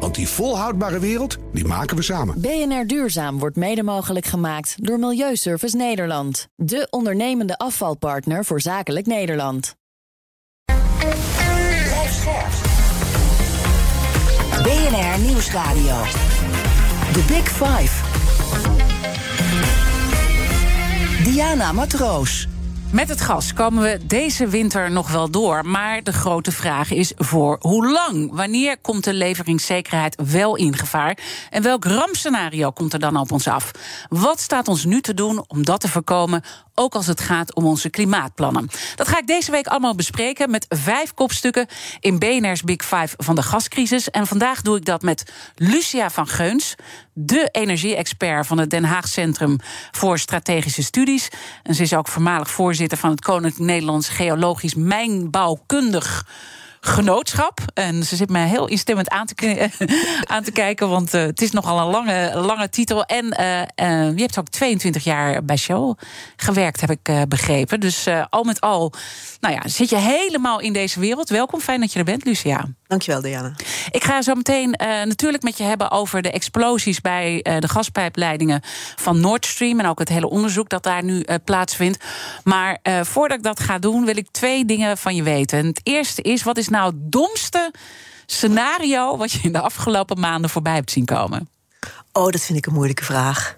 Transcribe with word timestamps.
Want 0.00 0.14
die 0.14 0.28
volhoudbare 0.28 0.98
wereld, 0.98 1.36
die 1.52 1.64
maken 1.64 1.96
we 1.96 2.02
samen. 2.02 2.40
BNR 2.40 2.86
Duurzaam 2.86 3.38
wordt 3.38 3.56
mede 3.56 3.82
mogelijk 3.82 4.26
gemaakt 4.26 4.74
door 4.86 4.98
Milieuservice 4.98 5.76
Nederland. 5.76 6.48
De 6.56 6.86
ondernemende 6.90 7.58
afvalpartner 7.58 8.44
voor 8.44 8.60
zakelijk 8.60 9.06
Nederland. 9.06 9.76
BNR 14.62 15.20
Nieuwsradio. 15.20 16.02
The 17.12 17.24
Big 17.28 17.48
Five. 17.48 18.02
Diana 21.24 21.72
Matroos. 21.72 22.48
Met 22.94 23.08
het 23.08 23.20
gas 23.20 23.52
komen 23.52 23.82
we 23.82 24.06
deze 24.06 24.46
winter 24.46 24.90
nog 24.90 25.10
wel 25.10 25.30
door. 25.30 25.66
Maar 25.66 26.02
de 26.02 26.12
grote 26.12 26.52
vraag 26.52 26.90
is 26.90 27.12
voor 27.16 27.56
hoe 27.60 27.90
lang? 27.92 28.32
Wanneer 28.32 28.78
komt 28.78 29.04
de 29.04 29.14
leveringszekerheid 29.14 30.22
wel 30.30 30.56
in 30.56 30.76
gevaar? 30.76 31.18
En 31.50 31.62
welk 31.62 31.84
rampscenario 31.84 32.70
komt 32.70 32.92
er 32.92 32.98
dan 32.98 33.16
op 33.16 33.32
ons 33.32 33.48
af? 33.48 33.70
Wat 34.08 34.40
staat 34.40 34.68
ons 34.68 34.84
nu 34.84 35.00
te 35.00 35.14
doen 35.14 35.44
om 35.46 35.64
dat 35.64 35.80
te 35.80 35.88
voorkomen? 35.88 36.42
Ook 36.74 36.94
als 36.94 37.06
het 37.06 37.20
gaat 37.20 37.54
om 37.54 37.64
onze 37.64 37.90
klimaatplannen. 37.90 38.68
Dat 38.94 39.08
ga 39.08 39.18
ik 39.18 39.26
deze 39.26 39.50
week 39.50 39.66
allemaal 39.66 39.94
bespreken 39.94 40.50
met 40.50 40.66
vijf 40.68 41.14
kopstukken 41.14 41.66
in 42.00 42.18
BNR's 42.18 42.62
Big 42.62 42.84
Five 42.84 43.14
van 43.16 43.34
de 43.34 43.42
gascrisis. 43.42 44.10
En 44.10 44.26
vandaag 44.26 44.62
doe 44.62 44.76
ik 44.76 44.84
dat 44.84 45.02
met 45.02 45.32
Lucia 45.54 46.10
van 46.10 46.26
Geuns, 46.26 46.74
de 47.12 47.48
energie-expert 47.52 48.46
van 48.46 48.58
het 48.58 48.70
Den 48.70 48.84
Haag 48.84 49.08
Centrum 49.08 49.58
voor 49.90 50.18
Strategische 50.18 50.82
Studies. 50.82 51.28
En 51.62 51.74
ze 51.74 51.82
is 51.82 51.94
ook 51.94 52.08
voormalig 52.08 52.50
voorzitter 52.50 52.98
van 52.98 53.10
het 53.10 53.20
Koninklijk 53.20 53.70
Nederlands 53.70 54.08
Geologisch 54.08 54.74
Mijnbouwkundig 54.74 56.26
genootschap. 56.84 57.60
En 57.74 58.04
ze 58.04 58.16
zit 58.16 58.30
mij 58.30 58.48
heel 58.48 58.66
instemmend 58.66 59.08
aan 59.08 59.26
te, 59.26 59.70
aan 60.34 60.42
te 60.42 60.52
kijken, 60.52 60.88
want 60.88 61.14
uh, 61.14 61.22
het 61.22 61.42
is 61.42 61.50
nogal 61.50 61.78
een 61.78 61.90
lange, 61.90 62.32
lange 62.34 62.68
titel. 62.68 63.04
En 63.04 63.24
uh, 63.24 63.60
uh, 63.60 64.16
je 64.16 64.20
hebt 64.20 64.38
ook 64.38 64.48
22 64.48 65.04
jaar 65.04 65.44
bij 65.44 65.56
Shell 65.56 65.94
gewerkt, 66.36 66.80
heb 66.80 66.90
ik 66.90 67.28
begrepen. 67.28 67.80
Dus 67.80 68.06
al 68.30 68.44
met 68.44 68.60
al, 68.60 68.92
nou 69.40 69.54
ja, 69.54 69.68
zit 69.68 69.88
je 69.88 69.96
helemaal 69.96 70.60
in 70.60 70.72
deze 70.72 71.00
wereld. 71.00 71.28
Welkom, 71.28 71.60
fijn 71.60 71.80
dat 71.80 71.92
je 71.92 71.98
er 71.98 72.04
bent, 72.04 72.24
Lucia. 72.24 72.68
Dankjewel, 72.86 73.20
Diana. 73.20 73.52
Ik 73.90 74.04
ga 74.04 74.22
zo 74.22 74.34
meteen 74.34 74.70
natuurlijk 75.04 75.42
met 75.42 75.58
je 75.58 75.64
hebben 75.64 75.90
over 75.90 76.22
de 76.22 76.30
explosies 76.30 77.00
bij 77.00 77.40
de 77.58 77.68
gaspijpleidingen 77.68 78.60
van 78.96 79.20
Nord 79.20 79.46
Stream. 79.46 79.80
En 79.80 79.86
ook 79.86 79.98
het 79.98 80.08
hele 80.08 80.28
onderzoek 80.28 80.68
dat 80.68 80.82
daar 80.82 81.04
nu 81.04 81.24
plaatsvindt. 81.44 82.04
Maar 82.44 82.78
voordat 83.02 83.36
ik 83.36 83.42
dat 83.42 83.60
ga 83.60 83.78
doen, 83.78 84.04
wil 84.04 84.16
ik 84.16 84.28
twee 84.30 84.64
dingen 84.64 84.98
van 84.98 85.14
je 85.14 85.22
weten. 85.22 85.58
En 85.58 85.66
het 85.66 85.80
eerste 85.82 86.22
is, 86.22 86.42
wat 86.42 86.56
is 86.56 86.68
nou 86.68 86.73
het 86.82 87.12
domste 87.12 87.72
scenario 88.26 89.16
wat 89.16 89.32
je 89.32 89.38
in 89.42 89.52
de 89.52 89.60
afgelopen 89.60 90.20
maanden 90.20 90.50
voorbij 90.50 90.74
hebt 90.74 90.90
zien 90.90 91.04
komen? 91.04 91.48
Oh, 92.12 92.30
dat 92.30 92.40
vind 92.40 92.58
ik 92.58 92.66
een 92.66 92.72
moeilijke 92.72 93.04
vraag. 93.04 93.56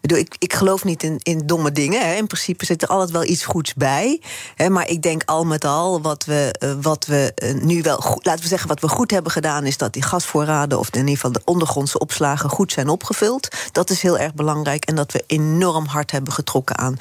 Ik, 0.00 0.36
ik 0.38 0.54
geloof 0.54 0.84
niet 0.84 1.02
in, 1.02 1.18
in 1.22 1.42
domme 1.46 1.72
dingen. 1.72 2.08
Hè. 2.08 2.14
In 2.14 2.26
principe 2.26 2.64
zit 2.64 2.82
er 2.82 2.88
altijd 2.88 3.10
wel 3.10 3.24
iets 3.24 3.44
goeds 3.44 3.74
bij. 3.74 4.20
Hè. 4.54 4.70
Maar 4.70 4.88
ik 4.88 5.02
denk 5.02 5.22
al 5.24 5.44
met 5.44 5.64
al, 5.64 6.00
wat 6.00 6.24
we, 6.24 6.54
uh, 6.64 6.72
wat 6.82 7.06
we 7.06 7.32
uh, 7.42 7.62
nu 7.62 7.82
wel 7.82 7.96
goed, 7.96 8.24
laten 8.24 8.42
we 8.42 8.48
zeggen, 8.48 8.68
wat 8.68 8.80
we 8.80 8.88
goed 8.88 9.10
hebben 9.10 9.32
gedaan, 9.32 9.64
is 9.64 9.76
dat 9.76 9.92
die 9.92 10.02
gasvoorraden, 10.02 10.78
of 10.78 10.88
in 10.90 10.98
ieder 10.98 11.14
geval 11.14 11.32
de 11.32 11.42
ondergrondse 11.44 11.98
opslagen, 11.98 12.50
goed 12.50 12.72
zijn 12.72 12.88
opgevuld. 12.88 13.48
Dat 13.72 13.90
is 13.90 14.02
heel 14.02 14.18
erg 14.18 14.34
belangrijk. 14.34 14.84
En 14.84 14.94
dat 14.94 15.12
we 15.12 15.24
enorm 15.26 15.86
hard 15.86 16.10
hebben 16.10 16.32
getrokken 16.32 16.78
aan 16.78 16.96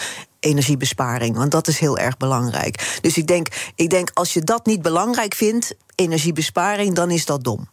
energiebesparing. 0.45 1.35
Want 1.35 1.51
dat 1.51 1.67
is 1.67 1.79
heel 1.79 1.97
erg 1.97 2.17
belangrijk. 2.17 2.97
Dus 3.01 3.17
ik 3.17 3.27
denk, 3.27 3.47
ik 3.75 3.89
denk 3.89 4.11
als 4.13 4.33
je 4.33 4.41
dat 4.41 4.65
niet 4.65 4.81
belangrijk 4.81 5.33
vindt, 5.33 5.75
energiebesparing, 5.95 6.95
dan 6.95 7.11
is 7.11 7.25
dat 7.25 7.43
dom. 7.43 7.69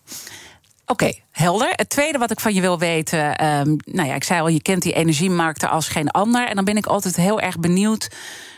Oké, 0.86 1.12
helder. 1.30 1.72
Het 1.72 1.88
tweede 1.88 2.18
wat 2.18 2.30
ik 2.30 2.40
van 2.40 2.54
je 2.54 2.60
wil 2.60 2.78
weten. 2.78 3.46
Um, 3.46 3.76
nou 3.84 4.08
ja, 4.08 4.14
ik 4.14 4.24
zei 4.24 4.40
al, 4.40 4.48
je 4.48 4.62
kent 4.62 4.82
die 4.82 4.92
energiemarkten 4.92 5.70
als 5.70 5.88
geen 5.88 6.10
ander. 6.10 6.48
En 6.48 6.54
dan 6.54 6.64
ben 6.64 6.76
ik 6.76 6.86
altijd 6.86 7.16
heel 7.16 7.40
erg 7.40 7.58
benieuwd. 7.58 8.08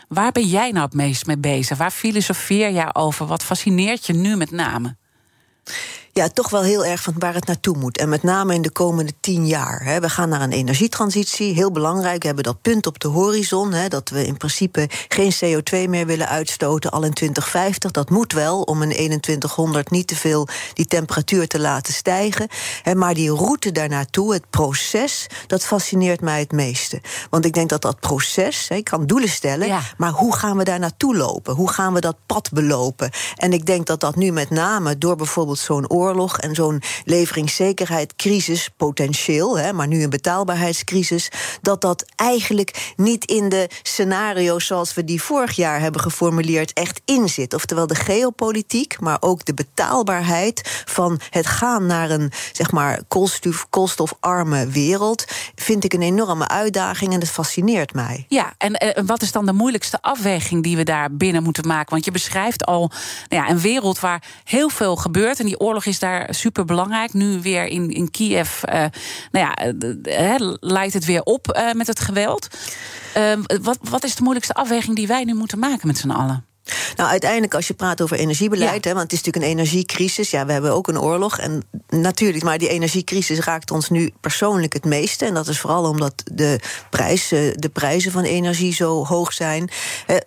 Waar 0.07 0.31
ben 0.31 0.47
jij 0.47 0.71
nou 0.71 0.85
het 0.85 0.93
meest 0.93 1.25
mee 1.25 1.37
bezig? 1.37 1.77
Waar 1.77 1.91
filosofeer 1.91 2.71
jij 2.71 2.95
over? 2.95 3.25
Wat 3.25 3.43
fascineert 3.43 4.05
je 4.05 4.13
nu 4.13 4.35
met 4.35 4.51
name? 4.51 4.95
Ja, 6.19 6.29
toch 6.29 6.49
wel 6.49 6.61
heel 6.61 6.85
erg 6.85 7.01
van 7.01 7.13
waar 7.17 7.33
het 7.33 7.45
naartoe 7.45 7.77
moet. 7.77 7.97
En 7.97 8.09
met 8.09 8.23
name 8.23 8.53
in 8.53 8.61
de 8.61 8.71
komende 8.71 9.13
tien 9.19 9.47
jaar. 9.47 9.83
Hè. 9.83 9.99
We 9.99 10.09
gaan 10.09 10.29
naar 10.29 10.41
een 10.41 10.51
energietransitie, 10.51 11.53
heel 11.53 11.71
belangrijk. 11.71 12.19
We 12.19 12.25
hebben 12.25 12.43
dat 12.43 12.61
punt 12.61 12.87
op 12.87 12.99
de 12.99 13.07
horizon, 13.07 13.73
hè, 13.73 13.87
dat 13.87 14.09
we 14.09 14.25
in 14.25 14.37
principe 14.37 14.89
geen 15.07 15.33
CO2 15.33 15.89
meer 15.89 16.05
willen 16.05 16.27
uitstoten 16.27 16.91
al 16.91 17.03
in 17.03 17.13
2050. 17.13 17.91
Dat 17.91 18.09
moet 18.09 18.33
wel 18.33 18.61
om 18.61 18.81
in 18.81 18.89
2100 18.89 19.91
niet 19.91 20.07
te 20.07 20.15
veel 20.15 20.47
die 20.73 20.85
temperatuur 20.85 21.47
te 21.47 21.59
laten 21.59 21.93
stijgen. 21.93 22.47
Hè, 22.81 22.95
maar 22.95 23.13
die 23.13 23.31
route 23.31 23.71
daarnaartoe, 23.71 24.33
het 24.33 24.49
proces, 24.49 25.27
dat 25.47 25.65
fascineert 25.65 26.21
mij 26.21 26.39
het 26.39 26.51
meeste. 26.51 27.01
Want 27.29 27.45
ik 27.45 27.53
denk 27.53 27.69
dat 27.69 27.81
dat 27.81 27.99
proces, 27.99 28.67
hè, 28.67 28.75
ik 28.75 28.83
kan 28.83 29.05
doelen 29.05 29.29
stellen, 29.29 29.67
ja. 29.67 29.81
maar 29.97 30.11
hoe 30.11 30.35
gaan 30.35 30.57
we 30.57 30.63
daar 30.63 30.79
naartoe 30.79 31.15
lopen? 31.15 31.55
Hoe 31.55 31.71
gaan 31.71 31.93
we 31.93 31.99
dat 31.99 32.17
pad 32.25 32.51
belopen? 32.51 33.11
En 33.35 33.53
ik 33.53 33.65
denk 33.65 33.85
dat 33.85 33.99
dat 33.99 34.15
nu 34.15 34.31
met 34.31 34.49
name 34.49 34.97
door 34.97 35.15
bijvoorbeeld 35.15 35.59
zo'n 35.59 35.89
oorlog 35.89 36.03
oorlog 36.05 36.37
en 36.37 36.55
zo'n 36.55 36.81
leveringszekerheidscrisis, 37.03 38.69
potentieel, 38.77 39.57
hè, 39.57 39.73
maar 39.73 39.87
nu 39.87 40.03
een 40.03 40.09
betaalbaarheidscrisis, 40.09 41.31
dat 41.61 41.81
dat 41.81 42.05
eigenlijk 42.15 42.93
niet 42.95 43.25
in 43.25 43.49
de 43.49 43.69
scenario's 43.81 44.65
zoals 44.65 44.93
we 44.93 45.03
die 45.03 45.21
vorig 45.21 45.55
jaar 45.55 45.79
hebben 45.79 46.01
geformuleerd 46.01 46.73
echt 46.73 47.01
inzit. 47.05 47.53
Oftewel 47.53 47.87
de 47.87 47.95
geopolitiek, 47.95 48.99
maar 48.99 49.17
ook 49.19 49.45
de 49.45 49.53
betaalbaarheid 49.53 50.83
van 50.85 51.19
het 51.29 51.47
gaan 51.47 51.85
naar 51.85 52.09
een 52.09 52.31
zeg 52.51 52.71
maar 52.71 53.01
koolstof, 53.07 53.67
koolstofarme 53.69 54.67
wereld, 54.67 55.25
vind 55.55 55.83
ik 55.83 55.93
een 55.93 56.01
enorme 56.01 56.47
uitdaging 56.47 57.13
en 57.13 57.19
dat 57.19 57.29
fascineert 57.29 57.93
mij. 57.93 58.25
Ja, 58.27 58.53
en 58.57 58.83
uh, 58.85 59.03
wat 59.05 59.21
is 59.21 59.31
dan 59.31 59.45
de 59.45 59.53
moeilijkste 59.53 60.01
afweging 60.01 60.63
die 60.63 60.77
we 60.77 60.83
daar 60.83 61.15
binnen 61.15 61.43
moeten 61.43 61.67
maken? 61.67 61.89
Want 61.89 62.05
je 62.05 62.11
beschrijft 62.11 62.65
al 62.65 62.91
nou 63.29 63.43
ja, 63.43 63.49
een 63.49 63.59
wereld 63.59 63.99
waar 63.99 64.23
heel 64.43 64.69
veel 64.69 64.95
gebeurt 64.95 65.39
en 65.39 65.45
die 65.45 65.59
oorlog 65.59 65.85
is 65.85 65.94
is 65.95 66.01
daar 66.01 66.27
super 66.33 66.65
belangrijk. 66.65 67.13
Nu 67.13 67.41
weer 67.41 67.65
in, 67.65 67.89
in 67.89 68.11
Kiev, 68.11 68.63
uh, 68.63 68.85
nou 69.31 69.45
ja, 69.45 69.73
uh, 70.39 70.53
leidt 70.59 70.93
het 70.93 71.05
weer 71.05 71.21
op 71.23 71.57
uh, 71.57 71.71
met 71.71 71.87
het 71.87 71.99
geweld. 71.99 72.47
Ehm, 73.13 73.41
wat, 73.61 73.77
wat 73.89 74.03
is 74.03 74.15
de 74.15 74.21
moeilijkste 74.21 74.53
afweging 74.53 74.95
die 74.95 75.07
wij 75.07 75.23
nu 75.23 75.33
moeten 75.33 75.59
maken 75.59 75.87
met 75.87 75.97
z'n 75.97 76.09
allen? 76.09 76.45
Nou, 76.95 77.09
uiteindelijk 77.09 77.53
als 77.53 77.67
je 77.67 77.73
praat 77.73 78.01
over 78.01 78.17
energiebeleid, 78.17 78.83
ja. 78.83 78.89
hè, 78.89 78.95
want 78.95 79.11
het 79.11 79.11
is 79.11 79.23
natuurlijk 79.23 79.45
een 79.45 79.59
energiecrisis. 79.59 80.31
Ja, 80.31 80.45
we 80.45 80.51
hebben 80.51 80.73
ook 80.73 80.87
een 80.87 80.99
oorlog. 80.99 81.37
En 81.37 81.63
natuurlijk, 81.89 82.43
maar 82.43 82.57
die 82.57 82.69
energiecrisis 82.69 83.39
raakt 83.39 83.71
ons 83.71 83.89
nu 83.89 84.11
persoonlijk 84.21 84.73
het 84.73 84.85
meeste. 84.85 85.25
En 85.25 85.33
dat 85.33 85.47
is 85.47 85.59
vooral 85.59 85.89
omdat 85.89 86.13
de, 86.31 86.59
prijs, 86.89 87.27
de 87.53 87.69
prijzen 87.73 88.11
van 88.11 88.23
energie 88.23 88.73
zo 88.73 89.05
hoog 89.05 89.33
zijn. 89.33 89.69
Uh, 90.07 90.17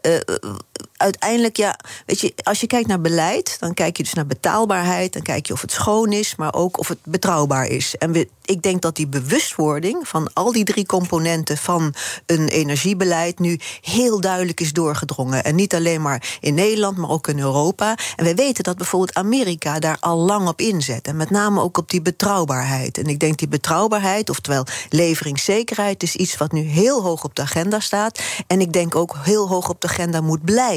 uiteindelijk, 0.96 1.56
ja, 1.56 1.78
weet 2.06 2.20
je, 2.20 2.34
als 2.42 2.60
je 2.60 2.66
kijkt 2.66 2.88
naar 2.88 3.00
beleid, 3.00 3.56
dan 3.60 3.74
kijk 3.74 3.96
je 3.96 4.02
dus 4.02 4.12
naar 4.12 4.26
betaalbaarheid, 4.26 5.12
dan 5.12 5.22
kijk 5.22 5.46
je 5.46 5.52
of 5.52 5.60
het 5.60 5.72
schoon 5.72 6.12
is, 6.12 6.36
maar 6.36 6.54
ook 6.54 6.78
of 6.78 6.88
het 6.88 6.98
betrouwbaar 7.04 7.66
is. 7.66 7.96
En 7.96 8.12
we, 8.12 8.28
ik 8.44 8.62
denk 8.62 8.82
dat 8.82 8.96
die 8.96 9.06
bewustwording 9.06 10.08
van 10.08 10.32
al 10.32 10.52
die 10.52 10.64
drie 10.64 10.86
componenten 10.86 11.56
van 11.56 11.94
een 12.26 12.48
energiebeleid 12.48 13.38
nu 13.38 13.58
heel 13.80 14.20
duidelijk 14.20 14.60
is 14.60 14.72
doorgedrongen. 14.72 15.44
En 15.44 15.54
niet 15.54 15.74
alleen 15.74 16.02
maar 16.02 16.38
in 16.40 16.54
Nederland, 16.54 16.96
maar 16.96 17.10
ook 17.10 17.28
in 17.28 17.38
Europa. 17.38 17.96
En 18.16 18.24
we 18.24 18.34
weten 18.34 18.64
dat 18.64 18.76
bijvoorbeeld 18.76 19.14
Amerika 19.14 19.78
daar 19.78 19.96
al 20.00 20.18
lang 20.18 20.48
op 20.48 20.60
inzet. 20.60 21.06
En 21.06 21.16
met 21.16 21.30
name 21.30 21.60
ook 21.60 21.78
op 21.78 21.90
die 21.90 22.02
betrouwbaarheid. 22.02 22.98
En 22.98 23.06
ik 23.06 23.18
denk 23.18 23.38
die 23.38 23.48
betrouwbaarheid, 23.48 24.30
oftewel 24.30 24.64
leveringszekerheid, 24.88 26.02
is 26.02 26.16
iets 26.16 26.36
wat 26.36 26.52
nu 26.52 26.60
heel 26.60 27.02
hoog 27.02 27.24
op 27.24 27.34
de 27.34 27.42
agenda 27.42 27.80
staat. 27.80 28.20
En 28.46 28.60
ik 28.60 28.72
denk 28.72 28.94
ook 28.94 29.16
heel 29.20 29.48
hoog 29.48 29.68
op 29.68 29.80
de 29.80 29.88
agenda 29.88 30.20
moet 30.20 30.44
blijven. 30.44 30.67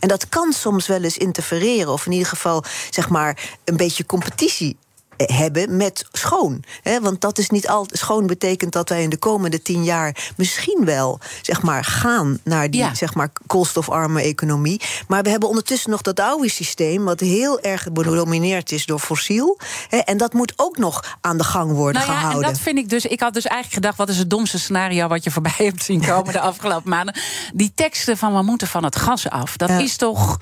En 0.00 0.08
dat 0.08 0.28
kan 0.28 0.52
soms 0.52 0.86
wel 0.86 1.02
eens 1.02 1.16
interfereren, 1.16 1.92
of 1.92 2.06
in 2.06 2.12
ieder 2.12 2.28
geval 2.28 2.64
zeg 2.90 3.08
maar 3.08 3.58
een 3.64 3.76
beetje 3.76 4.06
competitie 4.06 4.76
hebben 5.24 5.76
met 5.76 6.06
schoon. 6.12 6.62
Hè? 6.82 7.00
Want 7.00 7.20
dat 7.20 7.38
is 7.38 7.50
niet 7.50 7.68
al 7.68 7.86
schoon 7.90 8.26
betekent 8.26 8.72
dat 8.72 8.88
wij 8.88 9.02
in 9.02 9.10
de 9.10 9.16
komende 9.16 9.62
tien 9.62 9.84
jaar 9.84 10.32
misschien 10.36 10.84
wel 10.84 11.20
zeg 11.42 11.62
maar, 11.62 11.84
gaan 11.84 12.38
naar 12.44 12.70
die 12.70 12.88
zeg 12.92 13.14
maar, 13.14 13.32
koolstofarme 13.46 14.22
economie. 14.22 14.80
Maar 15.08 15.22
we 15.22 15.30
hebben 15.30 15.48
ondertussen 15.48 15.90
nog 15.90 16.02
dat 16.02 16.20
oude 16.20 16.50
systeem, 16.50 17.04
wat 17.04 17.20
heel 17.20 17.60
erg 17.60 17.82
gedomineerd 17.82 18.72
is 18.72 18.86
door 18.86 18.98
fossiel. 18.98 19.58
Hè? 19.88 19.96
En 19.98 20.16
dat 20.16 20.32
moet 20.32 20.52
ook 20.56 20.76
nog 20.76 21.18
aan 21.20 21.38
de 21.38 21.44
gang 21.44 21.72
worden 21.72 22.02
nou 22.02 22.12
ja, 22.12 22.18
gehouden. 22.18 22.44
En 22.44 22.52
dat 22.52 22.62
vind 22.62 22.78
ik 22.78 22.88
dus. 22.88 23.04
Ik 23.04 23.20
had 23.20 23.34
dus 23.34 23.44
eigenlijk 23.44 23.74
gedacht: 23.74 23.96
wat 23.96 24.08
is 24.08 24.18
het 24.18 24.30
domste 24.30 24.58
scenario 24.58 25.08
wat 25.08 25.24
je 25.24 25.30
voorbij 25.30 25.54
hebt 25.70 25.84
zien 25.84 26.00
komen 26.00 26.32
de 26.32 26.40
afgelopen 26.40 26.90
maanden? 26.90 27.14
Die 27.54 27.72
teksten 27.74 28.16
van 28.16 28.34
we 28.34 28.42
moeten 28.42 28.68
van 28.68 28.84
het 28.84 28.96
gas 28.96 29.28
af. 29.28 29.56
Dat 29.56 29.70
is 29.70 29.96
toch. 29.96 30.38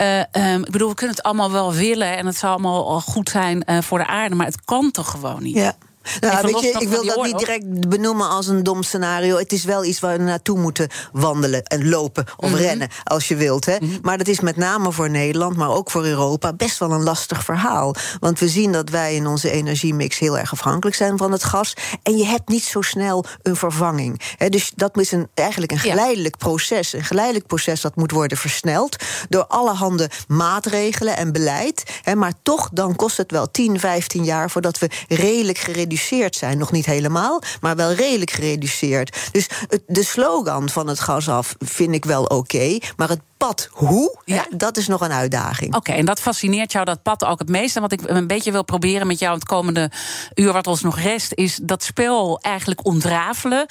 Uh, 0.00 0.18
um, 0.52 0.64
ik 0.64 0.70
bedoel, 0.70 0.88
we 0.88 0.94
kunnen 0.94 1.16
het 1.16 1.24
allemaal 1.24 1.52
wel 1.52 1.72
willen 1.72 2.16
en 2.16 2.26
het 2.26 2.36
zal 2.36 2.50
allemaal 2.50 3.00
goed 3.00 3.28
zijn 3.30 3.62
uh, 3.66 3.78
voor 3.78 3.98
de 3.98 4.06
aarde, 4.06 4.34
maar 4.34 4.46
het 4.46 4.64
kan 4.64 4.90
toch 4.90 5.10
gewoon 5.10 5.42
niet? 5.42 5.54
Ja. 5.54 5.74
Nou, 6.20 6.46
weet 6.46 6.60
je, 6.60 6.76
ik 6.78 6.88
wil 6.88 7.04
dat 7.04 7.24
niet 7.24 7.38
direct 7.38 7.88
benoemen 7.88 8.28
als 8.28 8.46
een 8.46 8.62
dom 8.62 8.82
scenario. 8.82 9.36
Het 9.36 9.52
is 9.52 9.64
wel 9.64 9.84
iets 9.84 10.00
waar 10.00 10.18
we 10.18 10.24
naartoe 10.24 10.58
moeten 10.58 10.88
wandelen 11.12 11.64
en 11.64 11.88
lopen 11.88 12.24
of 12.36 12.48
mm 12.48 12.54
-hmm. 12.54 12.62
rennen, 12.62 12.88
als 13.04 13.28
je 13.28 13.36
wilt. 13.36 13.64
Hè. 13.64 13.76
Mm 13.80 13.88
-hmm. 13.88 13.98
Maar 14.02 14.18
dat 14.18 14.28
is 14.28 14.40
met 14.40 14.56
name 14.56 14.92
voor 14.92 15.10
Nederland, 15.10 15.56
maar 15.56 15.70
ook 15.70 15.90
voor 15.90 16.04
Europa, 16.04 16.52
best 16.52 16.78
wel 16.78 16.92
een 16.92 17.02
lastig 17.02 17.44
verhaal. 17.44 17.94
Want 18.20 18.38
we 18.38 18.48
zien 18.48 18.72
dat 18.72 18.88
wij 18.88 19.14
in 19.14 19.26
onze 19.26 19.50
energiemix 19.50 20.18
heel 20.18 20.38
erg 20.38 20.52
afhankelijk 20.52 20.96
zijn 20.96 21.18
van 21.18 21.32
het 21.32 21.44
gas. 21.44 21.74
En 22.02 22.16
je 22.16 22.26
hebt 22.26 22.48
niet 22.48 22.64
zo 22.64 22.80
snel 22.80 23.24
een 23.42 23.56
vervanging. 23.56 24.20
Hè. 24.36 24.48
Dus 24.48 24.72
dat 24.74 24.98
is 24.98 25.12
een, 25.12 25.28
eigenlijk 25.34 25.72
een 25.72 25.78
geleidelijk 25.78 26.34
ja. 26.38 26.46
proces. 26.46 26.92
Een 26.92 27.04
geleidelijk 27.04 27.46
proces 27.46 27.80
dat 27.80 27.96
moet 27.96 28.10
worden 28.10 28.38
versneld 28.38 28.96
door 29.28 29.46
allerhande 29.46 30.10
maatregelen 30.28 31.16
en 31.16 31.32
beleid. 31.32 31.82
Hè. 32.02 32.14
Maar 32.14 32.32
toch, 32.42 32.70
dan 32.72 32.96
kost 32.96 33.16
het 33.16 33.30
wel 33.30 33.50
10, 33.50 33.80
15 33.80 34.24
jaar 34.24 34.50
voordat 34.50 34.78
we 34.78 34.90
redelijk 35.08 35.58
gereduceerd 35.58 35.98
zijn. 36.36 36.58
Nog 36.58 36.72
niet 36.72 36.86
helemaal, 36.86 37.42
maar 37.60 37.76
wel 37.76 37.92
redelijk 37.92 38.30
gereduceerd. 38.30 39.28
Dus 39.32 39.48
het, 39.68 39.82
de 39.86 40.04
slogan 40.04 40.68
van 40.68 40.86
het 40.86 41.00
gas 41.00 41.28
af 41.28 41.54
vind 41.58 41.94
ik 41.94 42.04
wel 42.04 42.24
oké. 42.24 42.78
maar 42.96 43.08
het 43.08 43.20
pad 43.46 43.68
hoe, 43.72 44.18
ja. 44.24 44.46
dat 44.50 44.76
is 44.76 44.86
nog 44.86 45.00
een 45.00 45.12
uitdaging. 45.12 45.74
Oké, 45.74 45.92
en 45.92 46.04
dat 46.04 46.20
fascineert 46.20 46.72
jou, 46.72 46.84
dat 46.84 47.02
pad 47.02 47.24
ook 47.24 47.38
het 47.38 47.48
meest. 47.48 47.76
En 47.76 47.82
wat 47.82 47.92
ik 47.92 48.00
een 48.04 48.26
beetje 48.26 48.52
wil 48.52 48.64
proberen 48.64 49.06
met 49.06 49.18
jou 49.18 49.34
het 49.34 49.44
komende 49.44 49.90
uur 50.34 50.52
wat 50.52 50.66
ons 50.66 50.80
nog 50.80 50.98
rest... 50.98 51.32
is 51.34 51.58
dat 51.62 51.82
spel 51.82 52.38
eigenlijk 52.40 52.86
ontrafelen 52.86 53.66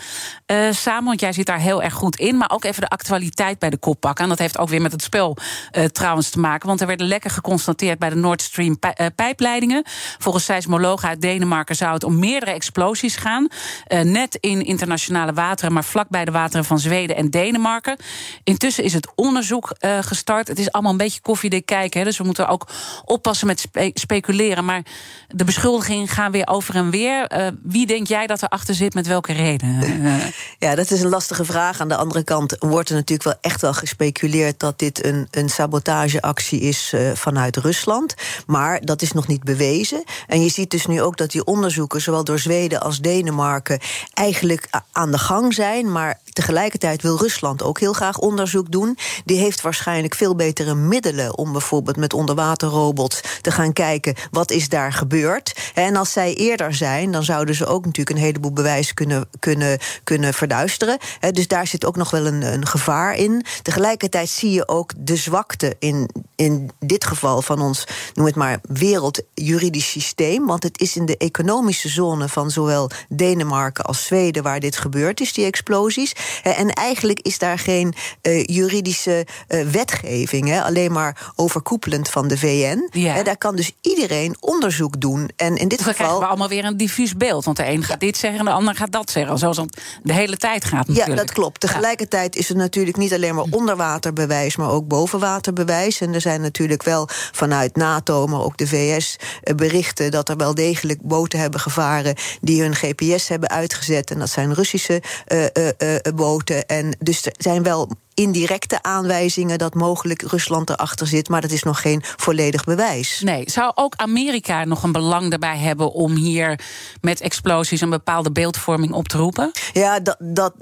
uh, 0.47 0.71
samen. 0.71 1.03
Want 1.03 1.19
jij 1.19 1.33
zit 1.33 1.45
daar 1.45 1.59
heel 1.59 1.83
erg 1.83 1.93
goed 1.93 2.15
in. 2.15 2.37
Maar 2.37 2.51
ook 2.51 2.63
even 2.63 2.81
de 2.81 2.89
actualiteit 2.89 3.59
bij 3.59 3.69
de 3.69 3.77
kop 3.77 3.99
pakken. 3.99 4.23
En 4.23 4.29
dat 4.29 4.39
heeft 4.39 4.57
ook 4.57 4.69
weer 4.69 4.81
met 4.81 4.91
het 4.91 5.01
spel 5.01 5.37
uh, 5.71 5.83
trouwens 5.83 6.29
te 6.29 6.39
maken. 6.39 6.67
Want 6.67 6.81
er 6.81 6.87
werden 6.87 7.07
lekker 7.07 7.29
geconstateerd 7.31 7.99
bij 7.99 8.09
de 8.09 8.15
Nord 8.15 8.41
Stream 8.41 8.77
uh, 8.81 9.05
pijpleidingen. 9.15 9.83
Volgens 10.17 10.45
seismologen 10.45 11.09
uit 11.09 11.21
Denemarken 11.21 11.75
zou 11.75 11.93
het 11.93 12.03
om 12.03 12.19
meerdere 12.19 12.51
explosies 12.51 13.15
gaan. 13.15 13.47
net 13.87 14.37
in 14.39 14.65
internationale 14.65 15.33
wateren, 15.33 15.73
maar 15.73 15.83
vlak 15.83 16.09
bij 16.09 16.25
de 16.25 16.31
wateren 16.31 16.65
van 16.65 16.79
Zweden 16.79 17.15
en 17.15 17.29
Denemarken. 17.29 17.97
Intussen 18.43 18.83
is 18.83 18.93
het 18.93 19.11
onderzoek 19.15 19.58
uh, 19.65 19.97
gestart. 20.01 20.47
Het 20.47 20.59
is 20.59 20.71
allemaal 20.71 20.91
een 20.91 20.97
beetje 20.97 21.21
koffiedik 21.21 21.65
kijken. 21.65 21.99
Hè, 21.99 22.05
dus 22.05 22.17
we 22.17 22.23
moeten 22.23 22.47
ook 22.47 22.67
oppassen 23.05 23.47
met 23.47 23.59
spe 23.59 23.91
speculeren. 23.93 24.65
Maar 24.65 24.83
de 25.27 25.43
beschuldigingen 25.43 26.07
gaan 26.07 26.31
weer 26.31 26.47
over 26.47 26.75
en 26.75 26.89
weer. 26.89 27.37
Uh, 27.37 27.47
wie 27.63 27.85
denk 27.85 28.07
jij 28.07 28.27
dat 28.27 28.41
er 28.41 28.47
achter 28.47 28.75
zit, 28.75 28.93
met 28.93 29.07
welke 29.07 29.33
reden? 29.33 29.77
ja, 30.59 30.75
dat 30.75 30.91
is 30.91 31.01
een 31.01 31.09
lastige 31.09 31.45
vraag. 31.45 31.79
Aan 31.79 31.87
de 31.87 31.95
andere 31.95 32.23
kant 32.23 32.55
wordt 32.59 32.89
er 32.89 32.95
natuurlijk 32.95 33.29
wel 33.29 33.37
echt 33.41 33.61
wel 33.61 33.73
gespeculeerd... 33.73 34.59
dat 34.59 34.79
dit 34.79 35.05
een, 35.05 35.27
een 35.31 35.49
sabotageactie 35.49 36.59
is 36.59 36.91
uh, 36.95 37.11
vanuit 37.13 37.57
Rusland. 37.57 38.13
Maar 38.45 38.81
dat 38.81 39.01
is 39.01 39.11
nog 39.11 39.27
niet 39.27 39.43
bewezen. 39.43 40.03
En 40.27 40.43
je 40.43 40.49
ziet 40.49 40.71
dus 40.71 40.85
nu 40.85 41.01
ook 41.01 41.17
dat 41.17 41.31
die 41.31 41.45
onderzoeken... 41.45 42.01
zowel 42.01 42.23
door 42.23 42.39
Zweden 42.39 42.81
als 42.81 42.99
Denemarken 42.99 43.79
eigenlijk 44.13 44.69
aan 44.91 45.11
de 45.11 45.17
gang 45.17 45.53
zijn... 45.53 45.91
maar 45.91 46.19
tegelijkertijd 46.33 47.01
wil 47.01 47.17
Rusland 47.17 47.63
ook 47.63 47.79
heel 47.79 47.93
graag 47.93 48.17
onderzoek 48.17 48.71
doen. 48.71 48.97
Die 49.25 49.37
heeft 49.37 49.48
waarschijnlijk 49.55 50.15
veel 50.15 50.35
betere 50.35 50.75
middelen 50.75 51.37
om 51.37 51.51
bijvoorbeeld 51.51 51.97
met 51.97 52.13
onderwaterrobots 52.13 53.21
te 53.41 53.51
gaan 53.51 53.73
kijken 53.73 54.15
wat 54.31 54.51
is 54.51 54.69
daar 54.69 54.93
gebeurd. 54.93 55.71
En 55.73 55.95
als 55.95 56.11
zij 56.11 56.33
eerder 56.33 56.73
zijn, 56.73 57.11
dan 57.11 57.23
zouden 57.23 57.55
ze 57.55 57.65
ook 57.65 57.85
natuurlijk 57.85 58.17
een 58.17 58.23
heleboel 58.23 58.53
bewijs 58.53 58.93
kunnen, 58.93 59.29
kunnen, 59.39 59.79
kunnen 60.03 60.33
verduisteren. 60.33 60.97
Dus 61.31 61.47
daar 61.47 61.67
zit 61.67 61.85
ook 61.85 61.95
nog 61.95 62.11
wel 62.11 62.25
een, 62.25 62.41
een 62.41 62.67
gevaar 62.67 63.15
in. 63.15 63.45
Tegelijkertijd 63.61 64.29
zie 64.29 64.51
je 64.51 64.67
ook 64.67 64.91
de 64.97 65.15
zwakte 65.15 65.75
in, 65.79 66.09
in 66.35 66.71
dit 66.79 67.05
geval 67.05 67.41
van 67.41 67.61
ons, 67.61 67.87
noem 68.13 68.25
het 68.25 68.35
maar, 68.35 68.59
wereldjuridisch 68.61 69.89
systeem. 69.89 70.45
Want 70.45 70.63
het 70.63 70.79
is 70.81 70.95
in 70.95 71.05
de 71.05 71.17
economische 71.17 71.89
zone 71.89 72.27
van 72.27 72.51
zowel 72.51 72.89
Denemarken 73.09 73.85
als 73.85 74.05
Zweden 74.05 74.43
waar 74.43 74.59
dit 74.59 74.77
gebeurd 74.77 75.21
is, 75.21 75.33
die 75.33 75.45
explosies. 75.45 76.13
En 76.43 76.69
eigenlijk 76.69 77.19
is 77.19 77.37
daar 77.37 77.59
geen 77.59 77.93
uh, 78.21 78.43
juridische 78.43 79.25
uh, 79.47 79.67
wetgeving, 79.67 80.47
hè, 80.47 80.63
alleen 80.63 80.91
maar 80.91 81.31
overkoepelend 81.35 82.09
van 82.09 82.27
de 82.27 82.37
VN. 82.37 82.87
Ja. 82.91 83.23
Daar 83.23 83.37
kan 83.37 83.55
dus 83.55 83.71
iedereen 83.81 84.35
onderzoek 84.39 85.01
doen. 85.01 85.29
En 85.35 85.55
in 85.55 85.67
dit 85.67 85.77
dus 85.77 85.87
geval. 85.87 85.93
krijgen 85.93 86.19
we 86.19 86.25
allemaal 86.25 86.49
weer 86.49 86.65
een 86.65 86.77
diffuus 86.77 87.17
beeld. 87.17 87.45
Want 87.45 87.57
de 87.57 87.67
een 87.67 87.83
gaat 87.83 87.99
dit 87.99 88.17
zeggen 88.17 88.39
en 88.39 88.45
de 88.45 88.51
ander 88.51 88.75
gaat 88.75 88.91
dat 88.91 89.11
zeggen. 89.11 89.37
Zoals 89.37 89.57
het 89.57 89.81
de 90.03 90.13
hele 90.13 90.37
tijd 90.37 90.63
gaat. 90.63 90.87
Natuurlijk. 90.87 91.07
Ja, 91.07 91.15
dat 91.15 91.31
klopt. 91.31 91.59
Tegelijkertijd 91.59 92.35
is 92.35 92.47
het 92.47 92.57
natuurlijk 92.57 92.97
niet 92.97 93.13
alleen 93.13 93.35
maar 93.35 93.45
onderwaterbewijs, 93.49 94.55
maar 94.55 94.69
ook 94.69 94.87
bovenwaterbewijs. 94.87 96.01
En 96.01 96.13
er 96.13 96.21
zijn 96.21 96.41
natuurlijk 96.41 96.83
wel 96.83 97.07
vanuit 97.31 97.75
NATO, 97.75 98.27
maar 98.27 98.41
ook 98.41 98.57
de 98.57 98.67
VS, 98.67 99.15
eh, 99.43 99.55
berichten 99.55 100.11
dat 100.11 100.29
er 100.29 100.37
wel 100.37 100.55
degelijk 100.55 101.01
boten 101.01 101.39
hebben 101.39 101.59
gevaren 101.59 102.15
die 102.41 102.61
hun 102.61 102.75
GPS 102.75 103.27
hebben 103.27 103.49
uitgezet. 103.49 104.11
En 104.11 104.19
dat 104.19 104.29
zijn 104.29 104.53
Russische 104.53 105.01
uh, 105.27 105.45
uh, 105.45 105.95
boten. 106.15 106.65
En 106.65 106.97
dus 106.99 107.25
er 107.25 107.33
zijn 107.37 107.63
wel 107.63 107.89
indirecte 108.19 108.81
aanwijzingen 108.81 109.57
dat 109.57 109.73
mogelijk 109.73 110.21
Rusland 110.21 110.69
erachter 110.69 111.07
zit, 111.07 111.29
maar 111.29 111.41
dat 111.41 111.51
is 111.51 111.63
nog 111.63 111.81
geen 111.81 112.01
volledig 112.03 112.63
bewijs. 112.63 113.21
Nee, 113.23 113.43
zou 113.49 113.71
ook 113.75 113.93
Amerika 113.95 114.65
nog 114.65 114.83
een 114.83 114.91
belang 114.91 115.29
daarbij 115.29 115.57
hebben 115.57 115.91
om 115.91 116.15
hier 116.15 116.59
met 117.01 117.21
explosies 117.21 117.81
een 117.81 117.89
bepaalde 117.89 118.31
beeldvorming 118.31 118.93
op 118.93 119.07
te 119.07 119.17
roepen? 119.17 119.51
Ja, 119.73 119.99
dat, 119.99 120.17
dat 120.19 120.53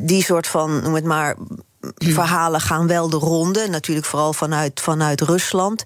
die 0.00 0.22
soort 0.22 0.46
van, 0.46 0.82
noem 0.82 0.94
het 0.94 1.04
maar 1.04 1.36
verhalen 1.96 2.60
gaan 2.60 2.86
wel 2.86 3.08
de 3.08 3.16
ronde. 3.16 3.68
Natuurlijk 3.68 4.06
vooral 4.06 4.32
vanuit, 4.32 4.80
vanuit 4.80 5.20
Rusland. 5.20 5.82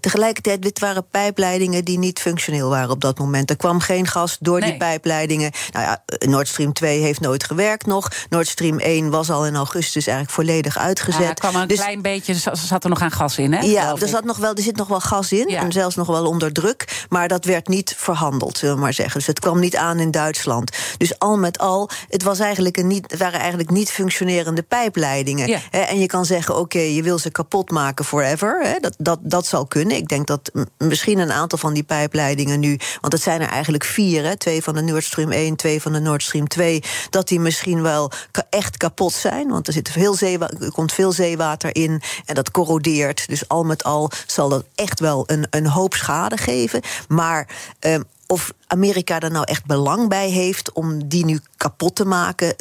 tegelijkertijd, 0.00 0.62
dit 0.62 0.78
waren 0.78 1.06
pijpleidingen 1.10 1.84
die 1.84 1.98
niet 1.98 2.18
functioneel 2.18 2.68
waren 2.68 2.90
op 2.90 3.00
dat 3.00 3.18
moment. 3.18 3.50
Er 3.50 3.56
kwam 3.56 3.80
geen 3.80 4.06
gas 4.06 4.36
door 4.40 4.60
nee. 4.60 4.68
die 4.68 4.78
pijpleidingen. 4.78 5.50
Nou 5.72 5.84
ja, 5.84 6.02
Nord 6.18 6.48
Stream 6.48 6.72
2 6.72 7.00
heeft 7.00 7.20
nooit 7.20 7.44
gewerkt 7.44 7.86
nog. 7.86 8.08
Nord 8.28 8.48
Stream 8.48 8.78
1 8.78 9.10
was 9.10 9.30
al 9.30 9.46
in 9.46 9.56
augustus 9.56 10.06
eigenlijk 10.06 10.36
volledig 10.36 10.78
uitgezet. 10.78 11.22
Ja, 11.22 11.28
er 11.28 11.34
kwam 11.34 11.54
een 11.54 11.68
dus, 11.68 11.78
klein 11.78 12.02
beetje, 12.02 12.34
zat 12.52 12.84
er 12.84 12.90
nog 12.90 13.00
aan 13.00 13.10
gas 13.10 13.38
in, 13.38 13.52
hè? 13.52 13.60
Ja, 13.60 13.94
er, 14.00 14.08
zat 14.08 14.24
nog 14.24 14.36
wel, 14.36 14.54
er 14.54 14.62
zit 14.62 14.76
nog 14.76 14.88
wel 14.88 15.00
gas 15.00 15.32
in. 15.32 15.48
Ja. 15.48 15.60
En 15.60 15.72
zelfs 15.72 15.96
nog 15.96 16.06
wel 16.06 16.26
onder 16.26 16.52
druk. 16.52 17.06
Maar 17.08 17.28
dat 17.28 17.44
werd 17.44 17.68
niet 17.68 17.94
verhandeld, 17.96 18.58
zullen 18.58 18.74
we 18.74 18.80
maar 18.80 18.92
zeggen. 18.92 19.18
Dus 19.18 19.26
het 19.26 19.40
kwam 19.40 19.60
niet 19.60 19.76
aan 19.76 19.98
in 19.98 20.10
Duitsland. 20.10 20.76
Dus 20.96 21.18
al 21.18 21.36
met 21.36 21.58
al, 21.58 21.90
het, 22.08 22.22
was 22.22 22.38
eigenlijk 22.38 22.76
een 22.76 22.86
niet, 22.86 23.10
het 23.10 23.20
waren 23.20 23.38
eigenlijk 23.38 23.70
niet 23.70 23.90
functionerende 23.90 24.62
pijpleidingen 24.62 24.76
pijpleidingen. 24.78 25.48
Ja. 25.48 25.60
En 25.70 25.98
je 25.98 26.06
kan 26.06 26.24
zeggen, 26.24 26.56
oké, 26.56 26.78
je 26.78 27.02
wil 27.02 27.18
ze 27.18 27.30
kapot 27.30 27.70
maken 27.70 28.04
forever. 28.04 28.78
Dat, 28.80 28.94
dat, 28.98 29.18
dat 29.22 29.46
zal 29.46 29.66
kunnen. 29.66 29.96
Ik 29.96 30.08
denk 30.08 30.26
dat 30.26 30.50
misschien 30.78 31.18
een 31.18 31.32
aantal 31.32 31.58
van 31.58 31.74
die 31.74 31.82
pijpleidingen 31.82 32.60
nu... 32.60 32.78
want 33.00 33.12
het 33.12 33.22
zijn 33.22 33.40
er 33.40 33.48
eigenlijk 33.48 33.84
vier, 33.84 34.24
hè, 34.24 34.36
twee 34.36 34.62
van 34.62 34.74
de 34.74 34.82
Nord 34.82 35.04
Stream 35.04 35.32
1... 35.32 35.56
twee 35.56 35.82
van 35.82 35.92
de 35.92 36.00
Nord 36.00 36.22
Stream 36.22 36.48
2, 36.48 36.82
dat 37.10 37.28
die 37.28 37.40
misschien 37.40 37.82
wel 37.82 38.10
echt 38.50 38.76
kapot 38.76 39.12
zijn. 39.12 39.48
Want 39.48 39.66
er, 39.66 39.72
zit 39.72 39.90
veel 39.90 40.14
zeewater, 40.14 40.62
er 40.62 40.72
komt 40.72 40.92
veel 40.92 41.12
zeewater 41.12 41.74
in 41.74 42.02
en 42.24 42.34
dat 42.34 42.50
corrodeert. 42.50 43.28
Dus 43.28 43.48
al 43.48 43.64
met 43.64 43.84
al 43.84 44.10
zal 44.26 44.48
dat 44.48 44.64
echt 44.74 45.00
wel 45.00 45.22
een, 45.26 45.46
een 45.50 45.66
hoop 45.66 45.94
schade 45.94 46.36
geven. 46.36 46.80
Maar... 47.08 47.48
Um, 47.80 48.04
of 48.28 48.52
Amerika 48.66 49.20
er 49.20 49.30
nou 49.30 49.44
echt 49.44 49.66
belang 49.66 50.08
bij 50.08 50.30
heeft 50.30 50.72
om 50.72 51.08
die 51.08 51.24
nu 51.24 51.40
kapot 51.56 51.94
te 51.94 52.04
maken, 52.04 52.54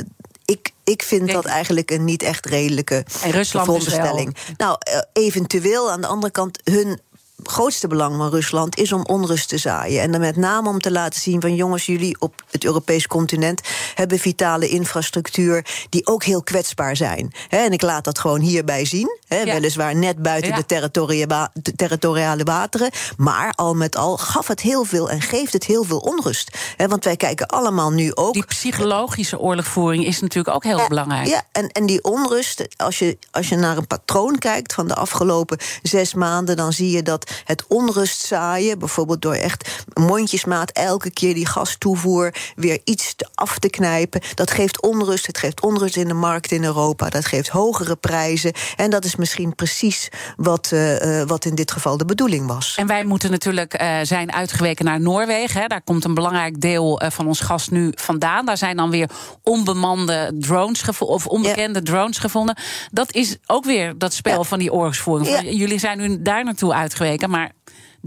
ik, 0.89 1.03
vind 1.03 1.31
dat 1.31 1.45
eigenlijk 1.45 1.91
een 1.91 2.03
niet 2.03 2.23
echt 2.23 2.45
redelijke 2.45 3.03
veronderstelling. 3.07 4.35
Nou, 4.57 4.77
eh, 4.79 4.99
eventueel 5.13 5.91
aan 5.91 6.01
de 6.01 6.07
andere 6.07 6.31
kant, 6.31 6.59
hun 6.63 6.99
grootste 7.43 7.87
belang 7.87 8.15
van 8.15 8.29
Rusland 8.29 8.77
is 8.77 8.91
om 8.91 9.05
onrust 9.05 9.49
te 9.49 9.57
zaaien. 9.57 10.01
En 10.01 10.11
dan 10.11 10.21
met 10.21 10.35
name 10.35 10.69
om 10.69 10.81
te 10.81 10.91
laten 10.91 11.21
zien 11.21 11.41
van 11.41 11.55
jongens, 11.55 11.85
jullie 11.85 12.15
op 12.19 12.43
het 12.51 12.63
Europees 12.63 13.07
continent 13.07 13.61
hebben 13.95 14.19
vitale 14.19 14.69
infrastructuur 14.69 15.65
die 15.89 16.07
ook 16.07 16.23
heel 16.23 16.43
kwetsbaar 16.43 16.95
zijn. 16.95 17.33
en 17.49 17.71
ik 17.71 17.81
laat 17.81 18.03
dat 18.03 18.19
gewoon 18.19 18.39
hierbij 18.39 18.85
zien. 18.85 19.17
Hè, 19.27 19.43
Weliswaar 19.43 19.95
net 19.95 20.21
buiten 20.21 20.55
de, 20.55 20.65
territoria 20.65 21.51
de, 21.53 21.75
territoriale 21.75 22.43
wateren. 22.43 22.91
Maar 23.17 23.53
al 23.55 23.73
met 23.73 23.95
al 23.95 24.17
gaf 24.17 24.47
het 24.47 24.61
heel 24.61 24.83
veel 24.83 25.09
en 25.09 25.21
geeft 25.21 25.53
het 25.53 25.63
heel 25.63 25.83
veel 25.83 25.99
onrust. 25.99 26.57
Hè, 26.77 26.87
want 26.87 27.03
wij 27.03 27.15
kijken 27.15 27.47
allemaal 27.47 27.91
nu 27.91 28.15
ook. 28.15 28.33
Die 28.33 28.45
psychologische 28.45 29.39
oorlogvoering 29.39 30.05
is 30.05 30.19
natuurlijk 30.19 30.55
ook 30.55 30.63
heel 30.63 30.87
belangrijk. 30.87 31.27
Ja, 31.27 31.43
en, 31.51 31.67
en 31.67 31.85
die 31.85 32.03
onrust, 32.03 32.67
als 32.77 32.99
je, 32.99 33.17
als 33.31 33.49
je 33.49 33.55
naar 33.55 33.77
een 33.77 33.87
patroon 33.87 34.37
kijkt 34.37 34.73
van 34.73 34.87
de 34.87 34.95
afgelopen 34.95 35.57
zes 35.81 36.13
maanden, 36.13 36.55
dan 36.57 36.73
zie 36.73 36.91
je 36.91 37.03
dat 37.03 37.31
het 37.43 37.63
onrust 37.67 38.25
zaaien, 38.25 38.79
bijvoorbeeld 38.79 39.21
door 39.21 39.33
echt 39.33 39.85
mondjesmaat 39.93 40.71
elke 40.71 41.09
keer 41.09 41.33
die 41.33 41.45
gastoevoer 41.45 42.33
weer 42.55 42.79
iets 42.83 43.15
af 43.35 43.59
te 43.59 43.69
knijpen, 43.69 44.21
dat 44.33 44.51
geeft 44.51 44.81
onrust. 44.81 45.27
Het 45.27 45.37
geeft 45.37 45.61
onrust 45.61 45.95
in 45.95 46.07
de 46.07 46.13
markt 46.13 46.51
in 46.51 46.63
Europa. 46.63 47.09
Dat 47.09 47.25
geeft 47.25 47.49
hogere 47.49 47.95
prijzen. 47.95 48.53
En 48.75 48.89
dat 48.89 49.05
is 49.05 49.15
misschien 49.17 49.55
precies 49.55 50.09
wat, 50.35 50.71
uh, 50.73 51.23
wat 51.23 51.45
in 51.45 51.55
dit 51.55 51.71
geval 51.71 51.97
de 51.97 52.05
bedoeling 52.05 52.47
was. 52.47 52.75
En 52.77 52.87
wij 52.87 53.03
moeten 53.03 53.31
natuurlijk 53.31 53.81
uh, 53.81 53.97
zijn 54.03 54.33
uitgeweken 54.33 54.85
naar 54.85 55.01
Noorwegen. 55.01 55.61
Hè. 55.61 55.67
Daar 55.67 55.81
komt 55.81 56.05
een 56.05 56.13
belangrijk 56.13 56.61
deel 56.61 57.01
van 57.09 57.27
ons 57.27 57.39
gas 57.39 57.69
nu 57.69 57.91
vandaan. 57.95 58.45
Daar 58.45 58.57
zijn 58.57 58.77
dan 58.77 58.89
weer 58.89 59.09
onbemande 59.43 60.31
drones 60.39 60.81
gevonden, 60.81 61.15
of 61.15 61.27
onbekende 61.27 61.81
drones 61.81 62.17
gevonden. 62.17 62.57
Dat 62.91 63.13
is 63.13 63.37
ook 63.45 63.65
weer 63.65 63.97
dat 63.97 64.13
spel 64.13 64.43
van 64.43 64.59
die 64.59 64.73
oorlogsvoering. 64.73 65.29
Ja. 65.29 65.41
Jullie 65.41 65.79
zijn 65.79 65.97
nu 65.97 66.21
daar 66.21 66.43
naartoe 66.43 66.73
uitgeweken, 66.73 67.29
maar 67.29 67.51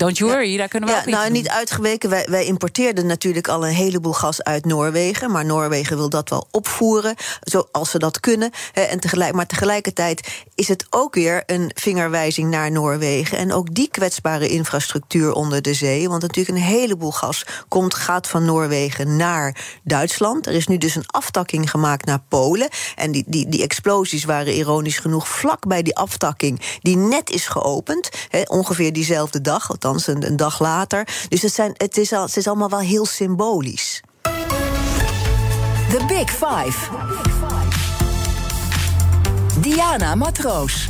Don't 0.01 0.19
you 0.19 0.31
worry, 0.31 0.57
daar 0.57 0.69
kunnen 0.69 0.89
we 0.89 0.95
ja, 0.95 1.01
ook 1.01 1.07
Nou, 1.07 1.31
niet 1.31 1.49
uitgeweken. 1.49 2.11
Wij, 2.11 2.27
wij, 2.31 2.45
importeerden 2.45 3.07
natuurlijk 3.07 3.49
al 3.49 3.67
een 3.67 3.75
heleboel 3.75 4.13
gas 4.13 4.43
uit 4.43 4.65
Noorwegen. 4.65 5.31
Maar 5.31 5.45
Noorwegen 5.45 5.97
wil 5.97 6.09
dat 6.09 6.29
wel 6.29 6.49
opvoeren, 6.51 7.15
zoals 7.41 7.91
ze 7.91 7.99
dat 7.99 8.21
kunnen. 8.21 8.51
En 8.73 9.01
tegelijk, 9.01 9.35
maar 9.35 9.47
tegelijkertijd 9.47 10.45
is 10.55 10.69
het 10.69 10.87
ook 10.91 11.15
weer 11.15 11.43
een 11.47 11.71
vingerwijzing 11.75 12.51
naar 12.51 12.71
Noorwegen. 12.71 13.39
En 13.39 13.53
ook 13.53 13.75
die 13.75 13.89
kwetsbare 13.89 14.49
infrastructuur 14.49 15.33
onder 15.33 15.63
de 15.63 15.75
zee. 15.75 16.09
Want 16.09 16.23
natuurlijk 16.23 16.57
een 16.57 16.65
heleboel 16.65 17.13
gas 17.13 17.47
komt, 17.69 17.95
gaat 17.95 18.27
van 18.27 18.45
Noorwegen 18.45 19.17
naar 19.17 19.81
Duitsland. 19.85 20.47
Er 20.47 20.55
is 20.55 20.67
nu 20.67 20.79
dus 20.79 20.95
een 20.95 21.07
aftakking 21.07 21.71
gemaakt 21.71 22.05
naar 22.05 22.23
Polen. 22.29 22.69
En 22.97 23.13
die, 23.13 23.25
die, 23.27 23.49
die 23.49 23.63
explosies 23.63 24.25
waren 24.25 24.55
ironisch 24.55 24.99
genoeg 24.99 25.29
vlak 25.29 25.67
bij 25.67 25.83
die 25.83 25.97
aftakking... 25.97 26.79
die 26.81 26.97
net 26.97 27.31
is 27.31 27.47
geopend, 27.47 28.09
ongeveer 28.47 28.93
diezelfde 28.93 29.41
dag 29.41 29.71
althans 29.71 29.89
een, 29.95 30.27
een 30.27 30.37
dag 30.37 30.61
later. 30.61 31.09
Dus 31.29 31.43
het, 31.43 31.53
zijn, 31.53 31.73
het, 31.77 31.97
is 31.97 32.13
al, 32.13 32.23
het 32.23 32.37
is 32.37 32.47
allemaal 32.47 32.71
wel 32.71 32.79
heel 32.79 33.07
symbolisch. 33.07 34.03
The 35.91 36.05
Big 36.07 36.31
Five. 36.31 36.89
Diana 39.61 40.15
Matroos. 40.15 40.89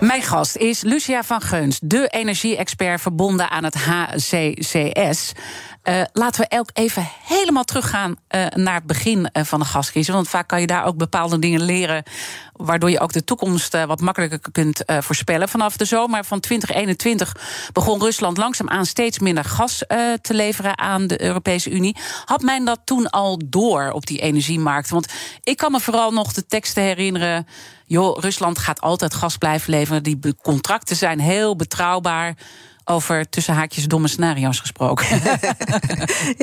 Mijn 0.00 0.22
gast 0.22 0.56
is 0.56 0.82
Lucia 0.82 1.22
van 1.22 1.40
Geuns, 1.40 1.78
de 1.82 2.08
energie-expert 2.08 3.00
verbonden 3.00 3.50
aan 3.50 3.64
het 3.64 3.74
HCCS. 3.74 5.32
Uh, 5.84 6.02
laten 6.12 6.40
we 6.40 6.58
ook 6.58 6.70
even 6.72 7.08
helemaal 7.24 7.64
teruggaan 7.64 8.10
uh, 8.10 8.46
naar 8.46 8.74
het 8.74 8.86
begin 8.86 9.30
uh, 9.32 9.44
van 9.44 9.60
de 9.60 9.64
gascrisis. 9.64 10.14
Want 10.14 10.28
vaak 10.28 10.48
kan 10.48 10.60
je 10.60 10.66
daar 10.66 10.84
ook 10.84 10.96
bepaalde 10.96 11.38
dingen 11.38 11.62
leren. 11.62 12.02
Waardoor 12.52 12.90
je 12.90 13.00
ook 13.00 13.12
de 13.12 13.24
toekomst 13.24 13.84
wat 13.86 14.00
makkelijker 14.00 14.40
kunt 14.52 14.82
voorspellen. 14.86 15.48
Vanaf 15.48 15.76
de 15.76 15.84
zomer 15.84 16.24
van 16.24 16.40
2021 16.40 17.36
begon 17.72 18.00
Rusland 18.00 18.36
langzaamaan 18.36 18.86
steeds 18.86 19.18
minder 19.18 19.44
gas 19.44 19.78
te 20.20 20.34
leveren 20.34 20.78
aan 20.78 21.06
de 21.06 21.22
Europese 21.22 21.70
Unie. 21.70 21.96
Had 22.24 22.42
men 22.42 22.64
dat 22.64 22.80
toen 22.84 23.10
al 23.10 23.40
door 23.46 23.90
op 23.90 24.06
die 24.06 24.20
energiemarkt? 24.20 24.88
Want 24.88 25.12
ik 25.42 25.56
kan 25.56 25.72
me 25.72 25.80
vooral 25.80 26.10
nog 26.12 26.32
de 26.32 26.46
teksten 26.46 26.82
herinneren. 26.82 27.46
Joh, 27.88 28.18
Rusland 28.18 28.58
gaat 28.58 28.80
altijd 28.80 29.14
gas 29.14 29.36
blijven 29.36 29.70
leveren. 29.70 30.02
Die 30.02 30.18
contracten 30.42 30.96
zijn 30.96 31.20
heel 31.20 31.56
betrouwbaar 31.56 32.36
over 32.88 33.28
tussen 33.28 33.54
haakjes 33.54 33.86
domme 33.86 34.08
scenario's 34.08 34.60
gesproken. 34.60 35.06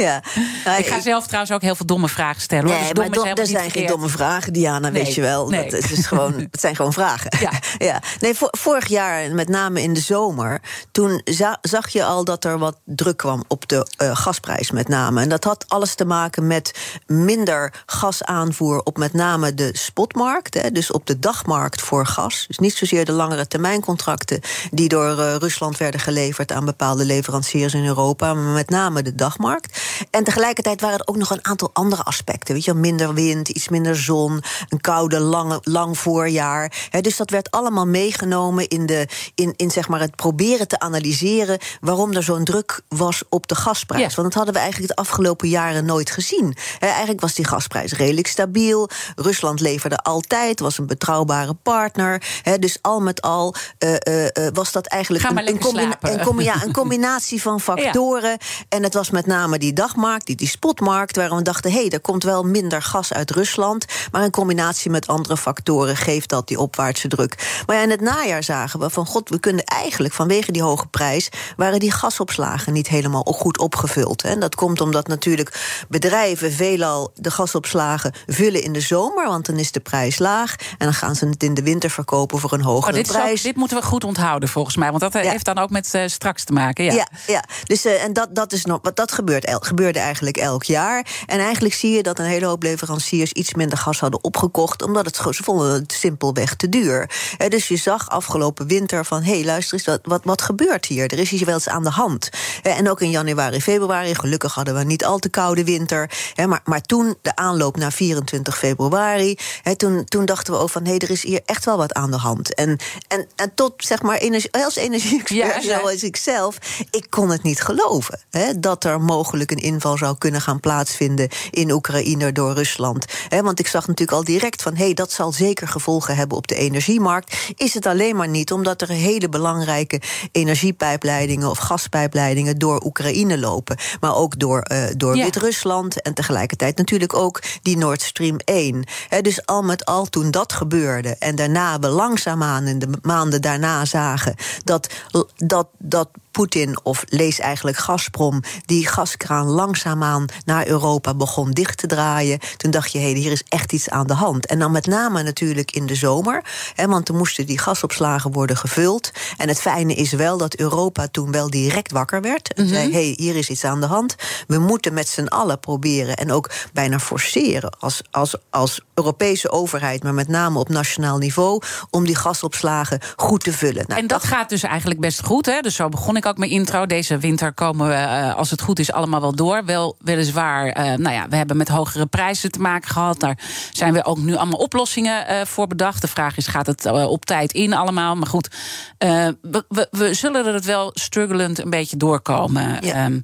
ja. 0.05 0.21
Nou, 0.65 0.79
ik 0.79 0.85
ga 0.85 1.01
zelf 1.01 1.25
trouwens 1.25 1.53
ook 1.53 1.61
heel 1.61 1.75
veel 1.75 1.85
domme 1.85 2.09
vragen 2.09 2.41
stellen. 2.41 2.65
Nee, 2.65 2.93
dus 2.93 3.09
maar 3.09 3.33
er 3.33 3.47
zijn 3.47 3.71
geen 3.71 3.87
domme 3.87 4.07
vragen, 4.07 4.53
Diana, 4.53 4.91
weet 4.91 5.13
je 5.13 5.21
wel. 5.21 5.49
Nee. 5.49 5.69
Dat, 5.69 5.81
het, 5.81 5.91
is 5.91 6.05
gewoon, 6.05 6.33
het 6.33 6.59
zijn 6.59 6.75
gewoon 6.75 6.93
vragen. 6.93 7.33
Ja. 7.45 7.51
ja. 7.87 8.01
Nee, 8.19 8.33
vorig 8.37 8.87
jaar, 8.87 9.31
met 9.31 9.49
name 9.49 9.81
in 9.81 9.93
de 9.93 9.99
zomer, 9.99 10.61
toen 10.91 11.21
zag 11.61 11.89
je 11.89 12.03
al 12.03 12.23
dat 12.23 12.43
er 12.43 12.57
wat 12.57 12.77
druk 12.85 13.17
kwam 13.17 13.43
op 13.47 13.67
de 13.67 13.87
uh, 14.01 14.15
gasprijs, 14.15 14.71
met 14.71 14.87
name. 14.87 15.21
En 15.21 15.29
dat 15.29 15.43
had 15.43 15.65
alles 15.67 15.95
te 15.95 16.05
maken 16.05 16.47
met 16.47 16.99
minder 17.05 17.83
gasaanvoer 17.85 18.81
op 18.83 18.97
met 18.97 19.13
name 19.13 19.53
de 19.53 19.69
spotmarkt. 19.73 20.53
Hè, 20.53 20.71
dus 20.71 20.91
op 20.91 21.05
de 21.05 21.19
dagmarkt 21.19 21.81
voor 21.81 22.05
gas. 22.05 22.45
Dus 22.47 22.57
niet 22.57 22.73
zozeer 22.73 23.05
de 23.05 23.11
langere 23.11 23.47
termijncontracten 23.47 24.41
die 24.71 24.87
door 24.87 25.19
uh, 25.19 25.35
Rusland 25.35 25.77
werden 25.77 25.99
geleverd 25.99 26.34
aan 26.43 26.65
bepaalde 26.65 27.05
leveranciers 27.05 27.73
in 27.73 27.85
Europa, 27.85 28.33
maar 28.33 28.53
met 28.53 28.69
name 28.69 29.01
de 29.01 29.15
dagmarkt. 29.15 29.79
En 30.09 30.23
tegelijkertijd 30.23 30.81
waren 30.81 30.99
er 30.99 31.07
ook 31.07 31.17
nog 31.17 31.29
een 31.29 31.45
aantal 31.45 31.69
andere 31.73 32.03
aspecten. 32.03 32.53
Weet 32.53 32.65
je, 32.65 32.73
minder 32.73 33.13
wind, 33.13 33.49
iets 33.49 33.69
minder 33.69 33.95
zon, 33.95 34.43
een 34.69 34.81
koude, 34.81 35.19
lange, 35.19 35.59
lang 35.61 35.97
voorjaar. 35.97 36.89
dus 37.01 37.17
dat 37.17 37.29
werd 37.29 37.51
allemaal 37.51 37.87
meegenomen 37.87 38.67
in, 38.67 38.85
de, 38.85 39.07
in, 39.35 39.53
in 39.55 39.71
zeg 39.71 39.87
maar 39.87 39.99
het 39.99 40.15
proberen 40.15 40.67
te 40.67 40.79
analyseren 40.79 41.59
waarom 41.79 42.13
er 42.13 42.23
zo'n 42.23 42.43
druk 42.43 42.81
was 42.87 43.23
op 43.29 43.47
de 43.47 43.55
gasprijs. 43.55 44.15
Want 44.15 44.27
dat 44.27 44.33
hadden 44.33 44.53
we 44.53 44.59
eigenlijk 44.59 44.95
de 44.95 45.01
afgelopen 45.01 45.49
jaren 45.49 45.85
nooit 45.85 46.11
gezien. 46.11 46.57
eigenlijk 46.79 47.21
was 47.21 47.33
die 47.33 47.47
gasprijs 47.47 47.93
redelijk 47.93 48.27
stabiel. 48.27 48.89
Rusland 49.15 49.59
leverde 49.59 49.97
altijd, 49.97 50.59
was 50.59 50.77
een 50.77 50.87
betrouwbare 50.87 51.53
partner. 51.53 52.21
dus 52.59 52.77
al 52.81 52.99
met 52.99 53.21
al 53.21 53.55
uh, 53.79 53.91
uh, 53.91 54.47
was 54.53 54.71
dat 54.71 54.87
eigenlijk 54.87 55.23
een, 55.23 55.37
een, 55.37 55.95
een, 56.01 56.19
ja, 56.39 56.63
een 56.63 56.73
combinatie 56.73 57.41
van 57.41 57.61
factoren. 57.61 58.37
En 58.69 58.83
het 58.83 58.93
was 58.93 59.09
met 59.09 59.25
name 59.25 59.57
die 59.57 59.73
dagmarkt, 59.73 60.25
die, 60.25 60.35
die 60.35 60.47
spotmarkt, 60.47 61.15
waarom 61.15 61.37
we 61.37 61.43
dachten: 61.43 61.71
hé, 61.71 61.79
hey, 61.79 61.89
er 61.89 61.99
komt 61.99 62.23
wel 62.23 62.43
minder 62.43 62.81
gas 62.81 63.13
uit 63.13 63.31
Rusland. 63.31 63.85
Maar 64.11 64.23
in 64.23 64.31
combinatie 64.31 64.91
met 64.91 65.07
andere 65.07 65.37
factoren 65.37 65.97
geeft 65.97 66.29
dat 66.29 66.47
die 66.47 66.59
opwaartse 66.59 67.07
druk. 67.07 67.61
Maar 67.65 67.75
ja, 67.75 67.81
in 67.81 67.89
het 67.89 68.01
najaar 68.01 68.43
zagen 68.43 68.79
we 68.79 68.89
van 68.89 69.05
god, 69.05 69.29
we 69.29 69.39
kunnen 69.39 69.63
eigenlijk 69.63 70.13
vanwege 70.13 70.51
die 70.51 70.61
hoge 70.61 70.87
prijs, 70.87 71.29
waren 71.57 71.79
die 71.79 71.91
gasopslagen 71.91 72.73
niet 72.73 72.87
helemaal 72.87 73.23
goed 73.23 73.57
opgevuld. 73.57 74.23
En 74.23 74.39
dat 74.39 74.55
komt 74.55 74.81
omdat 74.81 75.07
natuurlijk 75.07 75.83
bedrijven 75.89 76.51
veelal 76.51 77.11
de 77.15 77.31
gasopslagen 77.31 78.13
vullen 78.27 78.63
in 78.63 78.73
de 78.73 78.79
zomer, 78.79 79.27
want 79.27 79.45
dan 79.45 79.55
is 79.55 79.71
de 79.71 79.79
prijs 79.79 80.19
laag. 80.19 80.55
En 80.55 80.85
dan 80.85 80.93
gaan 80.93 81.15
ze 81.15 81.25
het 81.25 81.43
in 81.43 81.53
de 81.53 81.63
winter 81.63 81.89
verkopen 81.89 82.39
voor 82.39 82.53
een 82.53 82.61
hogere 82.61 82.91
oh, 82.91 82.97
dit 82.97 83.07
prijs. 83.07 83.39
Ook, 83.39 83.45
dit 83.45 83.55
moeten 83.55 83.77
we 83.77 83.83
goed 83.83 84.03
onthouden 84.03 84.49
volgens 84.49 84.75
mij. 84.75 84.89
Want 84.89 85.01
dat 85.01 85.13
heeft 85.13 85.45
dan 85.45 85.57
ook 85.57 85.69
met 85.69 85.93
uh, 85.93 86.07
straks 86.15 86.43
te 86.43 86.53
maken. 86.53 86.83
Ja, 86.83 86.93
ja. 86.93 87.07
ja. 87.27 87.43
Dus, 87.63 87.85
uh, 87.85 88.03
en 88.03 88.13
dat, 88.13 88.35
dat, 88.35 88.51
is 88.51 88.65
nog, 88.65 88.79
wat 88.81 88.95
dat 88.95 89.11
gebeurt, 89.11 89.45
el, 89.45 89.59
gebeurde 89.59 89.99
eigenlijk 89.99 90.37
elk 90.37 90.63
jaar. 90.63 91.05
En 91.25 91.39
eigenlijk 91.39 91.73
zie 91.73 91.91
je 91.91 92.03
dat 92.03 92.19
een 92.19 92.25
hele 92.25 92.45
hoop 92.45 92.63
leveranciers 92.63 93.31
iets 93.31 93.53
minder 93.53 93.77
gas 93.77 93.99
hadden 93.99 94.23
opgekocht, 94.23 94.81
omdat 94.81 95.05
het, 95.05 95.15
ze 95.15 95.43
vonden 95.43 95.71
het 95.71 95.91
simpelweg 95.91 96.55
te 96.55 96.69
duur. 96.69 97.09
Uh, 97.41 97.47
dus 97.47 97.67
je 97.67 97.75
zag 97.75 98.09
afgelopen 98.09 98.67
winter 98.67 99.05
van: 99.05 99.23
hé, 99.23 99.33
hey, 99.33 99.45
luister 99.45 99.73
eens, 99.73 99.85
wat, 99.85 99.99
wat, 100.03 100.21
wat 100.23 100.41
gebeurt 100.41 100.85
hier? 100.85 101.11
Er 101.11 101.19
is 101.19 101.29
hier 101.29 101.45
wel 101.45 101.53
eens 101.53 101.69
aan 101.69 101.83
de 101.83 101.89
hand. 101.89 102.29
Uh, 102.63 102.77
en 102.77 102.89
ook 102.89 103.01
in 103.01 103.09
januari, 103.09 103.61
februari, 103.61 104.15
gelukkig 104.15 104.53
hadden 104.53 104.75
we 104.75 104.83
niet 104.83 105.05
al 105.05 105.19
te 105.19 105.29
koude 105.29 105.63
winter. 105.63 106.09
maar, 106.47 106.61
maar 106.63 106.81
toen, 106.81 107.15
de 107.21 107.35
aanloop 107.35 107.77
naar 107.77 107.91
24 107.91 108.57
februari, 108.57 109.37
toen, 109.77 110.05
toen 110.05 110.25
dachten 110.25 110.53
we 110.53 110.59
ook 110.59 110.69
van: 110.69 110.83
hé, 110.83 110.89
hey, 110.89 110.99
er 110.99 111.11
is 111.11 111.23
hier 111.23 111.41
echt 111.45 111.65
wel 111.65 111.77
wat 111.77 111.93
aan 111.93 112.11
de 112.11 112.17
hand. 112.17 112.53
En, 112.53 112.77
en, 113.07 113.27
en 113.35 113.51
tot 113.55 113.73
zeg 113.77 114.01
maar 114.01 114.17
energie, 114.17 114.53
als 114.53 114.75
energie-expert, 114.75 115.63
ja, 115.63 115.79
ja. 115.79 115.81
Ik 116.05 116.17
zelf, 116.17 116.57
ik 116.91 117.07
kon 117.09 117.29
het 117.29 117.43
niet 117.43 117.61
geloven. 117.61 118.19
Hè, 118.29 118.59
dat 118.59 118.83
er 118.83 119.01
mogelijk 119.01 119.51
een 119.51 119.57
inval 119.57 119.97
zou 119.97 120.17
kunnen 120.17 120.41
gaan 120.41 120.59
plaatsvinden 120.59 121.29
in 121.51 121.71
Oekraïne 121.71 122.31
door 122.31 122.53
Rusland. 122.53 123.05
Hè, 123.27 123.41
want 123.41 123.59
ik 123.59 123.67
zag 123.67 123.87
natuurlijk 123.87 124.17
al 124.17 124.23
direct 124.23 124.61
van: 124.61 124.75
hé, 124.75 124.83
hey, 124.83 124.93
dat 124.93 125.11
zal 125.11 125.31
zeker 125.31 125.67
gevolgen 125.67 126.15
hebben 126.15 126.37
op 126.37 126.47
de 126.47 126.55
energiemarkt. 126.55 127.37
Is 127.55 127.73
het 127.73 127.85
alleen 127.85 128.15
maar 128.15 128.27
niet 128.27 128.51
omdat 128.51 128.81
er 128.81 128.89
hele 128.89 129.29
belangrijke 129.29 130.01
energiepijpleidingen 130.31 131.49
of 131.49 131.57
gaspijpleidingen 131.57 132.57
door 132.57 132.83
Oekraïne 132.85 133.39
lopen, 133.39 133.77
maar 133.99 134.15
ook 134.15 134.39
door, 134.39 134.65
uh, 134.71 134.83
door 134.97 135.15
ja. 135.15 135.23
Wit-Rusland 135.23 136.01
en 136.01 136.13
tegelijkertijd 136.13 136.77
natuurlijk 136.77 137.13
ook 137.13 137.41
die 137.61 137.77
Nord 137.77 138.01
Stream 138.01 138.37
1. 138.45 138.83
Hè, 139.09 139.21
dus 139.21 139.45
al 139.45 139.61
met 139.61 139.85
al 139.85 140.05
toen 140.05 140.31
dat 140.31 140.53
gebeurde 140.53 141.15
en 141.19 141.35
daarna 141.35 141.79
we 141.79 141.87
langzaamaan 141.87 142.67
in 142.67 142.79
de 142.79 142.87
maanden 143.01 143.41
daarna 143.41 143.85
zagen 143.85 144.35
dat, 144.63 144.93
dat, 145.35 145.67
dat 145.89 146.09
Poetin 146.35 146.77
of 146.83 147.03
lees 147.07 147.39
eigenlijk 147.39 147.77
Gazprom 147.77 148.41
die 148.65 148.87
gaskraan 148.87 149.47
langzaamaan 149.47 150.25
naar 150.45 150.67
Europa 150.67 151.13
begon 151.13 151.51
dicht 151.51 151.77
te 151.77 151.87
draaien. 151.87 152.39
Toen 152.57 152.71
dacht 152.71 152.91
je, 152.91 152.97
hé, 152.97 153.11
hey, 153.11 153.19
hier 153.19 153.31
is 153.31 153.43
echt 153.47 153.73
iets 153.73 153.89
aan 153.89 154.07
de 154.07 154.13
hand. 154.13 154.45
En 154.45 154.59
dan 154.59 154.71
met 154.71 154.85
name 154.85 155.23
natuurlijk 155.23 155.71
in 155.71 155.85
de 155.85 155.95
zomer, 155.95 156.43
hè, 156.73 156.87
want 156.87 157.05
toen 157.05 157.17
moesten 157.17 157.45
die 157.45 157.59
gasopslagen 157.59 158.31
worden 158.31 158.57
gevuld. 158.57 159.11
En 159.37 159.47
het 159.47 159.61
fijne 159.61 159.93
is 159.93 160.11
wel 160.11 160.37
dat 160.37 160.55
Europa 160.55 161.07
toen 161.07 161.31
wel 161.31 161.49
direct 161.49 161.91
wakker 161.91 162.21
werd 162.21 162.53
en 162.53 162.67
zei: 162.67 162.91
hé, 162.91 163.05
hey, 163.05 163.13
hier 163.17 163.35
is 163.35 163.49
iets 163.49 163.63
aan 163.63 163.81
de 163.81 163.87
hand. 163.87 164.15
We 164.47 164.57
moeten 164.57 164.93
met 164.93 165.07
z'n 165.07 165.27
allen 165.27 165.59
proberen 165.59 166.15
en 166.15 166.31
ook 166.31 166.51
bijna 166.73 166.99
forceren 166.99 167.79
als, 167.79 168.01
als, 168.11 168.35
als 168.49 168.81
Europese 168.93 169.51
overheid, 169.51 170.03
maar 170.03 170.13
met 170.13 170.27
name 170.27 170.59
op 170.59 170.69
nationaal 170.69 171.17
niveau, 171.17 171.61
om 171.89 172.05
die 172.05 172.15
gasopslagen 172.15 172.99
goed 173.15 173.43
te 173.43 173.53
vullen. 173.53 173.83
Nou, 173.87 173.99
en 173.99 174.07
dat, 174.07 174.23
gaat 174.23 174.49
dus 174.49 174.63
eigenlijk 174.63 174.99
best 174.99 175.23
goed. 175.23 175.45
Hè? 175.45 175.61
Dus 175.61 175.75
zo 175.75 175.89
begon 175.89 176.15
ik 176.15 176.24
ook 176.27 176.37
mijn 176.37 176.51
intro. 176.51 176.85
Deze 176.85 177.17
winter 177.17 177.53
komen 177.53 177.87
we, 177.87 177.93
uh, 177.93 178.35
als 178.35 178.51
het 178.51 178.61
goed 178.61 178.79
is, 178.79 178.91
allemaal 178.91 179.21
wel 179.21 179.35
door. 179.35 179.65
Wel, 179.65 179.95
weliswaar, 179.99 180.67
uh, 180.67 180.97
nou 180.97 181.15
ja, 181.15 181.27
we 181.29 181.35
hebben 181.35 181.57
met 181.57 181.67
hogere 181.67 182.05
prijzen 182.05 182.51
te 182.51 182.59
maken 182.59 182.89
gehad. 182.89 183.19
Daar 183.19 183.37
zijn 183.71 183.93
we 183.93 184.05
ook 184.05 184.17
nu 184.17 184.35
allemaal 184.35 184.59
oplossingen 184.59 185.25
uh, 185.29 185.41
voor 185.45 185.67
bedacht. 185.67 186.01
De 186.01 186.07
vraag 186.07 186.37
is, 186.37 186.47
gaat 186.47 186.65
het 186.65 186.85
op 186.85 187.25
tijd 187.25 187.51
in 187.51 187.73
allemaal? 187.73 188.15
Maar 188.15 188.27
goed, 188.27 188.55
we, 188.97 189.65
we, 189.69 189.87
we, 189.91 190.13
zullen 190.13 190.45
er 190.45 190.53
het 190.53 190.65
wel 190.65 190.91
strugglend 190.93 191.59
een 191.59 191.69
beetje 191.69 191.97
doorkomen. 191.97 192.77
Ja. 192.81 193.05
Um, 193.05 193.21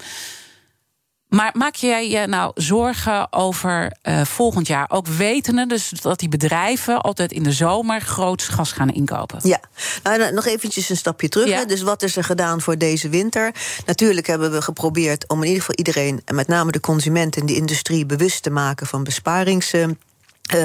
maar 1.31 1.51
maak 1.53 1.75
jij 1.75 2.09
je 2.09 2.27
nou 2.27 2.51
zorgen 2.55 3.33
over 3.33 3.93
uh, 4.03 4.21
volgend 4.21 4.67
jaar? 4.67 4.85
Ook 4.89 5.07
wetende 5.07 5.67
dus 5.67 5.89
dat 5.89 6.19
die 6.19 6.29
bedrijven 6.29 7.01
altijd 7.01 7.31
in 7.31 7.43
de 7.43 7.51
zomer 7.51 8.01
groots 8.01 8.47
gas 8.47 8.71
gaan 8.71 8.89
inkopen. 8.89 9.39
Ja, 9.43 9.59
nou, 10.03 10.33
nog 10.33 10.45
eventjes 10.45 10.89
een 10.89 10.97
stapje 10.97 11.29
terug. 11.29 11.47
Ja. 11.47 11.65
Dus 11.65 11.81
wat 11.81 12.03
is 12.03 12.15
er 12.15 12.23
gedaan 12.23 12.61
voor 12.61 12.77
deze 12.77 13.09
winter? 13.09 13.53
Natuurlijk 13.85 14.27
hebben 14.27 14.51
we 14.51 14.61
geprobeerd 14.61 15.27
om 15.27 15.37
in 15.37 15.47
ieder 15.47 15.59
geval 15.59 15.75
iedereen... 15.75 16.21
en 16.25 16.35
met 16.35 16.47
name 16.47 16.71
de 16.71 16.79
consument 16.79 17.37
en 17.37 17.45
de 17.45 17.55
industrie 17.55 18.05
bewust 18.05 18.43
te 18.43 18.49
maken 18.49 18.87
van 18.87 19.03
besparings... 19.03 19.73
Uh, 19.73 19.85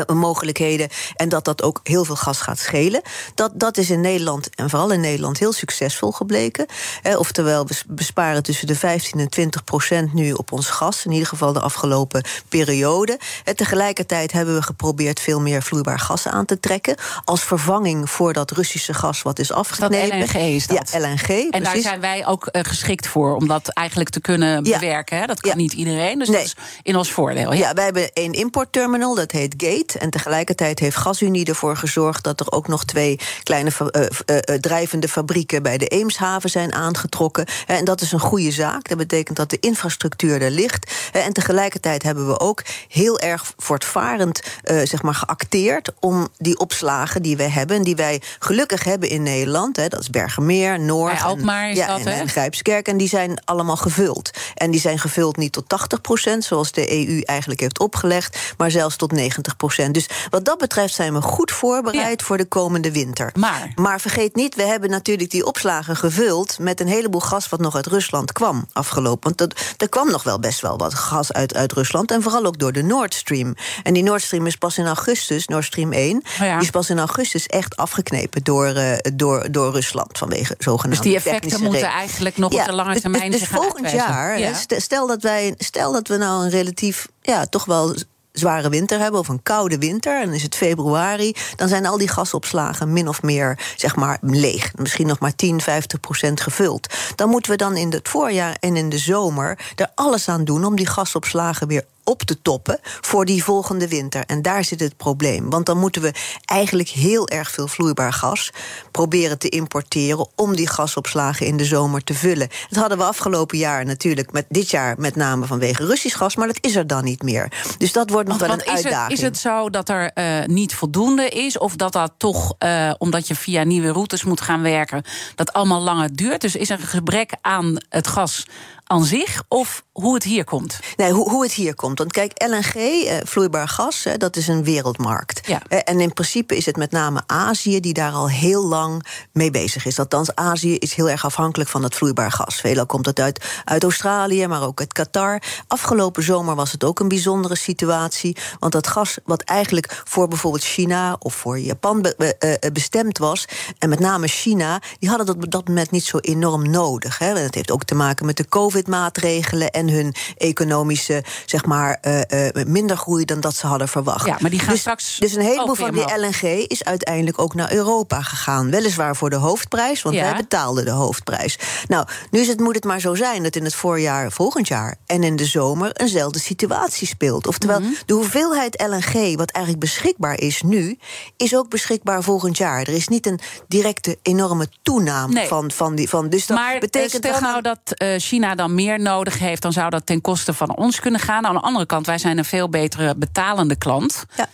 mogelijkheden. 0.07 0.89
En 1.17 1.29
dat 1.29 1.45
dat 1.45 1.63
ook 1.63 1.81
heel 1.83 2.05
veel 2.05 2.17
gas 2.17 2.41
gaat 2.41 2.59
schelen. 2.59 3.03
Dat, 3.35 3.51
dat 3.55 3.77
is 3.77 3.91
in 3.91 4.01
Nederland, 4.01 4.55
en 4.55 4.71
vooral 4.71 4.91
in 4.93 5.01
Nederland, 5.01 5.39
heel 5.39 5.53
succesvol 5.53 6.11
gebleken. 6.11 6.67
Eh, 7.03 7.19
oftewel, 7.19 7.67
we 7.67 7.75
besparen 7.87 8.43
tussen 8.43 8.67
de 8.67 8.75
15 8.75 9.21
en 9.21 9.29
20 9.29 9.65
procent 9.65 10.15
nu 10.15 10.33
op 10.33 10.53
ons 10.53 10.67
gas. 10.67 11.05
In 11.05 11.13
ieder 11.13 11.29
geval 11.29 11.53
de 11.53 11.61
afgelopen 11.61 12.25
periode. 12.49 13.19
En 13.45 13.57
tegelijkertijd 13.57 14.33
hebben 14.33 14.55
we 14.55 14.63
geprobeerd 14.63 15.21
veel 15.21 15.41
meer 15.41 15.63
vloeibaar 15.63 15.99
gas 15.99 16.27
aan 16.27 16.45
te 16.45 16.61
trekken. 16.61 16.97
Als 17.25 17.43
vervanging 17.43 18.11
voor 18.11 18.33
dat 18.33 18.51
Russische 18.51 18.95
gas 18.95 19.23
wat 19.23 19.39
is 19.39 19.53
afgeknepen. 19.53 20.19
Dat 20.19 20.33
LNG 20.33 20.41
is 20.41 20.67
dat. 20.67 20.91
Ja, 20.93 21.01
LNG. 21.01 21.29
En 21.29 21.51
precies. 21.51 21.63
daar 21.63 21.81
zijn 21.81 22.01
wij 22.01 22.27
ook 22.27 22.49
uh, 22.53 22.63
geschikt 22.63 23.07
voor 23.07 23.35
om 23.37 23.49
dat 23.49 23.69
eigenlijk 23.69 24.11
te 24.11 24.21
kunnen 24.21 24.65
ja. 24.65 24.79
bewerken. 24.79 25.19
Hè? 25.19 25.27
Dat 25.27 25.41
kan 25.41 25.51
ja. 25.51 25.57
niet 25.57 25.73
iedereen. 25.73 26.19
Dus 26.19 26.29
nee. 26.29 26.37
dat 26.37 26.47
is 26.47 26.57
in 26.83 26.97
ons 26.97 27.11
voordeel. 27.11 27.53
Ja, 27.53 27.75
wij 27.75 27.85
hebben 27.85 28.13
één 28.13 28.33
importterminal, 28.33 29.15
dat 29.15 29.33
heet 29.33 29.59
Gate. 29.67 29.99
En 29.99 30.11
tegelijkertijd 30.11 30.79
heeft 30.79 30.97
GasUnie 30.97 31.45
ervoor 31.45 31.77
gezorgd 31.77 32.25
dat 32.25 32.41
er 32.41 32.53
ook 32.53 32.69
nog 32.69 32.85
twee 32.85 33.21
kleine 33.43 33.71
uh, 33.81 33.87
uh, 34.03 34.37
uh, 34.37 34.57
drijvende 34.57 35.09
fabrieken 35.09 35.63
bij 35.63 35.79
de 35.79 35.87
Eemshaven 35.87 36.51
zijn 36.51 36.73
aangetrokken. 36.73 37.47
En 37.67 37.85
dat 37.85 38.01
is 38.01 38.13
een 38.13 38.21
goede 38.21 38.51
zaak. 38.51 38.89
Dat 38.89 38.99
betekent 38.99 39.37
dat 39.37 39.51
de 39.51 39.59
infrastructuur 39.61 40.43
er 40.43 40.51
ligt. 40.51 40.95
En 41.13 41.33
tegelijkertijd 41.33 42.03
hebben 42.03 42.27
we 42.27 42.41
ook 42.41 42.63
heel 42.89 43.21
erg 43.21 43.53
voortvarend 43.57 44.41
zeg 44.63 45.03
maar 45.03 45.15
geacteerd 45.15 45.93
om 46.01 46.29
die 46.39 46.59
opslagen 46.59 47.23
die 47.23 47.37
we 47.37 47.43
hebben, 47.43 47.77
en 47.77 47.83
die 47.83 47.97
wij 47.97 48.23
gelukkig 48.39 48.85
hebben 48.85 49.09
in 49.09 49.23
Nederland, 49.23 49.77
hè, 49.77 49.89
dat 49.89 50.01
is 50.01 50.11
Bergenmeer, 50.11 50.81
Noord, 50.81 51.19
ja, 51.19 51.25
Alkmaar 51.25 51.71
is 51.71 51.77
ja, 51.77 51.87
dat, 51.87 52.07
en, 52.07 52.13
en 52.13 52.29
Grijpskerk, 52.29 52.89
en 52.89 52.97
die 52.97 53.09
zijn 53.09 53.41
allemaal 53.45 53.77
gevuld. 53.77 54.31
En 54.55 54.71
die 54.71 54.81
zijn 54.81 54.99
gevuld 54.99 55.37
niet 55.37 55.53
tot 55.53 55.69
80 55.69 56.01
procent, 56.01 56.45
zoals 56.45 56.73
de 56.73 57.07
EU 57.07 57.21
eigenlijk 57.21 57.61
heeft 57.61 57.79
opgelegd, 57.79 58.55
maar 58.57 58.71
zelfs 58.71 58.97
tot 58.97 59.13
90 59.13 59.56
procent. 59.57 59.95
Dus 59.95 60.09
wat 60.31 60.45
dat 60.45 60.59
betreft 60.59 60.95
zijn 60.95 61.15
we 61.15 61.23
goed 61.23 61.51
voorbereid 61.51 62.21
ja. 62.21 62.27
voor 62.27 62.37
de 62.37 62.45
komende 62.45 62.93
winter. 62.93 63.33
Maar. 63.39 63.73
maar 63.75 64.01
vergeet 64.01 64.35
niet, 64.35 64.55
we 64.55 64.63
hebben 64.63 64.91
natuurlijk 64.91 65.31
die 65.31 65.47
opslagen 65.47 65.97
gevuld 65.97 66.59
met 66.59 66.81
een 66.81 66.89
heleboel 66.89 67.21
gas 67.21 67.49
wat 67.49 67.61
nog 67.61 67.77
uit 67.77 67.87
Rusland 67.87 68.33
kwam 68.33 68.67
afgelopen. 68.73 69.23
Want 69.23 69.39
dat, 69.39 69.61
er 69.77 69.89
kwam 69.89 70.11
nog 70.11 70.23
wel 70.23 70.39
best 70.39 70.61
wel 70.61 70.79
wat 70.79 70.95
gas 70.95 71.33
uit, 71.33 71.55
uit 71.55 71.73
Rusland. 71.73 72.11
En 72.11 72.23
vooral 72.23 72.45
ook 72.45 72.59
door 72.59 72.73
de 72.73 72.83
Nord 72.83 73.15
Stream. 73.15 73.55
En 73.83 73.93
die 73.93 74.03
Nord 74.03 74.23
Stream 74.23 74.47
is 74.47 74.57
pas 74.57 74.79
in 74.79 74.87
augustus, 74.87 75.47
Nord 75.47 75.65
Stream 75.65 75.93
1, 75.93 76.17
oh 76.17 76.23
ja. 76.39 76.55
die 76.55 76.63
is 76.63 76.71
pas 76.71 76.91
in 76.91 76.99
augustus 76.99 77.47
echt 77.47 77.77
afgeknepen 77.77 78.43
door, 78.43 78.67
uh, 78.67 78.93
door, 79.15 79.51
door 79.51 79.73
Rusland 79.73 80.19
vanwege 80.19 80.55
zogenaamde 80.59 81.03
Dus 81.03 81.13
die 81.13 81.17
effecten 81.17 81.63
moeten 81.63 81.89
eigenlijk 81.89 82.37
nog 82.37 82.53
ja, 82.53 82.61
op 82.61 82.67
de 82.67 82.75
lange 82.75 83.01
termijn 83.01 83.31
dus, 83.31 83.41
dus 83.41 83.49
volgend 83.49 83.91
jaar, 83.91 84.39
ja. 84.39 84.53
stel, 84.69 85.07
dat 85.07 85.23
wij, 85.23 85.55
stel 85.59 85.93
dat 85.93 86.09
we 86.09 86.17
nou 86.17 86.45
een 86.45 86.51
relatief, 86.51 87.09
ja, 87.23 87.47
toch 87.47 87.65
wel 87.65 87.95
zware 88.39 88.69
winter 88.69 88.99
hebben 88.99 89.21
of 89.21 89.29
een 89.29 89.43
koude 89.43 89.79
winter 89.79 90.23
en 90.23 90.33
is 90.33 90.43
het 90.43 90.55
februari, 90.55 91.35
dan 91.57 91.69
zijn 91.69 91.87
al 91.87 91.99
die 91.99 92.09
gasopslagen 92.09 92.93
min 92.93 93.09
of 93.09 93.23
meer 93.23 93.59
zeg 93.77 93.97
maar 93.97 94.19
leeg. 94.21 94.73
Misschien 94.77 95.07
nog 95.07 95.19
maar 95.19 95.35
10, 95.35 95.61
50 95.61 96.01
procent 96.01 96.41
gevuld. 96.41 96.95
Dan 97.15 97.29
moeten 97.29 97.51
we 97.51 97.57
dan 97.57 97.77
in 97.77 97.93
het 97.93 98.09
voorjaar 98.09 98.57
en 98.61 98.77
in 98.77 98.89
de 98.89 98.99
zomer 98.99 99.59
er 99.75 99.91
alles 99.95 100.29
aan 100.29 100.45
doen 100.45 100.65
om 100.65 100.77
die 100.77 100.87
gasopslagen 100.87 101.69
weer 101.69 101.85
op 102.07 102.23
te 102.23 102.43
toppen 102.43 102.79
voor 102.83 103.25
die 103.25 103.45
volgende 103.45 103.89
winter. 103.89 104.25
En 104.27 104.43
daar 104.43 104.65
zit 104.65 104.81
het 104.81 104.97
probleem. 104.97 105.51
Want 105.51 105.67
dan 105.67 105.79
moeten 105.79 106.03
we 106.03 106.15
eigenlijk 106.45 106.89
heel 106.89 107.29
erg 107.29 107.51
veel 107.51 107.69
vloeibaar 107.69 108.13
gas 108.13 108.51
proberen 108.91 109.39
te 109.39 109.49
importeren 109.49 110.29
om 110.35 110.57
die 110.57 110.69
gasopslagen 110.69 111.47
in 111.47 111.57
de 111.57 111.65
zomer 111.65 112.05
te 112.05 112.15
vullen. 112.15 112.49
Dat 112.69 112.79
hadden 112.79 112.99
we 112.99 113.05
afgelopen 113.05 113.59
jaar 113.59 113.85
natuurlijk, 113.85 114.33
met 114.33 114.47
dit 114.49 114.71
jaar 114.71 114.95
met 114.99 115.17
name 115.17 115.47
vanwege 115.47 115.87
Russisch 115.87 116.17
gas, 116.17 116.37
maar 116.37 116.47
dat 116.47 116.59
is 116.61 116.77
er 116.77 116.87
dan 116.87 117.05
niet 117.05 117.23
meer. 117.23 117.53
Dus 117.79 117.93
dat 117.93 118.11
wordt 118.11 118.29
nog 118.29 118.39
Want, 118.39 118.51
wel 118.51 118.61
een 118.61 118.79
is 118.79 118.85
uitdaging. 118.85 119.09
Het, 119.09 119.19
is 119.19 119.25
het 119.25 119.39
zo 119.39 119.71
dat 119.71 119.89
er 119.89 120.11
uh, 120.15 120.45
niet 120.45 120.75
voldoende 120.75 121.29
is, 121.29 121.59
of 121.59 121.77
dat 121.77 121.93
dat 121.93 122.13
toch, 122.17 122.55
uh, 122.59 122.93
omdat 122.99 123.29
je 123.29 123.35
via 123.35 123.63
nieuwe 123.63 123.93
routes 123.93 124.25
moet 124.25 124.41
gaan 124.41 124.63
werken, 124.63 125.03
dat 125.35 125.53
allemaal 125.53 125.81
langer 125.81 126.17
duurt? 126.17 126.41
Dus 126.41 126.57
is 126.57 126.71
er 126.71 126.81
een 126.81 126.87
gebrek 126.87 127.33
aan 127.41 127.77
het 127.89 128.07
gas 128.07 128.47
aan 128.87 129.05
zich 129.05 129.43
of 129.49 129.85
hoe 129.93 130.15
het 130.15 130.23
hier 130.23 130.45
komt? 130.45 130.79
Nee, 130.97 131.13
hoe, 131.13 131.31
hoe 131.31 131.43
het 131.43 131.53
hier 131.53 131.75
komt. 131.75 131.99
Want 131.99 132.13
kijk, 132.13 132.33
LNG, 132.47 132.75
eh, 132.75 133.17
vloeibaar 133.25 133.69
gas, 133.69 134.07
dat 134.17 134.37
is 134.37 134.49
een 134.49 134.65
wereldmarkt. 134.65 135.47
Ja. 135.47 135.63
Eh, 135.69 135.79
en 135.85 136.01
in 136.01 136.13
principe 136.13 136.57
is 136.57 136.67
het 136.67 136.77
met 136.77 136.91
name 136.91 137.23
Azië 137.27 137.81
die 137.81 137.93
daar 137.93 138.13
al 138.13 138.29
heel 138.29 138.67
lang 138.67 139.07
mee 139.33 139.51
bezig 139.51 139.87
is. 139.87 139.99
Althans, 139.99 140.35
Azië 140.35 140.77
is 140.77 140.95
heel 140.95 141.11
erg 141.11 141.25
afhankelijk 141.25 141.71
van 141.71 141.83
dat 141.83 141.95
vloeibaar 141.95 142.31
gas. 142.31 142.55
Veelal 142.55 142.87
komt 142.87 143.07
het 143.07 143.21
uit, 143.21 143.45
uit 143.65 143.83
Australië, 143.83 144.47
maar 144.47 144.63
ook 144.63 144.81
uit 144.81 144.93
Qatar. 144.93 145.43
Afgelopen 145.67 146.23
zomer 146.23 146.55
was 146.55 146.73
het 146.73 146.85
ook 146.85 147.01
een 147.01 147.09
bijzondere 147.09 147.57
situatie. 147.57 148.37
Want 148.59 148.73
dat 148.73 148.87
gas, 148.87 149.19
wat 149.25 149.43
eigenlijk 149.43 150.03
voor 150.05 150.29
bijvoorbeeld 150.29 150.65
China 150.65 151.17
of 151.19 151.35
voor 151.35 151.59
Japan 151.59 152.03
be, 152.03 152.59
uh, 152.63 152.71
bestemd 152.73 153.19
was, 153.19 153.45
en 153.79 153.89
met 153.89 153.99
name 153.99 154.27
China, 154.27 154.81
die 154.99 155.09
hadden 155.09 155.27
dat 155.27 155.37
op 155.37 155.51
dat 155.51 155.69
moment 155.69 155.91
niet 155.91 156.05
zo 156.05 156.19
enorm 156.19 156.71
nodig. 156.71 157.19
Hè. 157.19 157.35
En 157.35 157.43
dat 157.43 157.55
heeft 157.55 157.71
ook 157.71 157.85
te 157.85 157.95
maken 157.95 158.27
met 158.27 158.37
de 158.37 158.49
COVID 158.49 158.75
COVID-maatregelen 158.77 159.71
en 159.71 159.89
hun 159.89 160.15
economische, 160.37 161.25
zeg 161.47 161.65
maar, 161.65 161.99
uh, 162.03 162.21
uh, 162.29 162.65
minder 162.67 162.97
groei 162.97 163.25
dan 163.25 163.41
dat 163.41 163.55
ze 163.55 163.67
hadden 163.67 163.89
verwacht. 163.89 164.27
Ja, 164.27 164.37
maar 164.41 164.51
die 164.51 164.59
gaan 164.59 164.71
dus, 164.71 164.81
straks. 164.81 165.17
Dus 165.19 165.35
een 165.35 165.43
heleboel 165.43 165.75
van 165.75 165.93
die 165.93 166.19
LNG 166.19 166.43
is 166.67 166.85
uiteindelijk 166.85 167.41
ook 167.41 167.55
naar 167.55 167.73
Europa 167.73 168.23
gegaan. 168.23 168.71
Weliswaar 168.71 169.17
voor 169.17 169.31
de 169.31 169.37
hoofdprijs, 169.37 170.03
want 170.03 170.15
ja. 170.15 170.23
wij 170.23 170.37
betaalden 170.37 170.85
de 170.85 170.91
hoofdprijs. 170.91 171.59
Nou, 171.89 172.07
nu 172.31 172.41
is 172.41 172.49
het, 172.49 172.61
moet 172.61 172.75
het 172.75 172.85
maar 172.85 173.01
zo 173.01 173.15
zijn 173.15 173.43
dat 173.43 173.57
in 173.57 173.65
het 173.65 173.75
voorjaar 173.75 174.33
volgend 174.33 174.69
jaar 174.69 174.97
en 175.07 175.23
in 175.23 175.37
de 175.37 175.45
zomer 175.45 175.93
eenzelfde 175.93 176.39
situatie 176.39 177.07
speelt. 177.07 177.47
Oftewel, 177.47 177.79
mm 177.79 177.85
-hmm. 177.85 177.97
de 178.07 178.15
hoeveelheid 178.15 178.85
LNG 178.89 179.37
wat 179.37 179.51
eigenlijk 179.51 179.85
beschikbaar 179.85 180.41
is 180.41 180.63
nu, 180.63 180.99
is 181.37 181.57
ook 181.57 181.69
beschikbaar 181.69 182.23
volgend 182.23 182.57
jaar. 182.57 182.81
Er 182.81 182.95
is 182.95 183.09
niet 183.09 183.27
een 183.27 183.41
directe 183.69 184.19
enorme 184.23 184.69
toename 184.83 185.33
nee. 185.33 185.47
van, 185.47 185.71
van 185.71 185.95
die. 185.95 186.09
Van, 186.09 186.29
dus 186.29 186.47
dat 186.47 186.57
maar 186.57 186.79
betekent 186.79 187.25
stel 187.25 187.33
gaan... 187.33 187.43
nou 187.43 187.63
dat 187.63 188.21
China 188.23 188.55
dan 188.55 188.66
meer 188.69 189.01
nodig 189.01 189.39
heeft, 189.39 189.63
dan 189.63 189.73
zou 189.73 189.91
dat 189.91 190.07
ten 190.07 190.21
koste 190.21 190.55
van 190.55 190.77
ons 190.77 191.01
kunnen 191.01 191.21
gaan. 191.21 191.47
Aan 191.47 191.55
de 191.55 191.61
andere 191.61 191.87
kant, 191.87 192.07
wij 192.07 192.19
zijn 192.19 192.39
een 192.39 192.45
veel 192.45 192.69
betere 192.69 193.15
betalende 193.17 193.77
klant. 193.77 194.25
Ja. 194.37 194.47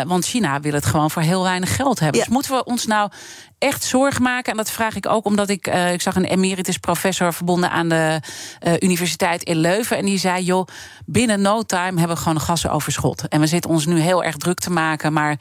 Uh, 0.00 0.08
want 0.08 0.24
China 0.24 0.60
wil 0.60 0.72
het 0.72 0.86
gewoon 0.86 1.10
voor 1.10 1.22
heel 1.22 1.42
weinig 1.42 1.76
geld 1.76 1.98
hebben. 1.98 2.18
Ja. 2.18 2.24
Dus 2.24 2.34
moeten 2.34 2.52
we 2.52 2.64
ons 2.64 2.86
nou 2.86 3.10
echt 3.58 3.84
zorgen 3.84 4.22
maken. 4.22 4.50
En 4.50 4.56
dat 4.56 4.70
vraag 4.70 4.96
ik 4.96 5.08
ook 5.08 5.24
omdat 5.24 5.48
ik, 5.48 5.68
uh, 5.68 5.92
ik 5.92 6.00
zag 6.00 6.16
een 6.16 6.24
emeritus 6.24 6.78
professor 6.78 7.32
verbonden 7.32 7.70
aan 7.70 7.88
de 7.88 8.20
uh, 8.66 8.72
Universiteit 8.78 9.42
in 9.42 9.56
Leuven. 9.56 9.96
En 9.96 10.04
die 10.04 10.18
zei: 10.18 10.44
joh, 10.44 10.66
binnen 11.06 11.40
no 11.40 11.62
time 11.62 11.98
hebben 11.98 12.16
we 12.16 12.22
gewoon 12.22 12.34
een 12.34 12.40
gassenoverschot. 12.40 13.28
En 13.28 13.40
we 13.40 13.46
zitten 13.46 13.70
ons 13.70 13.86
nu 13.86 14.00
heel 14.00 14.24
erg 14.24 14.36
druk 14.36 14.58
te 14.58 14.70
maken. 14.70 15.12
Maar 15.12 15.38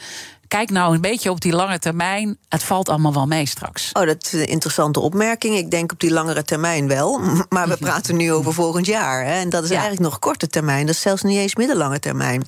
kijk 0.53 0.69
nou 0.69 0.95
een 0.95 1.01
beetje 1.01 1.29
op 1.31 1.41
die 1.41 1.53
lange 1.53 1.79
termijn. 1.79 2.37
Het 2.49 2.63
valt 2.63 2.89
allemaal 2.89 3.13
wel 3.13 3.27
mee 3.27 3.45
straks. 3.45 3.89
Oh, 3.93 4.05
dat 4.05 4.25
is 4.25 4.31
een 4.33 4.47
interessante 4.47 4.99
opmerking. 4.99 5.55
Ik 5.55 5.71
denk 5.71 5.91
op 5.91 5.99
die 5.99 6.11
langere 6.11 6.43
termijn 6.43 6.87
wel. 6.87 7.19
Maar 7.49 7.67
we 7.67 7.77
praten 7.77 8.15
nu 8.15 8.31
over 8.33 8.53
volgend 8.53 8.85
jaar. 8.85 9.25
Hè? 9.25 9.33
En 9.33 9.49
dat 9.49 9.63
is 9.63 9.69
Ja. 9.69 9.75
eigenlijk 9.75 10.03
nog 10.09 10.19
korte 10.19 10.47
termijn. 10.47 10.85
Dat 10.85 10.95
is 10.95 11.01
zelfs 11.01 11.21
niet 11.21 11.37
eens 11.37 11.55
middellange 11.55 11.99
termijn. 11.99 12.43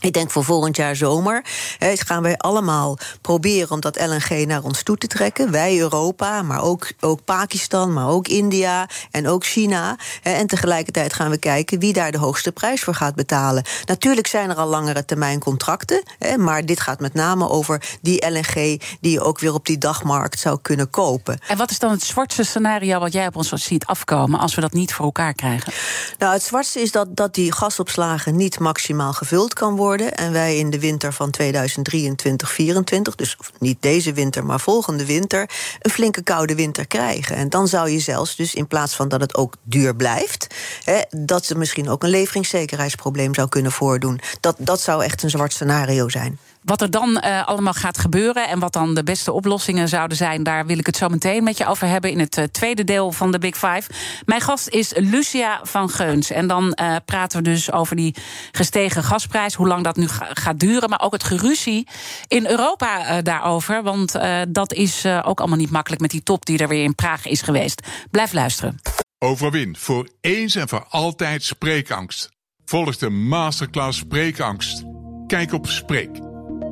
Ik 0.00 0.12
denk 0.12 0.30
voor 0.30 0.44
volgend 0.44 0.76
jaar 0.76 0.96
zomer 0.96 1.44
hè, 1.78 1.96
gaan 1.96 2.22
wij 2.22 2.36
allemaal 2.36 2.98
proberen 3.20 3.70
om 3.70 3.80
dat 3.80 4.06
LNG 4.06 4.46
naar 4.46 4.62
ons 4.62 4.82
toe 4.82 4.96
te 4.96 5.06
trekken. 5.06 5.50
Wij 5.50 5.78
Europa, 5.78 6.42
maar 6.42 6.62
ook, 6.62 6.92
ook 7.00 7.24
Pakistan, 7.24 7.92
maar 7.92 8.08
ook 8.08 8.28
India 8.28 8.88
en 9.10 9.28
ook 9.28 9.44
China. 9.44 9.96
Hè, 10.22 10.32
en 10.32 10.46
tegelijkertijd 10.46 11.12
gaan 11.12 11.30
we 11.30 11.38
kijken 11.38 11.78
wie 11.78 11.92
daar 11.92 12.12
de 12.12 12.18
hoogste 12.18 12.52
prijs 12.52 12.82
voor 12.82 12.94
gaat 12.94 13.14
betalen. 13.14 13.64
Natuurlijk 13.84 14.26
zijn 14.26 14.50
er 14.50 14.56
al 14.56 14.68
langere 14.68 15.04
termijn 15.04 15.38
contracten, 15.38 16.02
hè, 16.18 16.36
maar 16.36 16.66
dit 16.66 16.80
gaat 16.80 17.00
met 17.00 17.14
name 17.14 17.48
over 17.48 17.98
die 18.00 18.30
LNG 18.30 18.80
die 19.00 19.12
je 19.12 19.20
ook 19.20 19.38
weer 19.38 19.54
op 19.54 19.66
die 19.66 19.78
dagmarkt 19.78 20.38
zou 20.38 20.58
kunnen 20.62 20.90
kopen. 20.90 21.38
En 21.48 21.56
wat 21.56 21.70
is 21.70 21.78
dan 21.78 21.90
het 21.90 22.02
zwartste 22.02 22.44
scenario 22.44 22.98
wat 22.98 23.12
jij 23.12 23.26
op 23.26 23.36
ons 23.36 23.52
ziet 23.52 23.86
afkomen 23.86 24.40
als 24.40 24.54
we 24.54 24.60
dat 24.60 24.72
niet 24.72 24.94
voor 24.94 25.04
elkaar 25.04 25.34
krijgen? 25.34 25.72
Nou, 26.18 26.32
het 26.32 26.42
zwartste 26.42 26.80
is 26.80 26.92
dat, 26.92 27.16
dat 27.16 27.34
die 27.34 27.52
gasopslagen 27.52 28.36
niet 28.36 28.58
maximaal 28.58 29.12
gevuld 29.12 29.54
kan 29.54 29.76
worden 29.76 29.86
en 29.96 30.32
wij 30.32 30.58
in 30.58 30.70
de 30.70 30.78
winter 30.78 31.12
van 31.12 31.30
2023, 31.30 32.48
2024, 32.48 33.14
dus 33.14 33.36
niet 33.58 33.82
deze 33.82 34.12
winter, 34.12 34.44
maar 34.44 34.60
volgende 34.60 35.06
winter, 35.06 35.50
een 35.80 35.90
flinke 35.90 36.22
koude 36.22 36.54
winter 36.54 36.86
krijgen. 36.86 37.36
En 37.36 37.48
dan 37.48 37.68
zou 37.68 37.90
je 37.90 37.98
zelfs, 37.98 38.36
dus 38.36 38.54
in 38.54 38.66
plaats 38.66 38.94
van 38.94 39.08
dat 39.08 39.20
het 39.20 39.34
ook 39.34 39.54
duur 39.62 39.96
blijft, 39.96 40.46
hè, 40.84 41.00
dat 41.10 41.44
ze 41.44 41.54
misschien 41.54 41.88
ook 41.88 42.02
een 42.02 42.10
leveringszekerheidsprobleem 42.10 43.34
zou 43.34 43.48
kunnen 43.48 43.72
voordoen. 43.72 44.20
Dat, 44.40 44.56
dat 44.58 44.80
zou 44.80 45.04
echt 45.04 45.22
een 45.22 45.30
zwart 45.30 45.52
scenario 45.52 46.08
zijn. 46.08 46.38
Wat 46.62 46.80
er 46.80 46.90
dan 46.90 47.22
uh, 47.24 47.46
allemaal 47.46 47.72
gaat 47.72 47.98
gebeuren 47.98 48.48
en 48.48 48.58
wat 48.58 48.72
dan 48.72 48.94
de 48.94 49.02
beste 49.02 49.32
oplossingen 49.32 49.88
zouden 49.88 50.16
zijn, 50.16 50.42
daar 50.42 50.66
wil 50.66 50.78
ik 50.78 50.86
het 50.86 50.96
zo 50.96 51.08
meteen 51.08 51.44
met 51.44 51.58
je 51.58 51.66
over 51.66 51.86
hebben 51.86 52.10
in 52.10 52.18
het 52.18 52.38
uh, 52.38 52.44
tweede 52.44 52.84
deel 52.84 53.12
van 53.12 53.32
de 53.32 53.38
Big 53.38 53.54
Five. 53.54 53.82
Mijn 54.24 54.40
gast 54.40 54.68
is 54.68 54.92
Lucia 54.96 55.60
van 55.62 55.90
Geuns. 55.90 56.30
En 56.30 56.46
dan 56.46 56.78
uh, 56.80 56.96
praten 57.04 57.38
we 57.38 57.44
dus 57.44 57.72
over 57.72 57.96
die 57.96 58.14
gestegen 58.52 59.04
gasprijs, 59.04 59.54
hoe 59.54 59.66
lang 59.66 59.84
dat 59.84 59.96
nu 59.96 60.08
ga 60.08 60.28
gaat 60.32 60.60
duren, 60.60 60.88
maar 60.88 61.00
ook 61.00 61.12
het 61.12 61.24
geruzie 61.24 61.86
in 62.28 62.46
Europa 62.46 63.22
daarover. 63.22 63.82
Want 63.82 64.14
dat 64.48 64.72
is 64.72 65.06
ook 65.06 65.38
allemaal 65.38 65.58
niet 65.58 65.70
makkelijk 65.70 66.00
met 66.00 66.10
die 66.10 66.22
top 66.22 66.46
die 66.46 66.58
er 66.58 66.68
weer 66.68 66.82
in 66.82 66.94
Praag 66.94 67.26
is 67.26 67.42
geweest. 67.42 67.86
Blijf 68.10 68.32
luisteren. 68.32 68.80
Overwin 69.18 69.76
voor 69.76 70.08
eens 70.20 70.54
en 70.54 70.68
voor 70.68 70.86
altijd 70.88 71.44
spreekangst. 71.44 72.28
Volg 72.64 72.96
de 72.96 73.10
masterclass 73.10 73.98
Spreekangst. 73.98 74.84
Kijk 75.26 75.52
op 75.52 75.66
Spreek 75.66 76.27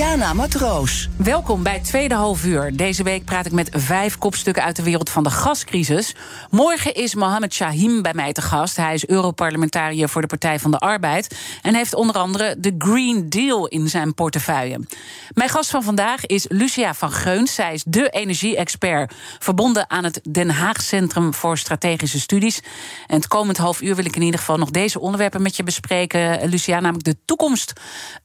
Diana 0.00 0.32
Matroos. 0.32 1.08
Welkom 1.16 1.62
bij 1.62 1.80
tweede 1.80 2.14
half 2.14 2.44
uur. 2.44 2.76
Deze 2.76 3.02
week 3.02 3.24
praat 3.24 3.46
ik 3.46 3.52
met 3.52 3.68
vijf 3.72 4.18
kopstukken 4.18 4.62
uit 4.62 4.76
de 4.76 4.82
wereld 4.82 5.10
van 5.10 5.22
de 5.22 5.30
gascrisis. 5.30 6.14
Morgen 6.50 6.94
is 6.94 7.14
Mohamed 7.14 7.54
Shahim 7.54 8.02
bij 8.02 8.14
mij 8.14 8.32
te 8.32 8.42
gast. 8.42 8.76
Hij 8.76 8.94
is 8.94 9.06
Europarlementariër 9.06 10.08
voor 10.08 10.20
de 10.20 10.26
Partij 10.26 10.58
van 10.58 10.70
de 10.70 10.78
Arbeid. 10.78 11.36
En 11.62 11.74
heeft 11.74 11.94
onder 11.94 12.16
andere 12.16 12.54
de 12.58 12.74
Green 12.78 13.28
Deal 13.28 13.66
in 13.66 13.88
zijn 13.88 14.14
portefeuille. 14.14 14.86
Mijn 15.34 15.48
gast 15.48 15.70
van 15.70 15.82
vandaag 15.82 16.26
is 16.26 16.46
Lucia 16.48 16.94
van 16.94 17.12
Geuns. 17.12 17.54
Zij 17.54 17.74
is 17.74 17.84
de 17.86 18.08
energie-expert. 18.08 19.14
Verbonden 19.38 19.90
aan 19.90 20.04
het 20.04 20.20
Den 20.30 20.50
Haag 20.50 20.82
Centrum 20.82 21.34
voor 21.34 21.58
Strategische 21.58 22.20
Studies. 22.20 22.60
En 23.06 23.16
het 23.16 23.28
komend 23.28 23.56
half 23.56 23.80
uur 23.80 23.96
wil 23.96 24.04
ik 24.04 24.16
in 24.16 24.22
ieder 24.22 24.40
geval 24.40 24.56
nog 24.56 24.70
deze 24.70 25.00
onderwerpen 25.00 25.42
met 25.42 25.56
je 25.56 25.62
bespreken, 25.62 26.48
Lucia. 26.48 26.80
Namelijk 26.80 27.04
de 27.04 27.16
toekomst 27.24 27.72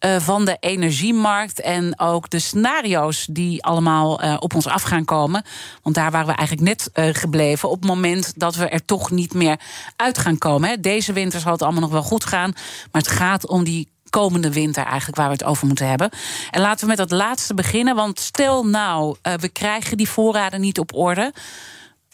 uh, 0.06 0.16
van 0.20 0.46
de 0.46 0.58
energiemarkt 0.60 1.64
en 1.66 2.00
ook 2.00 2.30
de 2.30 2.40
scenario's 2.40 3.28
die 3.30 3.64
allemaal 3.64 4.24
uh, 4.24 4.38
op 4.40 4.56
ons 4.56 4.68
af 4.68 4.82
gaan 4.82 5.06
komen. 5.06 5.44
Want 5.82 5.96
daar 5.96 6.12
waren 6.12 6.28
we 6.28 6.34
eigenlijk 6.34 6.68
net 6.68 6.90
uh, 6.94 7.14
gebleven 7.14 7.70
op 7.70 7.82
het 7.82 7.90
moment 7.90 8.34
dat 8.36 8.56
we 8.56 8.68
er 8.68 8.86
toch 8.86 9.12
niet 9.12 9.34
meer 9.34 9.60
uit 9.96 10.18
gaan 10.18 10.38
komen. 10.38 10.70
Hè. 10.70 10.80
Deze 10.80 11.14
winter 11.14 11.40
zal 11.40 11.52
het 11.52 11.62
allemaal 11.62 11.82
nog 11.82 11.92
wel 11.92 12.04
goed 12.04 12.26
gaan, 12.26 12.52
maar 12.92 13.02
het 13.02 13.12
gaat 13.12 13.48
om 13.48 13.64
die 13.64 13.90
komende 14.10 14.54
winter 14.54 14.86
eigenlijk 14.86 15.18
waar 15.18 15.28
we 15.28 15.34
het 15.34 15.44
over 15.44 15.68
moeten 15.68 15.88
hebben. 15.88 16.10
En 16.52 16.62
laten 16.62 16.80
we 16.80 16.88
met 16.88 16.98
dat 16.98 17.12
laatste 17.12 17.54
beginnen, 17.54 17.96
want 17.96 18.20
stel 18.20 18.66
nou, 18.66 19.16
uh, 19.24 19.34
we 19.34 19.50
krijgen 19.50 19.98
die 19.98 20.10
voorraden 20.10 20.62
niet 20.62 20.80
op 20.80 20.96
orde. 20.96 21.34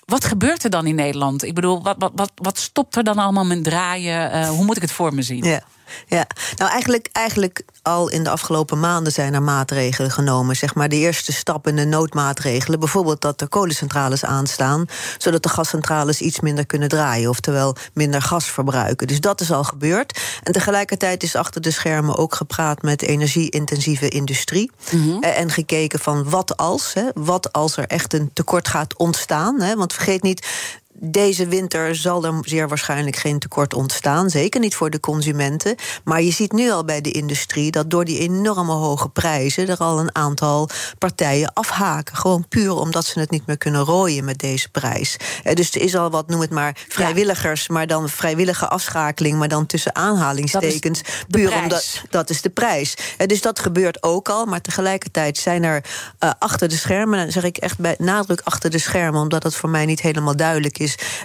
Wat 0.05 0.25
gebeurt 0.25 0.63
er 0.63 0.69
dan 0.69 0.85
in 0.85 0.95
Nederland? 0.95 1.43
Ik 1.43 1.53
bedoel, 1.53 1.83
wat, 1.83 1.95
wat, 1.99 2.11
wat, 2.15 2.31
wat 2.35 2.57
stopt 2.57 2.95
er 2.95 3.03
dan 3.03 3.17
allemaal 3.17 3.45
met 3.45 3.63
draaien? 3.63 4.47
Hoe 4.47 4.65
moet 4.65 4.75
ik 4.75 4.81
het 4.81 4.91
voor 4.91 5.13
me 5.13 5.21
zien? 5.21 5.43
Ja. 5.43 5.61
Ja, 6.07 6.27
nou 6.55 6.71
eigenlijk, 6.71 7.09
eigenlijk 7.11 7.63
al 7.81 8.09
in 8.09 8.23
de 8.23 8.29
afgelopen 8.29 8.79
maanden 8.79 9.13
zijn 9.13 9.33
er 9.33 9.41
maatregelen 9.41 10.11
genomen. 10.11 10.55
Zeg 10.55 10.75
maar 10.75 10.89
de 10.89 10.95
eerste 10.95 11.33
stap 11.33 11.67
in 11.67 11.75
de 11.75 11.85
noodmaatregelen. 11.85 12.79
Bijvoorbeeld 12.79 13.21
dat 13.21 13.41
er 13.41 13.47
kolencentrales 13.47 14.25
aanstaan, 14.25 14.85
zodat 15.17 15.43
de 15.43 15.49
gascentrales 15.49 16.21
iets 16.21 16.39
minder 16.39 16.65
kunnen 16.65 16.89
draaien, 16.89 17.29
oftewel 17.29 17.75
minder 17.93 18.21
gas 18.21 18.45
verbruiken. 18.45 19.07
Dus 19.07 19.19
dat 19.19 19.41
is 19.41 19.51
al 19.51 19.63
gebeurd. 19.63 20.19
En 20.43 20.51
tegelijkertijd 20.51 21.23
is 21.23 21.35
achter 21.35 21.61
de 21.61 21.71
schermen 21.71 22.17
ook 22.17 22.35
gepraat 22.35 22.81
met 22.81 23.01
energie-intensieve 23.01 24.09
industrie. 24.09 24.71
Mm 24.91 25.01
-hmm. 25.01 25.23
En 25.23 25.49
gekeken 25.49 25.99
van 25.99 26.29
wat 26.29 26.57
als, 26.57 26.93
hè, 26.93 27.03
wat 27.13 27.53
als 27.53 27.77
er 27.77 27.87
echt 27.87 28.13
een 28.13 28.29
tekort 28.33 28.67
gaat 28.67 28.97
ontstaan. 28.97 29.61
Hè, 29.61 29.75
want 29.75 29.93
vergeet 29.93 30.23
niet, 30.23 30.47
deze 30.93 31.47
winter 31.47 31.95
zal 31.95 32.25
er 32.25 32.33
zeer 32.41 32.67
waarschijnlijk 32.67 33.15
geen 33.15 33.39
tekort 33.39 33.73
ontstaan. 33.73 34.29
Zeker 34.29 34.59
niet 34.59 34.75
voor 34.75 34.89
de 34.89 34.99
consumenten. 34.99 35.75
Maar 36.03 36.21
je 36.21 36.31
ziet 36.31 36.51
nu 36.51 36.71
al 36.71 36.85
bij 36.85 37.01
de 37.01 37.11
industrie 37.11 37.71
dat 37.71 37.89
door 37.89 38.05
die 38.05 38.19
enorme 38.19 38.71
hoge 38.71 39.09
prijzen 39.09 39.67
er 39.67 39.77
al 39.77 39.99
een 39.99 40.15
aantal 40.15 40.69
partijen 40.97 41.53
afhaken. 41.53 42.15
Gewoon 42.15 42.47
puur 42.47 42.73
omdat 42.73 43.05
ze 43.05 43.19
het 43.19 43.29
niet 43.29 43.45
meer 43.45 43.57
kunnen 43.57 43.83
rooien 43.83 44.25
met 44.25 44.39
deze 44.39 44.69
prijs. 44.69 45.17
Dus 45.53 45.75
er 45.75 45.81
is 45.81 45.95
al 45.95 46.09
wat, 46.09 46.27
noem 46.27 46.41
het 46.41 46.49
maar, 46.49 46.77
vrijwilligers, 46.87 47.67
maar 47.67 47.87
dan 47.87 48.09
vrijwillige 48.09 48.67
afschakeling, 48.67 49.37
maar 49.37 49.47
dan 49.47 49.65
tussen 49.65 49.95
aanhalingstekens. 49.95 51.01
Puur 51.29 51.53
omdat 51.53 52.01
dat 52.09 52.29
is 52.29 52.41
de 52.41 52.49
prijs. 52.49 52.95
Dus 53.25 53.41
dat 53.41 53.59
gebeurt 53.59 54.03
ook 54.03 54.29
al. 54.29 54.45
Maar 54.45 54.61
tegelijkertijd 54.61 55.37
zijn 55.37 55.63
er 55.63 55.83
uh, 56.19 56.31
achter 56.39 56.69
de 56.69 56.77
schermen, 56.77 57.19
dan 57.19 57.31
zeg 57.31 57.43
ik 57.43 57.57
echt 57.57 57.79
bij 57.79 57.95
nadruk 57.97 58.41
achter 58.43 58.69
de 58.69 58.79
schermen, 58.79 59.21
omdat 59.21 59.43
het 59.43 59.55
voor 59.55 59.69
mij 59.69 59.85
niet 59.85 60.01
helemaal 60.01 60.35
duidelijk 60.35 60.77
is 60.77 60.80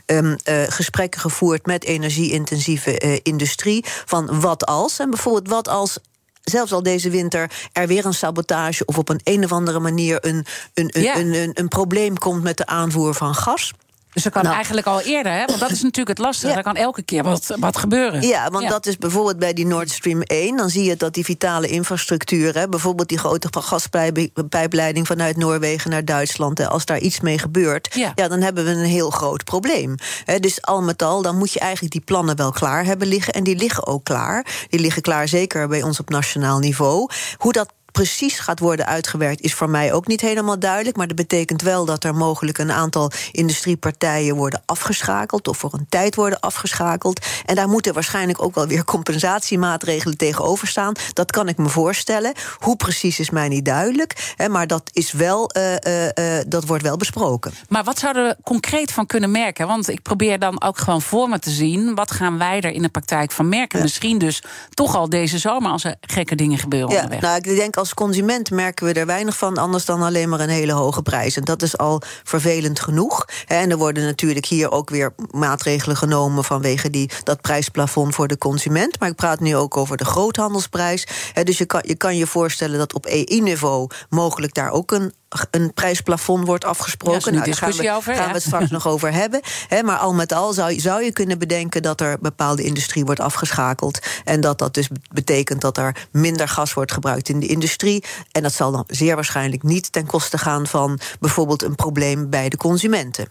um, 0.07 0.37
uh, 0.49 0.62
gesprekken 0.66 1.21
gevoerd 1.21 1.66
met 1.66 1.85
energie-intensieve 1.85 3.05
uh, 3.05 3.19
industrie. 3.23 3.85
Van 3.87 4.40
wat 4.40 4.66
als? 4.66 4.99
En 4.99 5.11
bijvoorbeeld 5.11 5.49
wat 5.49 5.69
als 5.69 5.99
zelfs 6.42 6.73
al 6.73 6.83
deze 6.83 7.11
winter 7.11 7.51
er 7.73 7.87
weer 7.87 8.07
een 8.07 8.14
sabotage 8.14 8.85
of 8.85 8.99
op 8.99 9.09
een 9.09 9.21
een 9.25 9.45
of 9.45 9.53
andere 9.53 9.79
manier 9.79 10.27
een, 10.27 10.47
een, 10.75 10.90
een, 10.92 11.03
ja. 11.03 11.16
een, 11.16 11.35
een, 11.35 11.51
een 11.55 11.69
probleem 11.69 12.19
komt 12.19 12.42
met 12.42 12.57
de 12.57 12.66
aanvoer 12.66 13.14
van 13.14 13.35
gas. 13.35 13.73
Dus 14.17 14.25
dat 14.25 14.35
kan 14.35 14.43
nou. 14.43 14.55
eigenlijk 14.55 14.87
al 14.87 15.01
eerder, 15.01 15.33
hè? 15.33 15.45
want 15.45 15.59
dat 15.59 15.71
is 15.71 15.83
natuurlijk 15.83 16.09
het 16.09 16.27
lastige. 16.27 16.53
Ja. 16.53 16.57
Er 16.57 16.63
kan 16.63 16.77
elke 16.77 17.03
keer 17.03 17.23
wat, 17.23 17.55
wat 17.59 17.77
gebeuren. 17.77 18.23
Ja, 18.23 18.51
want 18.51 18.65
ja. 18.65 18.71
dat 18.71 18.87
is 18.87 18.97
bijvoorbeeld 18.97 19.39
bij 19.39 19.53
die 19.53 19.67
Nord 19.67 19.91
Stream 19.91 20.23
1. 20.23 20.57
Dan 20.57 20.71
zie 20.71 20.85
je 20.85 20.97
dat 20.97 21.15
die 21.15 21.25
vitale 21.25 21.69
infrastructuur, 21.69 22.55
hè, 22.55 22.69
bijvoorbeeld 22.69 23.09
die 23.09 23.19
grote 23.19 23.49
gaspijpleiding 23.51 25.07
vanuit 25.07 25.37
Noorwegen 25.37 25.91
naar 25.91 26.05
Duitsland, 26.05 26.59
hè, 26.59 26.69
als 26.69 26.85
daar 26.85 26.99
iets 26.99 27.21
mee 27.21 27.39
gebeurt, 27.39 27.95
ja. 27.95 28.13
ja. 28.15 28.29
dan 28.29 28.41
hebben 28.41 28.65
we 28.65 28.71
een 28.71 28.85
heel 28.85 29.11
groot 29.11 29.45
probleem. 29.45 29.95
Hè, 30.25 30.41
dus 30.41 30.63
al 30.63 30.83
met 30.83 31.03
al, 31.03 31.23
dan 31.23 31.39
moet 31.39 31.53
je 31.53 31.61
eigenlijk 31.61 31.93
die 31.93 32.05
plannen 32.05 32.37
wel 32.37 32.53
klaar 32.53 32.85
hebben 32.85 33.09
liggen. 33.09 33.33
En 33.33 33.45
die 33.45 33.57
liggen 33.57 33.87
ook 33.87 34.05
klaar. 34.05 34.47
Die 34.69 34.81
liggen 34.81 35.03
klaar 35.03 35.29
zeker 35.29 35.69
bij 35.69 35.83
ons 35.83 36.01
op 36.01 36.09
nationaal 36.11 36.59
niveau. 36.59 37.11
Hoe 37.37 37.53
dat 37.53 37.73
precies 37.97 38.39
gaat 38.39 38.59
worden 38.59 38.87
uitgewerkt, 38.87 39.41
is 39.41 39.55
voor 39.55 39.71
mij 39.71 39.93
ook 39.93 40.07
niet 40.07 40.21
helemaal 40.21 40.59
duidelijk. 40.59 40.97
Maar 40.97 41.07
dat 41.07 41.17
betekent 41.17 41.63
wel 41.63 41.85
dat 41.85 42.05
er 42.05 42.15
mogelijk 42.15 42.59
een 42.59 42.73
aantal 42.73 43.11
industriepartijen 43.33 44.37
worden 44.37 44.63
afgeschakeld. 44.67 45.49
of 45.49 45.59
voor 45.59 45.75
een 45.75 45.87
tijd 45.89 46.15
worden 46.15 46.41
afgeschakeld. 46.41 47.27
En 47.45 47.55
daar 47.55 47.69
moeten 47.69 47.95
waarschijnlijk 47.95 48.43
ook 48.43 48.55
wel 48.55 48.67
weer 48.67 48.85
compensatiemaatregelen 48.85 50.17
tegenover 50.17 50.69
staan. 50.69 50.93
Dat 51.13 51.31
kan 51.31 51.49
ik 51.49 51.57
me 51.57 51.69
voorstellen. 51.69 52.33
Hoe 52.59 52.77
precies 52.77 53.19
is 53.19 53.31
mij 53.31 53.49
niet 53.49 53.65
duidelijk. 53.65 54.35
Hè, 54.37 54.49
maar 54.49 54.67
dat, 54.67 54.91
is 54.93 55.13
wel, 55.13 55.51
uh, 55.57 55.73
uh, 55.73 56.05
uh, 56.05 56.45
dat 56.47 56.65
wordt 56.67 56.83
wel 56.83 56.97
besproken. 56.97 57.53
Maar 57.69 57.85
wat 57.85 57.99
zouden 57.99 58.27
we 58.27 58.37
concreet 58.43 58.93
van 58.93 59.07
kunnen 59.07 59.31
merken? 59.31 59.67
Want 59.67 59.89
ik 59.89 60.03
probeer 60.03 60.39
dan 60.39 60.63
ook 60.63 60.79
gewoon 60.79 61.03
voor 61.03 61.29
me 61.29 61.39
te 61.39 61.51
zien. 61.51 61.95
wat 61.95 62.11
gaan 62.11 62.39
wij 62.39 62.61
er 62.61 62.71
in 62.71 62.83
de 62.83 62.89
praktijk 62.89 63.33
van 63.33 63.49
merken? 63.49 63.79
Ja. 63.79 63.85
Misschien 63.85 64.19
dus 64.19 64.43
toch 64.71 64.97
al 64.97 65.09
deze 65.09 65.39
zomer 65.39 65.71
als 65.71 65.85
er 65.85 65.95
gekke 66.01 66.35
dingen 66.35 66.59
gebeuren 66.59 66.91
ja, 66.91 66.97
onderweg. 66.97 67.21
Nou, 67.21 67.37
ik 67.37 67.45
denk 67.45 67.77
als 67.77 67.86
als 67.87 67.94
consument 67.94 68.51
merken 68.51 68.87
we 68.87 68.92
er 68.92 69.07
weinig 69.07 69.37
van, 69.37 69.57
anders 69.57 69.85
dan 69.85 70.03
alleen 70.03 70.29
maar 70.29 70.40
een 70.40 70.49
hele 70.49 70.72
hoge 70.72 71.03
prijs. 71.03 71.37
En 71.37 71.44
dat 71.44 71.62
is 71.62 71.79
al 71.79 72.03
vervelend 72.25 72.81
genoeg. 72.81 73.25
En 73.46 73.70
er 73.70 73.77
worden 73.77 74.05
natuurlijk 74.05 74.46
hier 74.46 74.70
ook 74.70 74.90
weer 74.90 75.14
maatregelen 75.31 75.96
genomen 75.96 76.44
vanwege 76.44 76.90
die, 76.90 77.11
dat 77.22 77.40
prijsplafond 77.40 78.14
voor 78.14 78.29
de 78.29 78.38
consument. 78.38 79.01
Maar 79.01 79.09
ik 79.09 79.14
praat 79.14 79.40
nu 79.40 79.57
ook 79.57 79.77
over 79.77 79.96
de 79.96 80.05
groothandelsprijs. 80.05 81.07
Dus 81.42 81.59
je 81.59 81.96
kan 81.96 82.16
je, 82.16 82.27
voorstellen 82.27 82.79
dat 82.79 82.94
op 82.94 83.07
EU-niveau 83.07 83.90
mogelijk 84.11 84.55
daar 84.55 84.70
ook 84.70 84.92
een 84.92 85.12
een 85.51 85.73
prijsplafond 85.75 86.47
wordt 86.47 86.65
afgesproken. 86.65 87.33
Nou, 87.33 87.45
daar 87.45 87.55
gaan 87.55 87.73
we, 87.73 87.93
over, 87.93 88.15
gaan 88.15 88.23
ja. 88.23 88.29
we 88.29 88.35
het 88.35 88.43
straks 88.43 88.71
nog 88.77 88.87
over 88.87 89.12
hebben. 89.12 89.41
He, 89.69 89.83
maar 89.83 89.99
al 89.99 90.15
met 90.15 90.33
al 90.33 90.53
zou, 90.53 90.81
zou 90.81 91.05
je 91.05 91.12
kunnen 91.12 91.39
bedenken 91.39 91.83
dat 91.83 92.01
er 92.01 92.19
bepaalde 92.21 92.62
industrie 92.62 93.05
wordt 93.05 93.21
afgeschakeld. 93.21 93.99
En 94.25 94.41
dat 94.41 94.59
dat 94.59 94.75
dus 94.75 94.89
betekent 95.12 95.61
dat 95.61 95.79
er 95.79 96.09
minder 96.12 96.49
gas 96.49 96.75
wordt 96.75 96.93
gebruikt 96.93 97.29
in 97.29 97.41
de 97.41 97.47
industrie. 97.47 98.05
En 98.33 98.43
dat 98.43 98.53
zal 98.53 98.73
dan 98.73 98.85
zeer 98.87 99.15
waarschijnlijk 99.15 99.62
niet 99.62 99.93
ten 99.93 100.07
koste 100.07 100.39
gaan 100.39 100.67
van 100.67 100.99
bijvoorbeeld 101.21 101.62
een 101.62 101.75
probleem 101.75 102.31
bij 102.31 102.49
de 102.49 102.57
consumenten. 102.57 103.29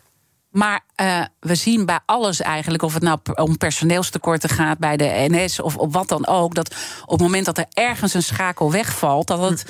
Maar 0.55 0.84
uh, 1.01 1.23
we 1.39 1.55
zien 1.55 1.86
bij 1.86 1.99
alles 2.05 2.41
eigenlijk, 2.41 2.84
of 2.84 2.93
het 2.93 3.03
nou 3.03 3.19
om 3.36 3.58
personeelstekorten 3.58 4.49
gaat 4.49 4.77
bij 4.77 4.97
de 4.97 5.25
NS 5.29 5.60
of 5.60 5.77
op 5.77 5.93
wat 5.93 6.08
dan 6.08 6.27
ook, 6.27 6.55
dat 6.55 6.75
op 7.05 7.12
het 7.12 7.21
moment 7.21 7.45
dat 7.45 7.58
er 7.58 7.65
ergens 7.73 8.13
een 8.13 8.23
schakel 8.23 8.71
wegvalt, 8.71 9.27
dat 9.27 9.39
het. 9.39 9.65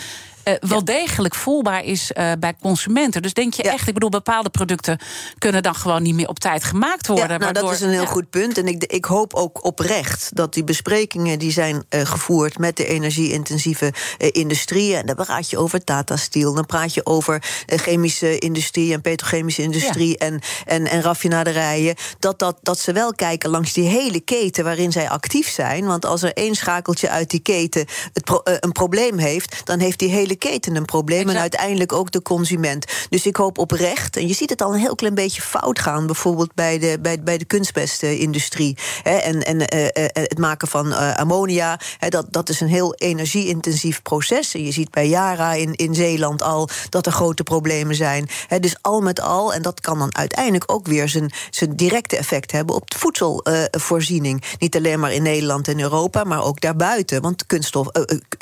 Uh, 0.47 0.53
wel 0.59 0.77
ja. 0.77 0.83
degelijk 0.83 1.35
voelbaar 1.35 1.83
is 1.83 2.11
uh, 2.17 2.31
bij 2.39 2.53
consumenten. 2.61 3.21
Dus 3.21 3.33
denk 3.33 3.53
je 3.53 3.63
ja. 3.63 3.71
echt, 3.71 3.87
ik 3.87 3.93
bedoel, 3.93 4.09
bepaalde 4.09 4.49
producten 4.49 4.99
kunnen 5.37 5.63
dan 5.63 5.75
gewoon 5.75 6.03
niet 6.03 6.15
meer 6.15 6.27
op 6.27 6.39
tijd 6.39 6.63
gemaakt 6.63 7.07
worden. 7.07 7.23
Ja, 7.23 7.37
nou, 7.37 7.43
waardoor, 7.43 7.63
dat 7.63 7.79
is 7.79 7.81
een 7.81 7.89
heel 7.89 8.05
goed 8.05 8.29
punt. 8.29 8.57
En 8.57 8.67
ik, 8.67 8.83
ik, 8.83 9.05
hoop 9.05 9.33
ook 9.33 9.63
oprecht 9.63 10.35
dat 10.35 10.53
die 10.53 10.63
besprekingen 10.63 11.39
die 11.39 11.51
zijn 11.51 11.85
uh, 11.89 12.01
gevoerd 12.01 12.57
met 12.57 12.77
de 12.77 12.85
energie-intensieve 12.85 13.93
industrie. 14.17 14.95
En 14.95 15.05
dan 15.05 15.15
praat 15.15 15.49
je 15.49 15.57
over 15.57 15.83
Tata 15.83 16.15
Steel, 16.15 16.53
dan 16.53 16.65
praat 16.65 16.93
je 16.93 17.05
over 17.05 17.43
chemische 17.65 18.39
industrie 18.39 18.93
en 18.93 19.01
petrochemische 19.01 19.61
industrie 19.61 20.17
en, 20.17 20.41
en, 20.65 20.87
en 20.87 21.01
raffinaderijen. 21.01 21.95
Dat, 22.19 22.39
dat, 22.39 22.57
dat 22.61 22.79
ze 22.79 22.91
wel 22.91 23.13
kijken 23.13 23.49
langs 23.49 23.73
die 23.73 23.87
hele 23.87 24.19
keten 24.19 24.63
waarin 24.63 24.91
zij 24.91 25.09
actief 25.09 25.49
zijn. 25.49 25.85
Want 25.85 26.05
als 26.05 26.23
er 26.23 26.33
één 26.33 26.55
schakeltje 26.55 27.09
uit 27.09 27.29
die 27.29 27.39
keten 27.39 27.85
het 28.13 28.23
pro 28.23 28.41
een 28.43 28.71
probleem 28.71 29.17
heeft, 29.17 29.61
dan 29.63 29.79
heeft 29.79 29.99
die 29.99 30.09
hele 30.09 30.34
keten 30.35 30.75
een 30.75 30.85
probleem 30.85 31.19
exact. 31.19 31.35
en 31.35 31.41
uiteindelijk 31.41 31.93
ook 31.93 32.11
de 32.11 32.21
consument. 32.21 32.85
Dus 33.09 33.25
ik 33.25 33.35
hoop 33.35 33.57
oprecht, 33.57 34.17
en 34.17 34.27
je 34.27 34.33
ziet 34.33 34.49
het 34.49 34.61
al 34.61 34.73
een 34.73 34.79
heel 34.79 34.95
klein 34.95 35.15
beetje 35.15 35.41
fout 35.41 35.79
gaan, 35.79 36.05
bijvoorbeeld 36.05 36.53
bij 36.53 36.79
de, 36.79 36.97
bij, 37.01 37.23
bij 37.23 37.37
de 37.37 37.45
kunstmestindustrie. 37.45 38.77
Hè, 39.03 39.15
en 39.15 39.43
en 39.43 39.75
uh, 39.75 39.83
uh, 39.83 39.89
het 40.13 40.37
maken 40.37 40.67
van 40.67 40.87
uh, 40.87 41.15
ammonia, 41.15 41.79
hè, 41.97 42.09
dat, 42.09 42.25
dat 42.29 42.49
is 42.49 42.61
een 42.61 42.67
heel 42.67 42.93
energie-intensief 42.93 44.01
proces. 44.01 44.53
En 44.53 44.63
je 44.63 44.71
ziet 44.71 44.91
bij 44.91 45.07
Yara 45.07 45.53
in, 45.53 45.73
in 45.73 45.95
Zeeland 45.95 46.41
al 46.41 46.69
dat 46.89 47.05
er 47.05 47.11
grote 47.11 47.43
problemen 47.43 47.95
zijn. 47.95 48.29
Hè, 48.47 48.59
dus 48.59 48.75
al 48.81 49.01
met 49.01 49.21
al, 49.21 49.53
en 49.53 49.61
dat 49.61 49.81
kan 49.81 49.99
dan 49.99 50.15
uiteindelijk 50.15 50.71
ook 50.71 50.87
weer 50.87 51.09
zijn, 51.09 51.31
zijn 51.49 51.75
directe 51.75 52.17
effect 52.17 52.51
hebben 52.51 52.75
op 52.75 52.91
de 52.91 52.97
voedselvoorziening. 52.97 54.43
Niet 54.59 54.75
alleen 54.75 54.99
maar 54.99 55.13
in 55.13 55.23
Nederland 55.23 55.67
en 55.67 55.79
Europa, 55.79 56.23
maar 56.23 56.43
ook 56.43 56.61
daarbuiten. 56.61 57.21
Want 57.21 57.45
kunststof, 57.45 57.87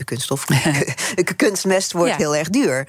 kunststof 0.05 0.45
kunstmest 1.35 1.82
wordt 1.91 2.11
ja. 2.11 2.17
heel 2.17 2.35
erg 2.35 2.49
duur. 2.49 2.87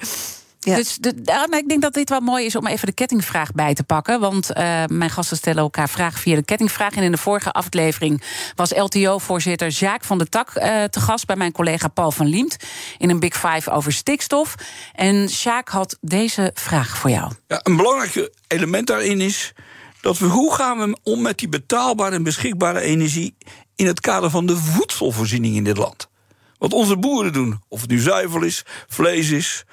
Ja. 0.65 0.75
Dus 0.75 0.95
de, 0.95 1.13
nou, 1.23 1.57
ik 1.57 1.69
denk 1.69 1.81
dat 1.81 1.93
dit 1.93 2.09
wel 2.09 2.19
mooi 2.19 2.45
is 2.45 2.55
om 2.55 2.67
even 2.67 2.87
de 2.87 2.93
kettingvraag 2.93 3.51
bij 3.51 3.73
te 3.73 3.83
pakken. 3.83 4.19
Want 4.19 4.49
uh, 4.49 4.83
mijn 4.87 5.09
gasten 5.09 5.37
stellen 5.37 5.61
elkaar 5.61 5.89
vragen 5.89 6.19
via 6.19 6.35
de 6.35 6.43
kettingvraag. 6.43 6.95
En 6.95 7.03
in 7.03 7.11
de 7.11 7.17
vorige 7.17 7.51
aflevering 7.51 8.23
was 8.55 8.71
LTO-voorzitter 8.75 9.67
Jacques 9.67 10.07
van 10.07 10.17
der 10.17 10.29
Tak 10.29 10.55
uh, 10.55 10.83
te 10.83 10.99
gast 10.99 11.25
bij 11.25 11.35
mijn 11.35 11.51
collega 11.51 11.87
Paul 11.87 12.11
van 12.11 12.25
Liemt. 12.25 12.57
In 12.97 13.09
een 13.09 13.19
Big 13.19 13.33
Five 13.33 13.71
over 13.71 13.93
stikstof. 13.93 14.55
En 14.93 15.25
Jacques 15.25 15.75
had 15.75 15.97
deze 16.01 16.51
vraag 16.53 16.97
voor 16.97 17.09
jou. 17.09 17.31
Ja, 17.47 17.59
een 17.63 17.75
belangrijk 17.75 18.29
element 18.47 18.87
daarin 18.87 19.21
is 19.21 19.53
dat 20.01 20.17
we 20.17 20.25
hoe 20.25 20.53
gaan 20.53 20.77
we 20.77 20.97
om 21.03 21.21
met 21.21 21.37
die 21.37 21.49
betaalbare 21.49 22.15
en 22.15 22.23
beschikbare 22.23 22.79
energie 22.79 23.35
in 23.75 23.87
het 23.87 23.99
kader 23.99 24.29
van 24.29 24.45
de 24.45 24.57
voedselvoorziening 24.57 25.55
in 25.55 25.63
dit 25.63 25.77
land. 25.77 26.09
Wat 26.57 26.73
onze 26.73 26.97
boeren 26.97 27.33
doen. 27.33 27.61
Of 27.67 27.81
het 27.81 27.89
nu 27.89 27.99
zuivel 27.99 28.41
is, 28.41 28.63
vlees 28.87 29.29
is. 29.29 29.65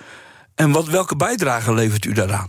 En 0.54 0.72
wat, 0.72 0.86
welke 0.86 1.16
bijdrage 1.16 1.74
levert 1.74 2.04
u 2.04 2.12
daaraan? 2.12 2.48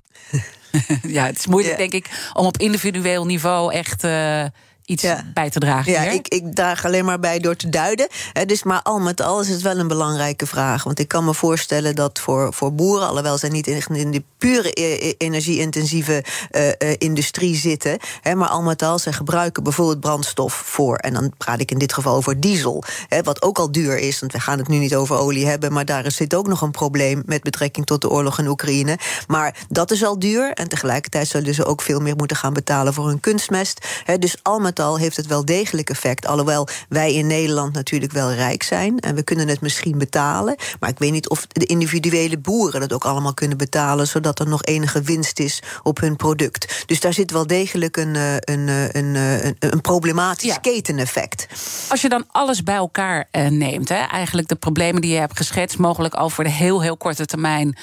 ja, 1.17 1.25
het 1.25 1.37
is 1.37 1.47
moeilijk, 1.47 1.73
ja. 1.73 1.87
denk 1.87 1.93
ik, 1.93 2.29
om 2.33 2.45
op 2.45 2.57
individueel 2.57 3.25
niveau 3.25 3.73
echt. 3.73 4.03
Uh, 4.03 4.45
iets 4.85 5.03
ja. 5.03 5.23
bij 5.33 5.49
te 5.49 5.59
dragen. 5.59 5.91
Ja, 5.91 6.01
ik, 6.01 6.27
ik 6.27 6.55
draag 6.55 6.85
alleen 6.85 7.05
maar 7.05 7.19
bij 7.19 7.39
door 7.39 7.55
te 7.55 7.69
duiden. 7.69 8.07
He, 8.33 8.45
dus 8.45 8.63
maar 8.63 8.81
al 8.81 8.99
met 8.99 9.21
al 9.21 9.41
is 9.41 9.49
het 9.49 9.61
wel 9.61 9.77
een 9.77 9.87
belangrijke 9.87 10.45
vraag. 10.45 10.83
Want 10.83 10.99
ik 10.99 11.07
kan 11.07 11.25
me 11.25 11.33
voorstellen 11.33 11.95
dat 11.95 12.19
voor, 12.19 12.53
voor 12.53 12.73
boeren, 12.73 13.07
alhoewel 13.07 13.37
zij 13.37 13.49
niet 13.49 13.67
in, 13.67 13.83
in 13.95 14.11
de 14.11 14.23
pure 14.37 14.71
energie-intensieve 15.17 16.23
uh, 16.51 16.67
uh, 16.67 16.73
industrie 16.97 17.55
zitten, 17.55 17.97
he, 18.21 18.35
maar 18.35 18.47
al 18.49 18.61
met 18.61 18.81
al, 18.81 18.99
zij 18.99 19.13
gebruiken 19.13 19.63
bijvoorbeeld 19.63 19.99
brandstof 19.99 20.53
voor. 20.53 20.95
En 20.95 21.13
dan 21.13 21.33
praat 21.37 21.59
ik 21.59 21.71
in 21.71 21.77
dit 21.77 21.93
geval 21.93 22.15
over 22.15 22.39
diesel, 22.39 22.83
he, 23.07 23.23
wat 23.23 23.41
ook 23.41 23.57
al 23.57 23.71
duur 23.71 23.97
is. 23.97 24.19
Want 24.19 24.31
we 24.31 24.39
gaan 24.39 24.57
het 24.57 24.67
nu 24.67 24.77
niet 24.77 24.95
over 24.95 25.17
olie 25.17 25.47
hebben, 25.47 25.73
maar 25.73 25.85
daar 25.85 26.11
zit 26.11 26.35
ook 26.35 26.47
nog 26.47 26.61
een 26.61 26.71
probleem 26.71 27.23
met 27.25 27.43
betrekking 27.43 27.85
tot 27.85 28.01
de 28.01 28.09
oorlog 28.09 28.39
in 28.39 28.47
Oekraïne. 28.47 28.97
Maar 29.27 29.55
dat 29.69 29.91
is 29.91 30.03
al 30.03 30.19
duur. 30.19 30.51
En 30.51 30.67
tegelijkertijd 30.67 31.27
zullen 31.27 31.53
ze 31.53 31.65
ook 31.65 31.81
veel 31.81 31.99
meer 31.99 32.15
moeten 32.15 32.37
gaan 32.37 32.53
betalen 32.53 32.93
voor 32.93 33.07
hun 33.07 33.19
kunstmest. 33.19 33.87
dus 34.19 34.37
al 34.41 34.59
met 34.59 34.72
al 34.79 34.97
heeft 34.97 35.17
het 35.17 35.27
wel 35.27 35.45
degelijk 35.45 35.89
effect. 35.89 36.25
Alhoewel 36.25 36.67
wij 36.89 37.13
in 37.13 37.27
Nederland 37.27 37.73
natuurlijk 37.73 38.11
wel 38.11 38.31
rijk 38.31 38.63
zijn 38.63 38.99
en 38.99 39.15
we 39.15 39.23
kunnen 39.23 39.47
het 39.47 39.61
misschien 39.61 39.97
betalen. 39.97 40.55
Maar 40.79 40.89
ik 40.89 40.99
weet 40.99 41.11
niet 41.11 41.29
of 41.29 41.47
de 41.47 41.65
individuele 41.65 42.37
boeren 42.37 42.79
dat 42.79 42.93
ook 42.93 43.05
allemaal 43.05 43.33
kunnen 43.33 43.57
betalen, 43.57 44.07
zodat 44.07 44.39
er 44.39 44.47
nog 44.47 44.63
enige 44.63 45.01
winst 45.01 45.39
is 45.39 45.61
op 45.83 45.99
hun 45.99 46.15
product. 46.15 46.83
Dus 46.85 46.99
daar 46.99 47.13
zit 47.13 47.31
wel 47.31 47.47
degelijk 47.47 47.97
een, 47.97 48.15
een, 48.15 48.67
een, 48.67 49.15
een, 49.15 49.55
een 49.59 49.81
problematisch 49.81 50.53
ja. 50.53 50.57
keteneffect. 50.57 51.47
Als 51.89 52.01
je 52.01 52.09
dan 52.09 52.25
alles 52.31 52.63
bij 52.63 52.75
elkaar 52.75 53.27
neemt, 53.49 53.89
hè, 53.89 53.95
eigenlijk 53.95 54.47
de 54.47 54.55
problemen 54.55 55.01
die 55.01 55.11
je 55.11 55.19
hebt 55.19 55.37
geschetst, 55.37 55.77
mogelijk 55.77 56.13
al 56.13 56.29
voor 56.29 56.43
de 56.43 56.49
heel, 56.49 56.81
heel 56.81 56.97
korte 56.97 57.25
termijn 57.25 57.77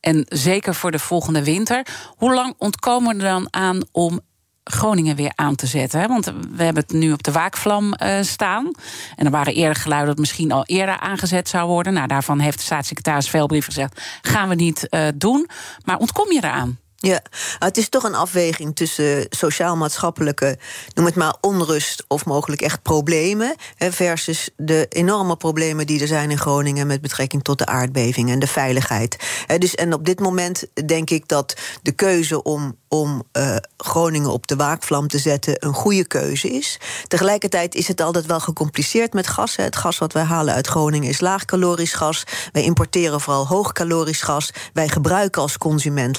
en 0.00 0.26
zeker 0.28 0.74
voor 0.74 0.90
de 0.90 0.98
volgende 0.98 1.44
winter. 1.44 1.86
Hoe 2.16 2.34
lang 2.34 2.54
ontkomen 2.58 3.16
we 3.16 3.22
er 3.22 3.30
dan 3.30 3.48
aan 3.50 3.82
om 3.92 4.20
Groningen 4.70 5.16
weer 5.16 5.32
aan 5.34 5.54
te 5.54 5.66
zetten. 5.66 6.00
Hè? 6.00 6.06
Want 6.06 6.24
we 6.24 6.62
hebben 6.62 6.82
het 6.82 6.92
nu 6.92 7.12
op 7.12 7.22
de 7.22 7.32
waakvlam 7.32 7.94
uh, 8.02 8.18
staan. 8.20 8.70
En 9.16 9.24
er 9.24 9.30
waren 9.30 9.54
eerder 9.54 9.76
geluiden 9.76 10.08
dat 10.08 10.18
misschien 10.18 10.52
al 10.52 10.64
eerder 10.64 10.98
aangezet 10.98 11.48
zou 11.48 11.68
worden. 11.68 11.92
Nou, 11.92 12.06
daarvan 12.06 12.38
heeft 12.38 12.58
de 12.58 12.64
staatssecretaris 12.64 13.28
Veelbrief 13.28 13.64
gezegd... 13.64 14.00
gaan 14.22 14.48
we 14.48 14.54
niet 14.54 14.86
uh, 14.90 15.00
doen. 15.14 15.48
Maar 15.84 15.98
ontkom 15.98 16.32
je 16.32 16.38
eraan? 16.38 16.78
Ja, 16.98 17.22
het 17.58 17.76
is 17.76 17.88
toch 17.88 18.04
een 18.04 18.14
afweging 18.14 18.76
tussen 18.76 19.26
sociaal-maatschappelijke, 19.30 20.58
noem 20.94 21.06
het 21.06 21.14
maar 21.14 21.36
onrust 21.40 22.04
of 22.08 22.24
mogelijk 22.24 22.62
echt 22.62 22.82
problemen, 22.82 23.54
versus 23.78 24.50
de 24.56 24.86
enorme 24.88 25.36
problemen 25.36 25.86
die 25.86 26.00
er 26.00 26.06
zijn 26.06 26.30
in 26.30 26.38
Groningen 26.38 26.86
met 26.86 27.00
betrekking 27.00 27.42
tot 27.42 27.58
de 27.58 27.66
aardbeving 27.66 28.30
en 28.30 28.38
de 28.38 28.46
veiligheid. 28.46 29.16
Dus, 29.58 29.74
en 29.74 29.92
op 29.92 30.04
dit 30.04 30.20
moment 30.20 30.64
denk 30.86 31.10
ik 31.10 31.28
dat 31.28 31.56
de 31.82 31.92
keuze 31.92 32.42
om, 32.42 32.76
om 32.88 33.22
uh, 33.32 33.56
Groningen 33.76 34.30
op 34.30 34.46
de 34.46 34.56
waakvlam 34.56 35.08
te 35.08 35.18
zetten 35.18 35.66
een 35.66 35.74
goede 35.74 36.06
keuze 36.06 36.48
is. 36.48 36.80
Tegelijkertijd 37.08 37.74
is 37.74 37.88
het 37.88 38.00
altijd 38.00 38.26
wel 38.26 38.40
gecompliceerd 38.40 39.12
met 39.12 39.26
gas. 39.26 39.56
Het 39.56 39.76
gas 39.76 39.98
wat 39.98 40.12
wij 40.12 40.22
halen 40.22 40.54
uit 40.54 40.66
Groningen 40.66 41.08
is 41.08 41.20
laagcalorisch 41.20 41.94
gas. 41.94 42.24
Wij 42.52 42.62
importeren 42.62 43.20
vooral 43.20 43.46
hoogcalorisch 43.46 44.22
gas. 44.22 44.50
Wij 44.72 44.88
gebruiken 44.88 45.42
als 45.42 45.58
consument 45.58 46.18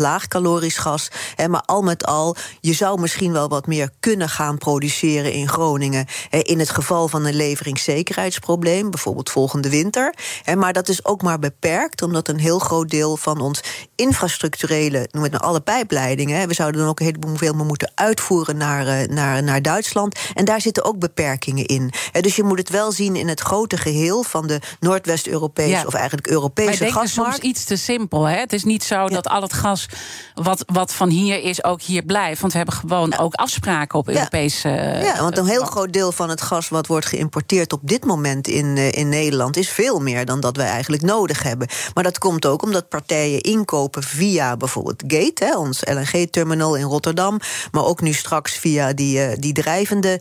gas. 0.75 1.07
Maar 1.47 1.63
al 1.65 1.81
met 1.81 2.05
al, 2.05 2.35
je 2.59 2.73
zou 2.73 3.01
misschien 3.01 3.31
wel 3.31 3.47
wat 3.47 3.67
meer 3.67 3.89
kunnen 3.99 4.29
gaan 4.29 4.57
produceren 4.57 5.31
in 5.31 5.49
Groningen. 5.49 6.05
In 6.29 6.59
het 6.59 6.69
geval 6.69 7.07
van 7.07 7.25
een 7.25 7.35
leveringszekerheidsprobleem, 7.35 8.89
bijvoorbeeld 8.89 9.29
volgende 9.29 9.69
winter. 9.69 10.13
Maar 10.55 10.73
dat 10.73 10.89
is 10.89 11.05
ook 11.05 11.21
maar 11.21 11.39
beperkt, 11.39 12.01
omdat 12.01 12.27
een 12.27 12.39
heel 12.39 12.59
groot 12.59 12.89
deel 12.89 13.17
van 13.17 13.41
ons 13.41 13.61
infrastructurele, 13.95 15.07
noem 15.11 15.23
het 15.23 15.31
nou 15.31 15.43
alle 15.43 15.61
pijpleidingen. 15.61 16.47
We 16.47 16.53
zouden 16.53 16.81
dan 16.81 16.89
ook 16.89 16.99
een 16.99 17.05
heleboel 17.05 17.35
veel 17.35 17.53
meer 17.53 17.65
moeten 17.65 17.91
uitvoeren 17.95 18.57
naar, 18.57 19.09
naar, 19.09 19.43
naar 19.43 19.61
Duitsland. 19.61 20.19
En 20.33 20.45
daar 20.45 20.61
zitten 20.61 20.83
ook 20.83 20.99
beperkingen 20.99 21.65
in. 21.65 21.91
Dus 22.21 22.35
je 22.35 22.43
moet 22.43 22.57
het 22.57 22.69
wel 22.69 22.91
zien 22.91 23.15
in 23.15 23.27
het 23.27 23.39
grote 23.39 23.77
geheel 23.77 24.23
van 24.23 24.47
de 24.47 24.59
Noordwest-Europese, 24.79 25.69
ja. 25.69 25.83
of 25.85 25.93
eigenlijk 25.93 26.27
Europese 26.27 26.83
maar 26.83 26.91
gasmarkt. 26.91 27.33
soms 27.33 27.49
iets 27.49 27.63
te 27.63 27.75
simpel. 27.75 28.25
Hè? 28.25 28.39
Het 28.39 28.53
is 28.53 28.63
niet 28.63 28.83
zo 28.83 28.95
ja. 28.95 29.07
dat 29.07 29.27
al 29.27 29.41
het 29.41 29.53
gas 29.53 29.85
wat 30.33 30.56
wat, 30.57 30.75
wat 30.75 30.93
van 30.93 31.09
hier 31.09 31.43
is 31.43 31.63
ook 31.63 31.81
hier 31.81 32.03
blijft. 32.03 32.39
Want 32.41 32.51
we 32.51 32.57
hebben 32.57 32.75
gewoon 32.75 33.17
ook 33.17 33.33
afspraken 33.33 33.99
op 33.99 34.07
Europese. 34.07 34.69
ja, 35.03 35.21
want 35.21 35.37
een 35.37 35.45
heel 35.45 35.65
groot 35.65 35.93
deel 35.93 36.11
van 36.11 36.29
het 36.29 36.41
gas 36.41 36.69
wat 36.69 36.87
wordt 36.87 37.05
geïmporteerd 37.05 37.73
op 37.73 37.79
dit 37.83 38.05
moment 38.05 38.47
in, 38.47 38.77
in 38.77 39.09
Nederland 39.09 39.57
is 39.57 39.69
veel 39.69 39.99
meer 39.99 40.25
dan 40.25 40.39
dat 40.39 40.55
wij 40.55 40.67
eigenlijk 40.67 41.03
nodig 41.03 41.43
hebben. 41.43 41.67
Maar 41.93 42.03
dat 42.03 42.17
komt 42.17 42.45
ook 42.45 42.63
omdat 42.63 42.89
partijen 42.89 43.41
inkopen 43.41 44.03
via 44.03 44.57
bijvoorbeeld 44.57 45.03
Gate, 45.07 45.45
hè, 45.45 45.57
ons 45.57 45.81
LNG-terminal 45.85 46.75
in 46.75 46.83
Rotterdam. 46.83 47.39
Maar 47.71 47.85
ook 47.85 48.01
nu 48.01 48.13
straks 48.13 48.57
via 48.57 48.93
die, 48.93 49.39
die 49.39 49.53
drijvende 49.53 50.19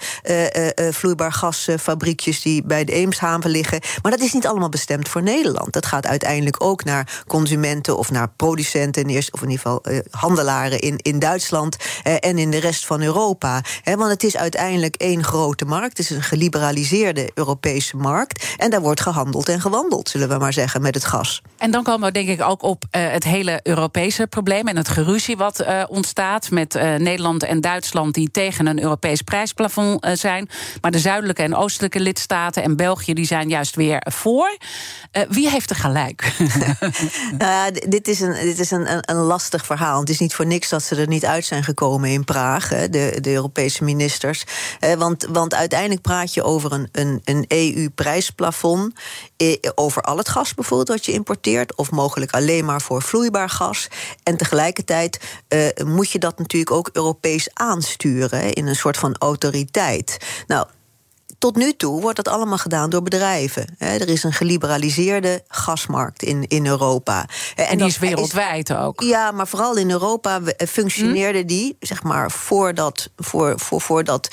vloeibaar 0.91 1.33
gasfabriekjes 1.33 2.43
die 2.43 2.63
bij 2.63 2.85
de 2.85 2.93
Eemshaven 2.93 3.51
liggen. 3.51 3.81
Maar 4.03 4.13
dat 4.13 4.21
is 4.21 4.33
niet 4.33 4.47
allemaal 4.47 4.69
bestemd 4.69 5.09
voor 5.09 5.23
Nederland. 5.23 5.73
Dat 5.73 5.87
gaat 5.87 6.07
uiteindelijk 6.07 6.63
ook 6.63 6.85
naar 6.85 7.25
consumenten 7.27 7.99
of 7.99 8.11
naar 8.11 8.29
producenten, 8.37 9.05
of 9.07 9.43
in 9.43 9.51
ieder 9.51 9.59
geval 9.63 9.81
uh, 9.83 9.99
handelaren 10.27 10.79
in, 10.79 10.97
in 10.97 11.19
Duitsland 11.19 11.77
uh, 11.77 12.15
en 12.21 12.39
in 12.39 12.51
de 12.51 12.59
rest 12.59 12.87
van 12.87 13.03
Europa. 13.03 13.63
He, 13.83 13.97
want 13.97 14.11
het 14.11 14.23
is 14.23 14.37
uiteindelijk 14.37 14.95
één 14.97 15.25
grote 15.25 15.65
markt. 15.65 15.99
Het 15.99 15.99
is 15.99 16.11
een 16.11 16.23
geliberaliseerde 16.23 17.31
Europese 17.35 17.97
markt. 17.97 18.55
En 18.57 18.71
daar 18.71 18.81
wordt 18.81 19.01
gehandeld 19.01 19.49
en 19.49 19.61
gewandeld, 19.61 20.09
zullen 20.09 20.29
we 20.29 20.39
maar 20.39 20.53
zeggen, 20.53 20.83
met 20.83 20.95
het 20.95 21.05
gas. 21.05 21.43
En 21.59 21.71
dan 21.71 21.83
komen 21.83 22.07
we 22.07 22.13
denk 22.13 22.29
ik 22.29 22.43
ook 22.43 22.63
op 22.63 22.85
uh, 22.85 23.11
het 23.11 23.25
hele 23.25 23.61
Europese 23.63 24.27
probleem 24.27 24.69
en 24.69 24.77
het 24.77 24.89
geruzie 24.89 25.37
wat 25.37 25.65
ontstaat 25.89 26.51
met 26.51 26.75
Nederland 26.99 27.43
en 27.43 27.61
Duitsland 27.61 28.15
die 28.15 28.31
tegen 28.31 28.67
een 28.67 28.83
Europees 28.83 29.23
prijsplafond 29.23 30.07
zijn. 30.13 30.49
Maar 30.81 30.91
de 30.91 30.99
zuidelijke 30.99 31.43
en 31.43 31.55
oostelijke 31.55 32.01
lidstaten 32.01 32.63
en 32.63 32.77
België 32.77 33.15
die 33.15 33.25
zijn 33.25 33.49
juist 33.49 33.77
weer 33.77 34.07
voor. 34.13 34.57
wie 35.29 35.51
heeft 35.51 35.71
er 35.71 35.77
gelijk? 35.77 36.33
nou, 37.39 37.73
dit 37.89 38.09
is, 38.09 38.21
een, 38.21 38.33
dit 38.33 38.59
is 38.59 38.71
een, 38.71 38.93
een, 38.93 39.01
een, 39.03 39.17
lastig 39.17 39.67
verhaal. 39.67 40.01
Het 40.01 40.11
is 40.11 40.16
niet 40.19 40.35
voor 40.35 40.47
niks 40.47 40.69
dat 40.69 40.83
ze 40.83 40.97
er 40.97 41.09
niet 41.09 41.25
uit 41.25 41.45
zijn 41.45 41.65
gekomen 41.65 42.11
in 42.11 42.25
Praag, 42.25 42.69
de, 42.69 43.19
de 43.21 43.33
Europese 43.33 43.85
ministers. 43.85 44.45
want, 44.99 45.27
want 45.31 45.55
uiteindelijk 45.55 46.01
praat 46.01 46.35
je 46.35 46.43
over 46.43 46.73
een, 46.73 46.89
een, 46.93 47.21
een 47.25 47.45
EU-prijsplafond. 47.49 48.95
Over 49.75 50.03
al 50.03 50.17
het 50.17 50.29
gas 50.29 50.55
bijvoorbeeld 50.55 50.89
wat 50.89 51.05
je 51.07 51.13
importeert, 51.13 51.77
of 51.77 51.91
mogelijk 51.91 52.33
alleen 52.33 52.65
maar 52.65 52.81
voor 52.81 53.03
vloeibaar 53.03 53.51
gas. 53.51 53.89
En 54.23 54.37
tegelijkertijd 54.37 55.21
uh, 55.49 55.69
moet 55.85 56.11
je 56.11 56.19
dat 56.19 56.39
natuurlijk 56.39 56.71
ook 56.71 56.91
Europees 56.93 57.49
aansturen 57.53 58.53
in 58.53 58.67
een 58.67 58.77
soort 58.77 58.97
van 58.97 59.17
autoriteit. 59.19 60.17
Nou, 60.47 60.67
tot 61.39 61.57
nu 61.57 61.73
toe 61.73 62.01
wordt 62.01 62.17
dat 62.17 62.29
allemaal 62.29 62.59
gedaan 62.59 62.91
door 62.91 63.03
bedrijven. 63.03 63.75
Er 63.79 64.09
is 64.09 64.23
een 64.23 64.33
geliberaliseerde 64.33 65.45
gasmarkt 65.49 66.23
in, 66.23 66.45
in 66.49 66.67
Europa. 66.67 67.29
En, 67.55 67.79
die 67.79 67.87
is 67.87 67.99
wereldwijd 67.99 68.75
ook. 68.75 69.01
Ja, 69.01 69.31
maar 69.31 69.47
vooral 69.47 69.77
in 69.77 69.91
Europa 69.91 70.41
functioneerde 70.69 71.39
hm? 71.39 71.47
die, 71.47 71.77
zeg 71.81 72.03
maar, 72.03 72.31
voordat, 72.31 73.11
voor, 73.17 73.53
voor, 73.57 73.81
voordat 73.81 74.29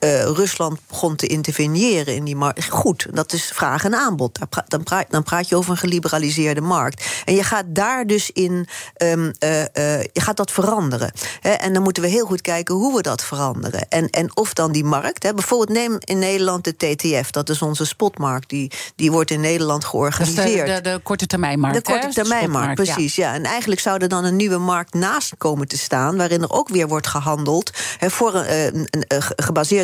uh, 0.00 0.22
Rusland 0.22 0.78
begon 0.88 1.16
te 1.16 1.26
interveneren 1.26 2.14
in 2.14 2.24
die 2.24 2.36
markt. 2.36 2.68
Goed, 2.68 3.06
dat 3.12 3.32
is 3.32 3.44
vraag 3.44 3.84
en 3.84 3.94
aanbod. 3.94 4.38
Dan 4.68 4.82
praat, 4.82 5.10
dan 5.10 5.22
praat 5.22 5.48
je 5.48 5.56
over 5.56 5.70
een 5.70 5.76
geliberaliseerde 5.76 6.60
markt. 6.60 7.06
En 7.24 7.34
je 7.34 7.42
gaat 7.42 7.64
daar 7.68 8.06
dus 8.06 8.30
in, 8.30 8.68
um, 9.02 9.32
uh, 9.44 9.58
uh, 9.60 9.66
je 10.00 10.20
gaat 10.20 10.36
dat 10.36 10.50
veranderen. 10.50 11.12
He, 11.40 11.50
en 11.50 11.72
dan 11.72 11.82
moeten 11.82 12.02
we 12.02 12.08
heel 12.08 12.26
goed 12.26 12.40
kijken 12.40 12.74
hoe 12.74 12.96
we 12.96 13.02
dat 13.02 13.24
veranderen. 13.24 13.88
En, 13.88 14.10
en 14.10 14.36
of 14.36 14.52
dan 14.52 14.72
die 14.72 14.84
markt, 14.84 15.22
he, 15.22 15.34
bijvoorbeeld 15.34 15.78
neem 15.78 15.96
in 15.98 16.18
Nederland 16.18 16.64
de 16.64 16.76
TTF, 16.76 17.30
dat 17.30 17.48
is 17.48 17.62
onze 17.62 17.84
spotmarkt, 17.84 18.48
die, 18.48 18.72
die 18.96 19.12
wordt 19.12 19.30
in 19.30 19.40
Nederland 19.40 19.84
georganiseerd. 19.84 20.66
De, 20.66 20.74
de, 20.74 20.90
de, 20.90 21.00
korte 21.02 21.26
termijnmarkt. 21.26 21.76
De 21.76 21.92
korte 21.92 22.08
termijnmarkt, 22.08 22.74
precies. 22.74 23.16
Ja. 23.16 23.28
ja. 23.28 23.34
En 23.34 23.44
eigenlijk 23.44 23.80
zou 23.80 23.98
er 24.02 24.08
dan 24.08 24.24
een 24.24 24.36
nieuwe 24.36 24.58
markt 24.58 24.94
naast 24.94 25.34
komen 25.38 25.68
te 25.68 25.78
staan, 25.78 26.16
waarin 26.16 26.42
er 26.42 26.50
ook 26.50 26.68
weer 26.68 26.88
wordt 26.88 27.06
gehandeld, 27.06 27.70
he, 27.98 28.10
voor 28.10 28.34
een, 28.34 28.88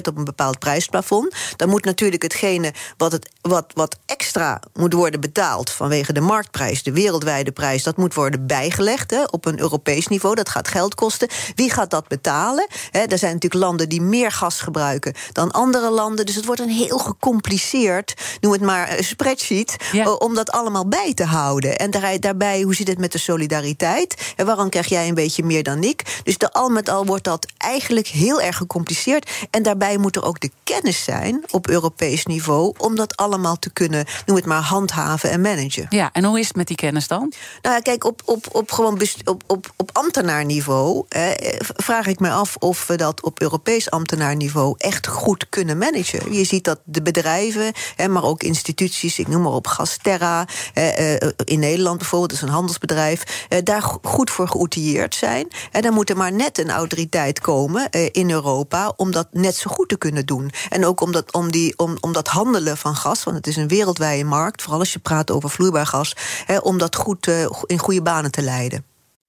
op 0.08 0.16
een 0.16 0.24
bepaald 0.24 0.58
prijsplafond. 0.58 1.34
Dan 1.56 1.68
moet 1.68 1.84
natuurlijk 1.84 2.22
hetgene 2.22 2.72
wat, 2.96 3.12
het, 3.12 3.30
wat, 3.40 3.72
wat 3.74 3.98
extra 4.06 4.60
moet 4.74 4.92
worden 4.92 5.20
betaald 5.20 5.70
vanwege 5.70 6.12
de 6.12 6.20
marktprijs, 6.20 6.82
de 6.82 6.92
wereldwijde 6.92 7.52
prijs, 7.52 7.82
dat 7.82 7.96
moet 7.96 8.14
worden 8.14 8.46
bijgelegd 8.46 9.10
hè, 9.10 9.22
op 9.30 9.44
een 9.46 9.60
Europees 9.60 10.06
niveau. 10.06 10.34
Dat 10.34 10.48
gaat 10.48 10.68
geld 10.68 10.94
kosten. 10.94 11.28
Wie 11.54 11.70
gaat 11.70 11.90
dat 11.90 12.08
betalen? 12.08 12.66
Hè, 12.90 13.00
er 13.00 13.18
zijn 13.18 13.32
natuurlijk 13.32 13.62
landen 13.62 13.88
die 13.88 14.02
meer 14.02 14.32
gas 14.32 14.60
gebruiken 14.60 15.14
dan 15.32 15.50
andere 15.50 15.90
landen. 15.90 16.26
Dus 16.26 16.34
het 16.34 16.44
wordt 16.44 16.60
een 16.60 16.68
heel 16.68 16.98
gecompliceerd, 16.98 18.14
noem 18.40 18.52
het 18.52 18.60
maar, 18.60 18.88
eh, 18.88 19.02
spreadsheet, 19.02 19.76
ja. 19.92 20.12
om 20.12 20.34
dat 20.34 20.50
allemaal 20.50 20.88
bij 20.88 21.14
te 21.14 21.24
houden. 21.24 21.78
En 21.78 21.90
daarbij, 22.20 22.62
hoe 22.62 22.74
zit 22.74 22.88
het 22.88 22.98
met 22.98 23.12
de 23.12 23.18
solidariteit? 23.18 24.32
En 24.36 24.46
waarom 24.46 24.68
krijg 24.68 24.88
jij 24.88 25.08
een 25.08 25.14
beetje 25.14 25.44
meer 25.44 25.62
dan 25.62 25.82
ik? 25.82 26.20
Dus 26.24 26.38
de, 26.38 26.52
al 26.52 26.68
met 26.68 26.88
al 26.88 27.06
wordt 27.06 27.24
dat 27.24 27.46
eigenlijk 27.58 28.06
heel 28.06 28.40
erg 28.40 28.56
gecompliceerd. 28.56 29.30
En 29.50 29.62
daarbij 29.62 29.93
moet 29.98 30.16
er 30.16 30.24
ook 30.24 30.40
de 30.40 30.50
kennis 30.64 31.04
zijn 31.04 31.44
op 31.50 31.68
Europees 31.68 32.26
niveau 32.26 32.74
om 32.78 32.96
dat 32.96 33.16
allemaal 33.16 33.58
te 33.58 33.70
kunnen, 33.70 34.04
noem 34.26 34.36
het 34.36 34.46
maar, 34.46 34.62
handhaven 34.62 35.30
en 35.30 35.40
managen. 35.40 35.86
Ja, 35.88 36.10
en 36.12 36.24
hoe 36.24 36.38
is 36.38 36.46
het 36.46 36.56
met 36.56 36.66
die 36.66 36.76
kennis 36.76 37.08
dan? 37.08 37.32
Nou 37.62 37.74
ja, 37.74 37.80
kijk, 37.80 38.04
op, 38.04 38.22
op, 38.24 38.46
op, 38.52 38.72
gewoon 38.72 39.00
op, 39.24 39.42
op, 39.46 39.72
op 39.76 39.90
ambtenaarniveau 39.92 41.04
eh, 41.08 41.30
vraag 41.60 42.06
ik 42.06 42.20
me 42.20 42.30
af 42.30 42.56
of 42.56 42.86
we 42.86 42.96
dat 42.96 43.22
op 43.22 43.40
Europees 43.40 43.90
ambtenaarniveau 43.90 44.74
echt 44.78 45.06
goed 45.06 45.48
kunnen 45.48 45.78
managen. 45.78 46.32
Je 46.32 46.44
ziet 46.44 46.64
dat 46.64 46.78
de 46.84 47.02
bedrijven, 47.02 47.72
eh, 47.96 48.06
maar 48.06 48.24
ook 48.24 48.42
instituties, 48.42 49.18
ik 49.18 49.28
noem 49.28 49.42
maar 49.42 49.52
op 49.52 49.66
Gasterra, 49.66 50.46
eh, 50.74 51.14
in 51.44 51.58
Nederland 51.58 51.98
bijvoorbeeld, 51.98 52.30
dat 52.30 52.40
is 52.40 52.48
een 52.48 52.54
handelsbedrijf, 52.54 53.46
eh, 53.48 53.58
daar 53.62 53.82
goed 54.02 54.30
voor 54.30 54.48
geoutilleerd 54.48 55.14
zijn. 55.14 55.48
En 55.70 55.82
dan 55.82 55.94
moet 55.94 56.10
er 56.10 56.16
maar 56.16 56.32
net 56.32 56.58
een 56.58 56.70
autoriteit 56.70 57.40
komen 57.40 57.90
eh, 57.90 58.08
in 58.12 58.30
Europa 58.30 58.92
om 58.96 59.10
dat 59.10 59.28
net 59.30 59.56
zo 59.56 59.70
goed 59.70 59.83
te 59.86 59.98
kunnen 59.98 60.26
doen. 60.26 60.50
En 60.68 60.86
ook 60.86 61.00
om 61.00 61.12
dat, 61.12 61.32
om 61.32 61.50
die, 61.50 61.78
om, 61.78 61.96
om 62.00 62.12
dat 62.12 62.28
handelen 62.28 62.76
van 62.76 62.96
gas, 62.96 63.24
want 63.24 63.36
het 63.36 63.46
is 63.46 63.56
een 63.56 63.68
wereldwijde 63.68 64.24
markt, 64.24 64.62
vooral 64.62 64.80
als 64.80 64.92
je 64.92 64.98
praat 64.98 65.30
over 65.30 65.50
vloeibaar 65.50 65.86
gas, 65.86 66.16
hè, 66.44 66.58
om 66.58 66.78
dat 66.78 66.96
goed 66.96 67.26
uh, 67.26 67.46
in 67.66 67.78
goede 67.78 68.02
banen 68.02 68.30
te 68.30 68.42
leiden. 68.42 68.84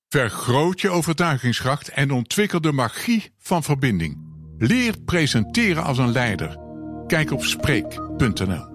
Vergroot 0.10 0.82
je 0.82 0.89
overtuigingskracht 0.89 1.89
en 1.89 2.12
ontwikkel 2.12 2.62
de 2.62 2.72
magie 2.72 3.32
van 3.39 3.63
verbinding. 3.63 4.18
Leer 4.58 4.94
presenteren 5.06 5.84
als 5.84 5.98
een 5.98 6.12
leider. 6.12 6.58
Kijk 7.08 7.32
op 7.32 7.44
Spreek.nl. 7.44 8.75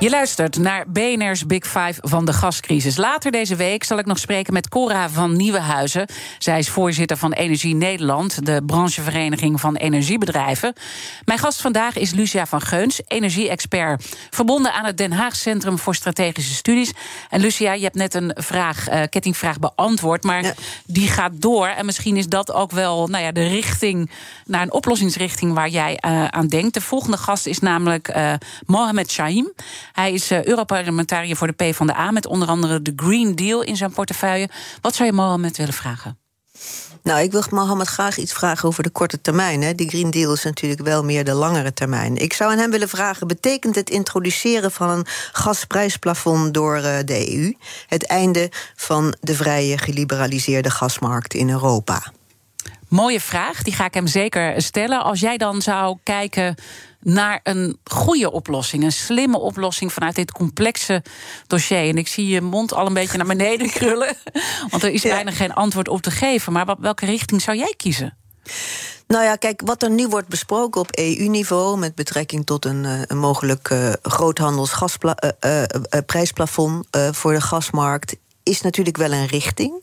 Je 0.00 0.10
luistert 0.10 0.58
naar 0.58 0.84
BNR's 0.88 1.46
Big 1.46 1.64
Five 1.64 1.94
van 2.00 2.24
de 2.24 2.32
gascrisis. 2.32 2.96
Later 2.96 3.30
deze 3.30 3.56
week 3.56 3.84
zal 3.84 3.98
ik 3.98 4.06
nog 4.06 4.18
spreken 4.18 4.52
met 4.52 4.68
Cora 4.68 5.08
van 5.08 5.36
Nieuwenhuizen. 5.36 6.06
Zij 6.38 6.58
is 6.58 6.68
voorzitter 6.68 7.16
van 7.16 7.32
Energie 7.32 7.74
Nederland, 7.74 8.46
de 8.46 8.62
branchevereniging 8.66 9.60
van 9.60 9.76
energiebedrijven. 9.76 10.72
Mijn 11.24 11.38
gast 11.38 11.60
vandaag 11.60 11.96
is 11.96 12.10
Lucia 12.12 12.46
van 12.46 12.60
Geuns, 12.60 13.00
energie-expert, 13.06 14.16
verbonden 14.30 14.72
aan 14.72 14.84
het 14.84 14.96
Den 14.96 15.12
Haag 15.12 15.36
Centrum 15.36 15.78
voor 15.78 15.94
Strategische 15.94 16.54
Studies. 16.54 16.92
En 17.30 17.40
Lucia, 17.40 17.72
je 17.72 17.82
hebt 17.82 17.94
net 17.94 18.14
een 18.14 18.32
vraag, 18.34 18.90
uh, 18.90 19.02
kettingvraag 19.08 19.58
beantwoord, 19.58 20.22
maar 20.22 20.54
die 20.86 21.08
gaat 21.08 21.32
door. 21.40 21.66
En 21.66 21.86
misschien 21.86 22.16
is 22.16 22.26
dat 22.26 22.52
ook 22.52 22.70
wel 22.70 23.06
nou 23.06 23.24
ja, 23.24 23.32
de 23.32 23.46
richting 23.46 24.10
naar 24.44 24.62
een 24.62 24.72
oplossingsrichting 24.72 25.52
waar 25.52 25.68
jij 25.68 25.98
uh, 26.06 26.24
aan 26.24 26.46
denkt. 26.46 26.74
De 26.74 26.80
volgende 26.80 27.16
gast 27.16 27.46
is 27.46 27.58
namelijk 27.58 28.16
uh, 28.16 28.32
Mohamed 28.66 29.10
Shaim. 29.10 29.52
Hij 30.00 30.12
is 30.12 30.32
uh, 30.32 30.44
Europarlementariër 30.44 31.36
voor 31.36 31.46
de 31.46 31.52
PvdA... 31.52 32.10
met 32.10 32.26
onder 32.26 32.48
andere 32.48 32.82
de 32.82 32.92
Green 32.96 33.34
Deal 33.34 33.62
in 33.62 33.76
zijn 33.76 33.92
portefeuille. 33.92 34.48
Wat 34.80 34.94
zou 34.94 35.08
je 35.08 35.14
Mohammed 35.14 35.56
willen 35.56 35.72
vragen? 35.72 36.18
Nou, 37.02 37.20
ik 37.20 37.32
wil 37.32 37.42
Mohammed 37.50 37.86
graag 37.86 38.16
iets 38.16 38.32
vragen 38.32 38.68
over 38.68 38.82
de 38.82 38.90
korte 38.90 39.20
termijn. 39.20 39.62
Hè. 39.62 39.74
Die 39.74 39.88
Green 39.88 40.10
Deal 40.10 40.32
is 40.32 40.44
natuurlijk 40.44 40.80
wel 40.82 41.04
meer 41.04 41.24
de 41.24 41.32
langere 41.32 41.72
termijn. 41.72 42.16
Ik 42.16 42.32
zou 42.32 42.50
aan 42.52 42.58
hem 42.58 42.70
willen 42.70 42.88
vragen: 42.88 43.26
betekent 43.26 43.74
het 43.74 43.90
introduceren 43.90 44.70
van 44.70 44.90
een 44.90 45.06
gasprijsplafond 45.32 46.54
door 46.54 46.76
uh, 46.76 46.98
de 47.04 47.36
EU 47.36 47.54
het 47.86 48.06
einde 48.06 48.50
van 48.76 49.14
de 49.20 49.34
vrije 49.34 49.78
geliberaliseerde 49.78 50.70
gasmarkt 50.70 51.34
in 51.34 51.50
Europa? 51.50 52.12
Mooie 52.88 53.20
vraag, 53.20 53.62
die 53.62 53.72
ga 53.72 53.84
ik 53.84 53.94
hem 53.94 54.06
zeker 54.06 54.62
stellen. 54.62 55.02
Als 55.02 55.20
jij 55.20 55.36
dan 55.36 55.62
zou 55.62 55.98
kijken 56.02 56.56
naar 57.00 57.40
een 57.42 57.78
goede 57.84 58.30
oplossing, 58.30 58.84
een 58.84 58.92
slimme 58.92 59.38
oplossing 59.38 59.92
vanuit 59.92 60.14
dit 60.14 60.32
complexe 60.32 61.02
dossier. 61.46 61.88
En 61.88 61.98
ik 61.98 62.08
zie 62.08 62.26
je 62.26 62.40
mond 62.40 62.72
al 62.72 62.86
een 62.86 62.94
beetje 62.94 63.16
naar 63.16 63.26
beneden 63.26 63.70
krullen, 63.78 64.16
want 64.70 64.82
er 64.82 64.90
is 64.90 65.02
bijna 65.02 65.30
geen 65.30 65.54
antwoord 65.54 65.88
op 65.88 66.02
te 66.02 66.10
geven. 66.10 66.52
Maar 66.52 66.76
welke 66.78 67.06
richting 67.06 67.42
zou 67.42 67.56
jij 67.56 67.74
kiezen? 67.76 68.16
Nou 69.06 69.24
ja, 69.24 69.36
kijk, 69.36 69.62
wat 69.64 69.82
er 69.82 69.90
nu 69.90 70.08
wordt 70.08 70.28
besproken 70.28 70.80
op 70.80 70.96
EU-niveau 70.96 71.78
met 71.78 71.94
betrekking 71.94 72.46
tot 72.46 72.64
een, 72.64 72.84
eh, 72.84 73.00
een 73.06 73.18
mogelijk 73.18 73.70
uh, 73.70 73.92
groothandelsprijsplafond 74.02 76.86
uh, 76.96 77.08
voor 77.12 77.32
de 77.32 77.40
gasmarkt, 77.40 78.16
is 78.42 78.60
natuurlijk 78.60 78.96
wel 78.96 79.12
een 79.12 79.26
richting 79.26 79.82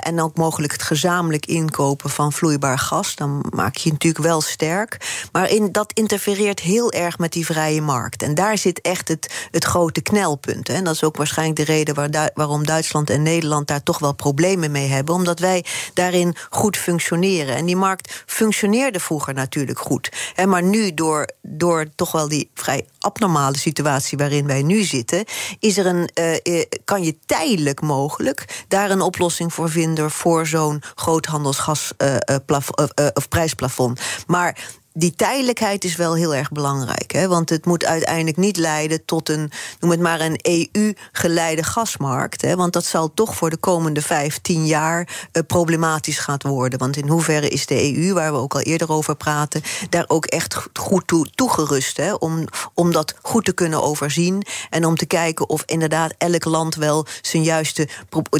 en 0.00 0.20
ook 0.20 0.36
mogelijk 0.36 0.72
het 0.72 0.82
gezamenlijk 0.82 1.46
inkopen 1.46 2.10
van 2.10 2.32
vloeibaar 2.32 2.78
gas. 2.78 3.14
Dan 3.14 3.46
maak 3.50 3.76
je 3.76 3.90
natuurlijk 3.90 4.24
wel 4.24 4.40
sterk. 4.40 5.28
Maar 5.32 5.50
in, 5.50 5.72
dat 5.72 5.92
interfereert 5.92 6.60
heel 6.60 6.92
erg 6.92 7.18
met 7.18 7.32
die 7.32 7.46
vrije 7.46 7.82
markt. 7.82 8.22
En 8.22 8.34
daar 8.34 8.58
zit 8.58 8.80
echt 8.80 9.08
het, 9.08 9.48
het 9.50 9.64
grote 9.64 10.00
knelpunt. 10.00 10.68
En 10.68 10.84
dat 10.84 10.94
is 10.94 11.04
ook 11.04 11.16
waarschijnlijk 11.16 11.58
de 11.58 11.72
reden 11.72 11.94
waar, 11.94 12.30
waarom 12.34 12.66
Duitsland 12.66 13.10
en 13.10 13.22
Nederland 13.22 13.66
daar 13.66 13.82
toch 13.82 13.98
wel 13.98 14.14
problemen 14.14 14.70
mee 14.70 14.88
hebben. 14.88 15.14
Omdat 15.14 15.38
wij 15.38 15.64
daarin 15.94 16.34
goed 16.50 16.76
functioneren. 16.76 17.56
En 17.56 17.66
die 17.66 17.76
markt 17.76 18.22
functioneerde 18.26 19.00
vroeger 19.00 19.34
natuurlijk 19.34 19.78
goed. 19.78 20.34
Maar 20.46 20.62
nu, 20.62 20.94
door, 20.94 21.28
door 21.42 21.86
toch 21.94 22.12
wel 22.12 22.28
die 22.28 22.50
vrij 22.54 22.86
abnormale 22.98 23.58
situatie 23.58 24.18
waarin 24.18 24.46
wij 24.46 24.62
nu 24.62 24.82
zitten, 24.82 25.24
is 25.58 25.78
er 25.78 25.86
een, 25.86 26.10
uh, 26.44 26.62
kan 26.84 27.02
je 27.02 27.18
tijdelijk 27.26 27.80
mogelijk 27.80 28.64
daar 28.68 28.89
een 28.90 29.00
oplossing 29.00 29.54
voor 29.54 29.70
vinden 29.70 30.10
voor 30.10 30.46
zo'n 30.46 30.82
groothandelsgas 30.94 31.92
uh, 31.98 32.16
of 33.14 33.28
prijsplafond. 33.28 34.00
Maar 34.26 34.79
die 34.92 35.14
tijdelijkheid 35.14 35.84
is 35.84 35.96
wel 35.96 36.14
heel 36.14 36.34
erg 36.34 36.50
belangrijk. 36.50 37.12
Hè? 37.12 37.28
Want 37.28 37.50
het 37.50 37.66
moet 37.66 37.84
uiteindelijk 37.84 38.36
niet 38.36 38.56
leiden 38.56 39.04
tot 39.04 39.28
een, 39.28 39.50
noem 39.80 39.90
het 39.90 40.00
maar, 40.00 40.20
een 40.20 40.40
EU-geleide 40.42 41.62
gasmarkt. 41.62 42.42
Hè? 42.42 42.56
Want 42.56 42.72
dat 42.72 42.84
zal 42.84 43.14
toch 43.14 43.34
voor 43.34 43.50
de 43.50 43.56
komende 43.56 44.02
vijf, 44.02 44.38
tien 44.38 44.66
jaar 44.66 45.28
uh, 45.32 45.42
problematisch 45.46 46.18
gaan 46.18 46.38
worden. 46.38 46.78
Want 46.78 46.96
in 46.96 47.08
hoeverre 47.08 47.48
is 47.48 47.66
de 47.66 47.94
EU, 47.96 48.12
waar 48.12 48.32
we 48.32 48.38
ook 48.38 48.54
al 48.54 48.60
eerder 48.60 48.92
over 48.92 49.16
praten, 49.16 49.62
daar 49.88 50.04
ook 50.06 50.26
echt 50.26 50.56
goed 50.72 51.06
toe, 51.06 51.26
toegerust 51.34 51.96
hè? 51.96 52.12
Om, 52.12 52.44
om 52.74 52.92
dat 52.92 53.14
goed 53.22 53.44
te 53.44 53.52
kunnen 53.52 53.82
overzien. 53.82 54.46
En 54.70 54.84
om 54.84 54.96
te 54.96 55.06
kijken 55.06 55.48
of 55.48 55.62
inderdaad 55.66 56.14
elk 56.18 56.44
land 56.44 56.74
wel 56.74 57.06
zijn 57.20 57.42
juiste 57.42 57.88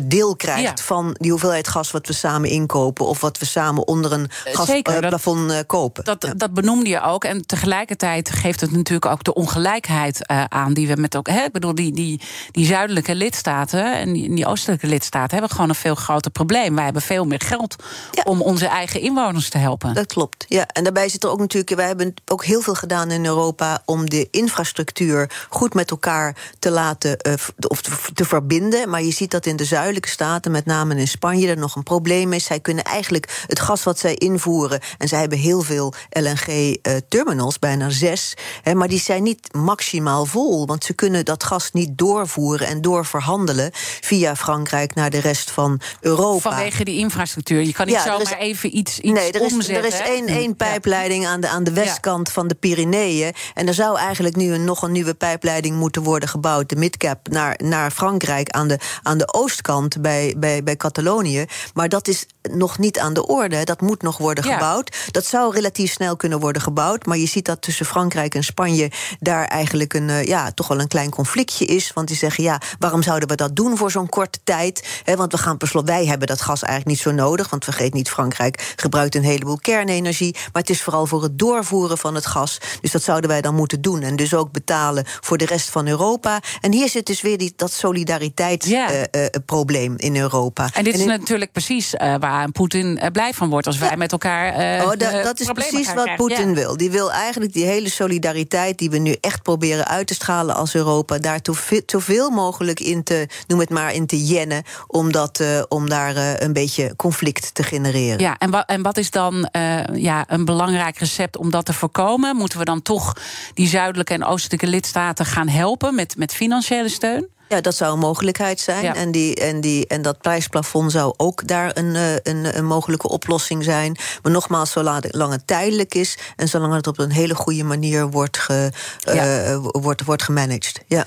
deel 0.05 0.37
krijgt 0.37 0.83
van 0.83 1.16
die 1.18 1.31
hoeveelheid 1.31 1.68
gas 1.68 1.91
wat 1.91 2.07
we 2.07 2.12
samen 2.12 2.51
inkopen. 2.51 3.07
Of 3.07 3.20
wat 3.20 3.39
we 3.39 3.47
samen 3.47 3.87
onder 3.87 4.12
een 4.12 4.31
eh, 4.45 4.55
gasplafond 4.55 5.51
uh, 5.51 5.59
kopen. 5.66 6.05
Dat, 6.05 6.35
dat 6.41 6.55
benoemde 6.55 6.88
je 6.88 7.01
ook. 7.01 7.24
En 7.24 7.47
tegelijkertijd 7.47 8.30
geeft 8.30 8.61
het 8.61 8.70
natuurlijk 8.70 9.12
ook 9.12 9.24
de 9.24 9.34
ongelijkheid 9.34 10.20
uh, 10.30 10.45
aan 10.45 10.72
die 10.72 10.88
we 10.88 10.97
met 10.97 11.16
ook. 11.16 11.28
Hè, 11.28 11.43
ik 11.43 11.53
bedoel, 11.53 11.74
die, 11.74 11.93
die, 11.93 12.20
die 12.51 12.66
zuidelijke 12.66 13.14
lidstaten 13.14 13.99
en 13.99 14.12
die, 14.12 14.34
die, 14.34 14.47
oostelijke 14.47 14.86
lidstaten 14.86 15.30
hebben 15.30 15.51
gewoon 15.51 15.68
een 15.68 15.74
veel 15.74 15.95
groter 15.95 16.30
probleem. 16.30 16.74
Wij 16.74 16.84
hebben 16.84 17.03
veel 17.03 17.24
meer 17.24 17.41
geld 17.45 17.76
om 18.24 18.43
onze 18.43 18.66
eigen 18.66 19.01
inwoners 19.01 19.49
te 19.49 19.59
helpen. 19.59 19.95
Dat 19.95 20.07
klopt. 20.07 20.45
Ja, 20.49 20.66
en 20.66 20.82
daarbij 20.84 21.09
zit 21.09 21.24
er 21.24 21.30
ook 21.30 21.38
natuurlijk. 21.38 21.74
Wij 21.74 21.86
hebben 21.86 22.14
ook 22.26 22.45
heel 22.45 22.61
veel 22.61 22.74
gedaan 22.74 23.11
in 23.11 23.26
Europa 23.26 23.82
om 23.84 24.11
de 24.11 24.28
infrastructuur 24.30 25.30
goed 25.49 25.74
met 25.74 25.91
elkaar 25.91 26.36
te 26.59 26.70
laten 26.70 27.16
uh, 27.28 27.34
of 27.68 27.80
te 28.14 28.24
verbinden. 28.24 28.88
Maar 28.88 29.03
je 29.03 29.12
ziet 29.12 29.30
dat 29.30 29.47
in 29.47 29.57
de 29.57 29.64
zuidelijke 29.64 30.09
staten, 30.09 30.51
met 30.51 30.64
name 30.64 30.95
in 30.95 31.09
Spanje, 31.09 31.49
er 31.49 31.59
nog 31.59 31.76
een 31.76 31.82
probleem 31.82 32.32
is. 32.32 32.45
Zij 32.45 32.61
kunnen 32.61 32.84
eigenlijk 32.84 33.45
het 33.47 33.61
gas 33.61 33.82
wat 33.82 33.99
zij 33.99 34.14
invoeren, 34.14 34.80
en 34.99 35.09
zij 35.09 35.20
hebben 35.20 35.38
heel 35.38 35.61
veel 35.62 35.95
LNG-terminals, 36.31 37.59
bijna 37.59 37.91
zes. 37.91 38.35
Hè, 38.62 38.74
maar 38.74 38.89
die 38.89 39.01
zijn 39.01 39.22
niet 39.22 39.53
maximaal 39.53 40.26
vol. 40.26 40.66
Want 40.66 40.85
ze 40.85 40.93
kunnen 40.93 41.24
dat 41.24 41.45
gas 41.45 41.70
niet 41.72 41.99
doorvoeren 41.99 42.66
en 42.66 42.81
doorverhandelen 42.81 43.70
via 44.01 44.37
Frankrijk 44.37 44.95
naar 44.95 45.11
de 45.11 45.20
rest 45.20 45.51
van 45.51 45.81
Europa. 46.01 46.51
Vanwege 46.51 46.85
die 46.85 46.99
infrastructuur. 46.99 47.62
Je 47.62 47.72
kan 47.72 47.87
niet 47.87 47.95
ja, 47.95 48.03
zomaar 48.03 48.39
even 48.39 48.76
iets, 48.76 48.99
iets 48.99 49.20
nee, 49.20 49.33
er 49.33 49.43
is, 49.43 49.53
omzetten. 49.53 49.85
Er 49.85 50.01
is 50.01 50.09
één, 50.09 50.26
één 50.26 50.57
pijpleiding 50.57 51.26
aan 51.26 51.41
de, 51.41 51.49
aan 51.49 51.64
de 51.64 51.72
westkant 51.72 52.31
van 52.31 52.49
de 52.49 52.55
Pyreneeën. 52.55 53.35
En 53.55 53.68
er 53.68 53.74
zou 53.74 53.99
eigenlijk 53.99 54.37
nu 54.37 54.53
een, 54.53 54.64
nog 54.64 54.83
een 54.83 54.93
nieuwe 54.93 55.14
pijpleiding 55.14 55.76
moeten 55.76 56.03
worden 56.03 56.28
gebouwd. 56.28 56.68
De 56.68 56.76
midcap 56.76 57.28
naar, 57.28 57.61
naar 57.64 57.91
Frankrijk 57.91 58.51
aan 58.51 58.68
de, 58.68 58.78
aan 59.03 59.18
de 59.18 59.35
oostkant 59.35 60.01
bij, 60.01 60.35
bij, 60.39 60.62
bij 60.62 60.76
Catalonië. 60.76 61.45
Maar 61.74 61.89
dat 61.89 62.09
is 62.09 62.26
nog 62.43 62.78
niet 62.78 62.99
aan 62.99 63.14
de 63.14 63.26
orde. 63.26 63.64
Dat 63.64 63.81
moet 63.81 64.03
nog 64.03 64.18
worden 64.18 64.45
gebouwd. 64.45 64.97
Dat 65.11 65.26
zou 65.26 65.55
relatief 65.55 65.93
snel 65.93 66.16
kunnen 66.21 66.41
worden 66.41 66.62
gebouwd. 66.62 67.07
Maar 67.07 67.16
je 67.16 67.27
ziet 67.27 67.45
dat 67.45 67.62
tussen 67.62 67.87
Frankrijk 67.87 68.35
en 68.35 68.45
Spanje 68.45 68.91
daar 69.21 69.45
eigenlijk 69.45 69.95
een, 69.95 70.09
uh, 70.09 70.25
ja, 70.25 70.53
toch 70.53 70.68
wel 70.68 70.81
een 70.81 70.89
klein 70.89 71.11
conflictje 71.11 71.64
is. 71.64 71.93
Want 71.93 72.09
die 72.09 72.16
zeggen, 72.16 72.45
ja, 72.45 72.61
waarom 72.79 73.03
zouden 73.03 73.29
we 73.29 73.35
dat 73.35 73.57
doen 73.57 73.77
voor 73.77 73.91
zo'n 73.91 74.09
korte 74.09 74.39
tijd? 74.45 75.01
He, 75.05 75.16
want 75.16 75.33
we 75.33 75.39
gaan 75.39 75.57
per 75.57 75.68
wij 75.85 76.07
hebben 76.07 76.29
dat 76.29 76.41
gas 76.41 76.62
eigenlijk 76.62 76.97
niet 76.97 77.03
zo 77.07 77.11
nodig. 77.11 77.51
Want 77.51 77.64
vergeet 77.64 77.95
niet, 77.95 78.11
Frankrijk 78.11 78.75
gebruikt 78.77 79.14
een 79.14 79.23
heleboel 79.23 79.59
kernenergie. 79.59 80.35
Maar 80.35 80.62
het 80.62 80.71
is 80.71 80.83
vooral 80.83 81.07
voor 81.07 81.23
het 81.23 81.39
doorvoeren 81.39 81.99
van 81.99 82.14
het 82.14 82.27
gas. 82.27 82.59
Dus 82.81 82.91
dat 82.91 83.03
zouden 83.03 83.31
wij 83.31 83.41
dan 83.41 83.55
moeten 83.55 83.81
doen. 83.81 84.03
En 84.03 84.16
dus 84.16 84.35
ook 84.35 84.53
betalen 84.53 85.05
voor 85.07 85.39
de 85.39 85.47
rest 85.47 85.68
van 85.68 85.87
Europa. 85.87 86.41
En 86.61 86.73
hier 86.73 86.89
zit 86.89 87.07
dus 87.07 87.21
weer 87.21 87.39
die, 87.39 87.53
dat 87.57 87.73
solidariteitsprobleem 87.73 89.93
uh, 89.93 89.99
uh, 89.99 90.07
in 90.07 90.16
Europa. 90.16 90.68
En 90.73 90.85
dit 90.85 90.95
is 90.95 91.05
natuurlijk 91.05 91.53
precies 91.53 91.95
waar 92.18 92.51
Poetin 92.51 93.01
blij 93.12 93.35
van 93.35 93.51
wordt 93.51 93.66
als 93.66 93.79
wij 93.79 93.97
met 93.97 94.12
elkaar. 94.12 94.55
oh, 94.85 94.93
da, 94.99 95.23
dat 95.23 95.41
is 95.41 95.51
precies 95.53 95.95
wat 95.95 96.10
Poetin 96.17 96.55
wil. 96.55 96.77
Die 96.77 96.91
wil 96.91 97.13
eigenlijk 97.13 97.53
die 97.53 97.65
hele 97.65 97.91
solidariteit 97.91 98.79
die 98.79 98.91
we 98.91 98.99
nu 98.99 99.17
echt 99.21 99.43
proberen 99.43 99.87
uit 99.87 100.07
te 100.07 100.15
stralen 100.15 100.55
als 100.55 100.75
Europa, 100.75 101.19
daar 101.19 101.41
zoveel 101.87 102.31
mogelijk 102.31 102.81
in 102.81 103.03
te, 103.03 103.29
noem 103.47 103.61
het 103.61 103.71
maar, 103.71 103.95
in 103.95 104.07
te 104.07 104.25
jennen, 104.25 104.63
om, 104.87 105.13
dat, 105.13 105.41
uh, 105.41 105.63
om 105.69 105.89
daar 105.89 106.17
uh, 106.17 106.39
een 106.39 106.53
beetje 106.53 106.97
conflict 106.97 107.55
te 107.55 107.63
genereren. 107.63 108.21
Ja, 108.21 108.39
en, 108.39 108.51
wa 108.51 108.67
en 108.67 108.83
wat 108.83 108.97
is 108.97 109.11
dan 109.11 109.49
uh, 109.57 109.83
ja, 109.93 110.25
een 110.29 110.45
belangrijk 110.45 110.99
recept 110.99 111.37
om 111.37 111.51
dat 111.51 111.65
te 111.65 111.73
voorkomen? 111.73 112.37
Moeten 112.37 112.59
we 112.59 112.65
dan 112.65 112.83
toch 112.83 113.17
die 113.55 113.69
zuidelijke 113.69 114.15
en 114.15 114.25
oostelijke 114.25 114.67
lidstaten 114.67 115.27
gaan 115.27 115.49
helpen 115.49 115.95
met, 115.95 116.17
met 116.17 116.35
financiële 116.35 116.89
steun? 116.89 117.29
Ja, 117.51 117.61
dat 117.61 117.75
zou 117.75 117.93
een 117.93 117.99
mogelijkheid 117.99 118.61
zijn. 118.61 118.95
En, 118.95 119.11
die, 119.11 119.35
en, 119.35 119.61
die, 119.61 119.87
en 119.87 120.03
dat 120.03 120.21
prijsplafond 120.21 120.93
zou 120.93 121.15
ook 121.17 121.47
daar 121.47 121.71
een, 121.77 121.97
eh, 121.97 122.13
een, 122.13 122.57
een 122.57 122.67
mogelijke 122.67 123.09
oplossing 123.09 123.65
zijn. 123.65 123.97
Maar 124.23 124.33
nogmaals, 124.33 124.71
zolang 124.71 125.33
het 125.33 125.47
tijdelijk 125.47 125.95
is 125.95 126.19
en 126.37 126.49
zolang 126.49 126.75
het 126.75 126.87
op 126.87 126.99
een 126.99 127.13
hele 127.13 127.35
goede 127.35 127.65
manier 127.65 128.11
wordt, 128.11 128.39
ge, 128.39 128.73
uh, 129.09 129.57
wordt, 129.63 130.05
wordt 130.05 130.23
gemanaged. 130.23 130.83
Ja 130.87 131.07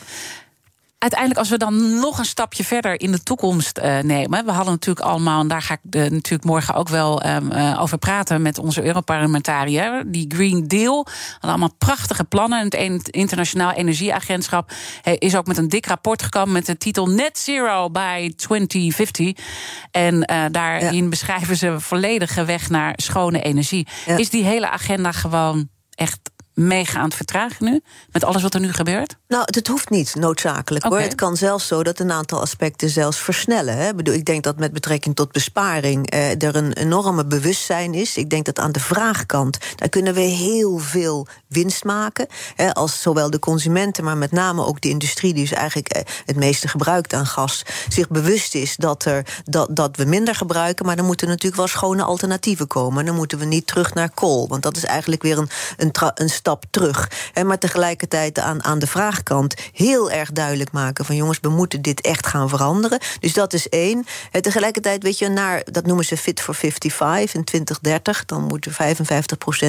uiteindelijk, 1.04 1.40
als 1.40 1.50
we 1.50 1.58
dan 1.58 2.00
nog 2.00 2.18
een 2.18 2.26
stapje 2.26 2.64
verder 2.64 3.00
in 3.00 3.12
de 3.12 3.24
toekomst 3.24 3.78
uh, 3.78 4.00
nemen. 4.00 4.46
We 4.46 4.52
hadden 4.52 4.74
natuurlijk 4.74 5.06
allemaal, 5.06 5.42
en 5.42 5.48
daar 5.48 5.62
ga 5.62 5.74
ik 5.74 5.80
de, 5.82 6.00
natuurlijk 6.00 6.44
morgen 6.44 6.76
ook 6.76 6.90
wel 6.90 7.26
um, 7.26 7.52
uh, 7.52 7.82
over 7.82 7.98
praten 7.98 8.42
met 8.42 8.58
onze 8.58 8.84
Europarlementariër. 8.84 10.04
Die 10.06 10.26
Green 10.36 10.68
Deal. 10.68 11.08
Hadden 11.32 11.50
allemaal 11.50 11.76
prachtige 11.78 12.24
plannen. 12.24 12.60
Het 12.60 13.10
Internationaal 13.10 13.72
Energieagentschap 13.72 14.72
is 15.18 15.36
ook 15.36 15.48
met 15.48 15.58
een 15.58 15.70
dik 15.70 15.86
rapport 15.86 16.24
gekomen 16.24 16.54
met 16.54 16.66
de 16.66 16.78
titel 16.78 17.08
Net 17.08 17.40
Zero 17.40 17.90
by 17.90 18.34
2050. 18.36 19.32
En 19.92 20.16
uh, 20.16 20.44
daarin 20.52 21.04
ja. 21.04 21.10
beschrijven 21.10 21.58
ze 21.58 21.80
volledige 21.80 22.46
weg 22.46 22.70
naar 22.70 22.94
schone 22.96 23.42
energie. 23.42 23.88
Ja. 24.06 24.18
Is 24.18 24.30
die 24.30 24.44
hele 24.44 24.70
agenda 24.70 25.12
gewoon 25.12 25.70
echt 25.96 26.20
mega 26.54 27.00
aan 27.00 27.06
het 27.06 27.16
vertragen 27.16 27.66
nu? 27.66 27.82
Met 28.12 28.24
alles 28.24 28.42
wat 28.42 28.54
er 28.54 28.60
nu 28.60 28.74
gebeurt? 28.74 29.16
Nou, 29.28 29.44
het 29.46 29.68
hoeft 29.68 29.90
niet 29.90 30.16
noodzakelijk 30.16 30.86
okay. 30.86 30.98
hoor. 30.98 31.08
Het 31.08 31.18
kan 31.18 31.38
zelfs 31.38 31.68
zo 31.68 31.84
dat 31.84 32.00
een 32.00 32.12
aantal 32.12 32.42
aspecten 32.42 32.90
zelfs 32.90 33.20
versnellen. 33.20 33.78
Hè. 33.78 33.90
Ik, 33.90 33.96
bedoel, 33.96 34.14
ik 34.14 34.26
denk 34.26 34.44
dat 34.44 34.58
met 34.58 34.74
betrekking 34.74 35.16
tot 35.16 35.32
besparing 35.32 36.10
eh, 36.10 36.44
er 36.44 36.56
een 36.56 36.74
enorme 36.74 37.26
bewustzijn 37.26 37.94
is. 37.94 38.18
Ik 38.18 38.30
denk 38.30 38.46
dat 38.46 38.60
aan 38.60 38.72
de 38.72 38.80
vraagkant, 38.80 39.58
daar 39.76 39.90
kunnen 39.90 40.14
we 40.14 40.20
heel 40.20 40.78
veel 40.78 41.28
winst 41.48 41.84
maken. 41.84 42.28
Hè, 42.56 42.74
als 42.74 43.02
zowel 43.02 43.30
de 43.30 43.40
consumenten, 43.40 44.04
maar 44.04 44.18
met 44.18 44.32
name 44.32 44.66
ook 44.66 44.82
de 44.82 44.90
industrie, 44.90 45.34
die 45.34 45.44
dus 45.44 45.58
eigenlijk 45.58 45.88
eh, 45.88 46.02
het 46.26 46.36
meeste 46.36 46.68
gebruikt 46.68 47.14
aan 47.14 47.26
gas, 47.26 47.64
zich 47.88 48.10
bewust 48.10 48.56
is 48.56 48.76
dat, 48.76 49.06
er, 49.06 49.42
dat, 49.44 49.76
dat 49.76 49.98
we 49.98 50.06
minder 50.06 50.36
gebruiken. 50.36 50.86
Maar 50.86 50.96
dan 50.96 51.06
moeten 51.06 51.28
natuurlijk 51.28 51.56
wel 51.56 51.68
schone 51.68 52.04
alternatieven 52.04 52.68
komen. 52.68 53.06
Dan 53.06 53.16
moeten 53.16 53.38
we 53.38 53.46
niet 53.46 53.68
terug 53.68 53.94
naar 53.94 54.10
kool. 54.10 54.48
Want 54.48 54.64
dat 54.64 54.78
is 54.78 54.86
eigenlijk 54.86 55.22
weer 55.22 55.38
een, 55.38 55.50
een, 55.78 55.92
een 56.16 56.30
stap 56.44 56.64
terug. 56.70 57.12
Hè, 57.34 57.44
maar 57.44 57.58
tegelijkertijd 57.58 58.40
aan, 58.40 58.64
aan 58.64 58.80
de 58.80 58.88
vraagkant 58.88 59.56
heel 59.72 60.12
erg 60.12 60.32
duidelijk 60.32 60.72
maken 60.72 61.06
van 61.06 61.16
jongens, 61.16 61.40
we 61.42 61.50
moeten 61.50 61.82
dit 61.82 62.02
echt 62.02 62.28
gaan 62.28 62.50
veranderen. 62.50 63.00
Dus 63.20 63.34
dat 63.34 63.54
is 63.54 63.70
één. 63.70 64.06
En 64.32 64.42
tegelijkertijd, 64.42 65.04
weet 65.04 65.18
je, 65.18 65.30
naar, 65.30 65.62
dat 65.72 65.86
noemen 65.86 66.06
ze 66.06 66.18
Fit 66.18 66.42
for 66.42 66.56
55 66.56 67.34
in 67.34 67.44
2030. 67.44 68.26
Dan 68.26 68.44
moet 68.44 68.66
er 68.66 68.96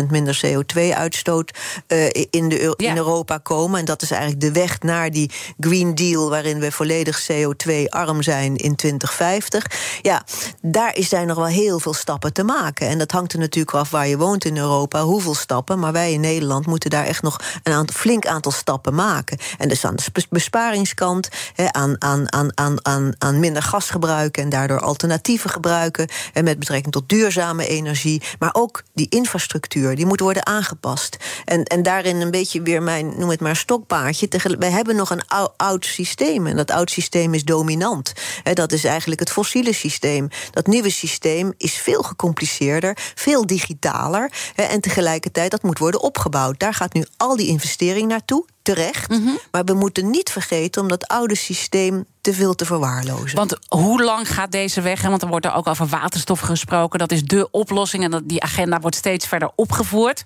55% 0.04 0.10
minder 0.10 0.40
CO2-uitstoot 0.46 1.58
uh, 1.88 2.06
in, 2.30 2.48
de, 2.48 2.74
in 2.76 2.96
Europa 2.96 3.38
komen. 3.38 3.78
En 3.78 3.84
dat 3.84 4.02
is 4.02 4.10
eigenlijk 4.10 4.40
de 4.40 4.52
weg 4.52 4.80
naar 4.80 5.10
die 5.10 5.30
Green 5.60 5.94
Deal, 5.94 6.30
waarin 6.30 6.58
we 6.60 6.72
volledig 6.72 7.26
CO2-arm 7.32 8.22
zijn 8.22 8.56
in 8.56 8.76
2050. 8.76 9.66
Ja, 10.02 10.24
daar 10.62 10.94
zijn 10.98 11.26
nog 11.26 11.36
wel 11.36 11.46
heel 11.46 11.78
veel 11.78 11.94
stappen 11.94 12.32
te 12.32 12.44
maken. 12.44 12.88
En 12.88 12.98
dat 12.98 13.10
hangt 13.10 13.32
er 13.32 13.38
natuurlijk 13.38 13.76
af 13.76 13.90
waar 13.90 14.08
je 14.08 14.18
woont 14.18 14.44
in 14.44 14.56
Europa, 14.56 15.02
hoeveel 15.02 15.34
stappen. 15.34 15.78
Maar 15.78 15.92
wij 15.92 16.12
in 16.12 16.20
Nederland 16.20 16.62
Moeten 16.66 16.90
daar 16.90 17.04
echt 17.04 17.22
nog 17.22 17.40
een 17.62 17.72
aantal, 17.72 17.96
flink 17.96 18.26
aantal 18.26 18.52
stappen 18.52 18.94
maken. 18.94 19.38
En 19.58 19.68
dus 19.68 19.84
aan 19.84 19.96
de 19.96 20.26
besparingskant, 20.30 21.28
aan, 21.70 22.02
aan, 22.02 22.32
aan, 22.32 22.58
aan, 22.58 22.86
aan, 22.86 23.12
aan 23.18 23.40
minder 23.40 23.62
gas 23.62 23.90
gebruiken 23.90 24.42
en 24.42 24.48
daardoor 24.48 24.80
alternatieven 24.80 25.50
gebruiken. 25.50 26.08
En 26.32 26.44
met 26.44 26.58
betrekking 26.58 26.92
tot 26.92 27.08
duurzame 27.08 27.66
energie. 27.66 28.22
Maar 28.38 28.50
ook 28.52 28.82
die 28.94 29.08
infrastructuur, 29.08 29.96
die 29.96 30.06
moet 30.06 30.20
worden 30.20 30.46
aangepast. 30.46 31.16
En, 31.44 31.64
en 31.64 31.82
daarin 31.82 32.20
een 32.20 32.30
beetje 32.30 32.62
weer 32.62 32.82
mijn, 32.82 33.12
noem 33.18 33.30
het 33.30 33.40
maar, 33.40 33.56
stokpaardje. 33.56 34.28
Wij 34.58 34.70
hebben 34.70 34.96
nog 34.96 35.10
een 35.10 35.22
oud, 35.56 35.84
systeem. 35.84 36.46
En 36.46 36.56
dat 36.56 36.70
oud 36.70 36.90
systeem 36.90 37.34
is 37.34 37.44
dominant. 37.44 38.12
dat 38.52 38.72
is 38.72 38.84
eigenlijk 38.84 39.20
het 39.20 39.30
fossiele 39.30 39.72
systeem. 39.72 40.28
Dat 40.50 40.66
nieuwe 40.66 40.90
systeem 40.90 41.52
is 41.56 41.74
veel 41.74 42.02
gecompliceerder, 42.02 42.96
veel 43.14 43.46
digitaler. 43.46 44.32
En 44.54 44.80
tegelijkertijd, 44.80 45.50
dat 45.50 45.62
moet 45.62 45.78
worden 45.78 46.00
opgebouwd. 46.00 46.53
Daar 46.58 46.74
gaat 46.74 46.92
nu 46.92 47.04
al 47.16 47.36
die 47.36 47.46
investering 47.46 48.08
naartoe 48.08 48.44
terecht. 48.62 49.10
Mhm. 49.10 49.30
Maar 49.50 49.64
we 49.64 49.74
moeten 49.74 50.10
niet 50.10 50.30
vergeten 50.30 50.82
om 50.82 50.88
dat 50.88 51.08
oude 51.08 51.34
systeem 51.34 52.04
te 52.20 52.34
veel 52.34 52.54
te 52.54 52.64
verwaarlozen. 52.64 53.36
Want 53.36 53.56
hoe 53.68 54.02
lang 54.02 54.28
gaat 54.34 54.52
deze 54.52 54.80
weg? 54.80 55.02
Want 55.02 55.22
er 55.22 55.28
wordt 55.28 55.46
er 55.46 55.54
ook 55.54 55.66
over 55.66 55.86
waterstof 55.86 56.40
gesproken. 56.40 56.98
Dat 56.98 57.12
is 57.12 57.22
de 57.22 57.50
oplossing 57.50 58.04
en 58.04 58.22
die 58.26 58.42
agenda 58.42 58.80
wordt 58.80 58.96
steeds 58.96 59.26
verder 59.26 59.50
opgevoerd. 59.54 60.22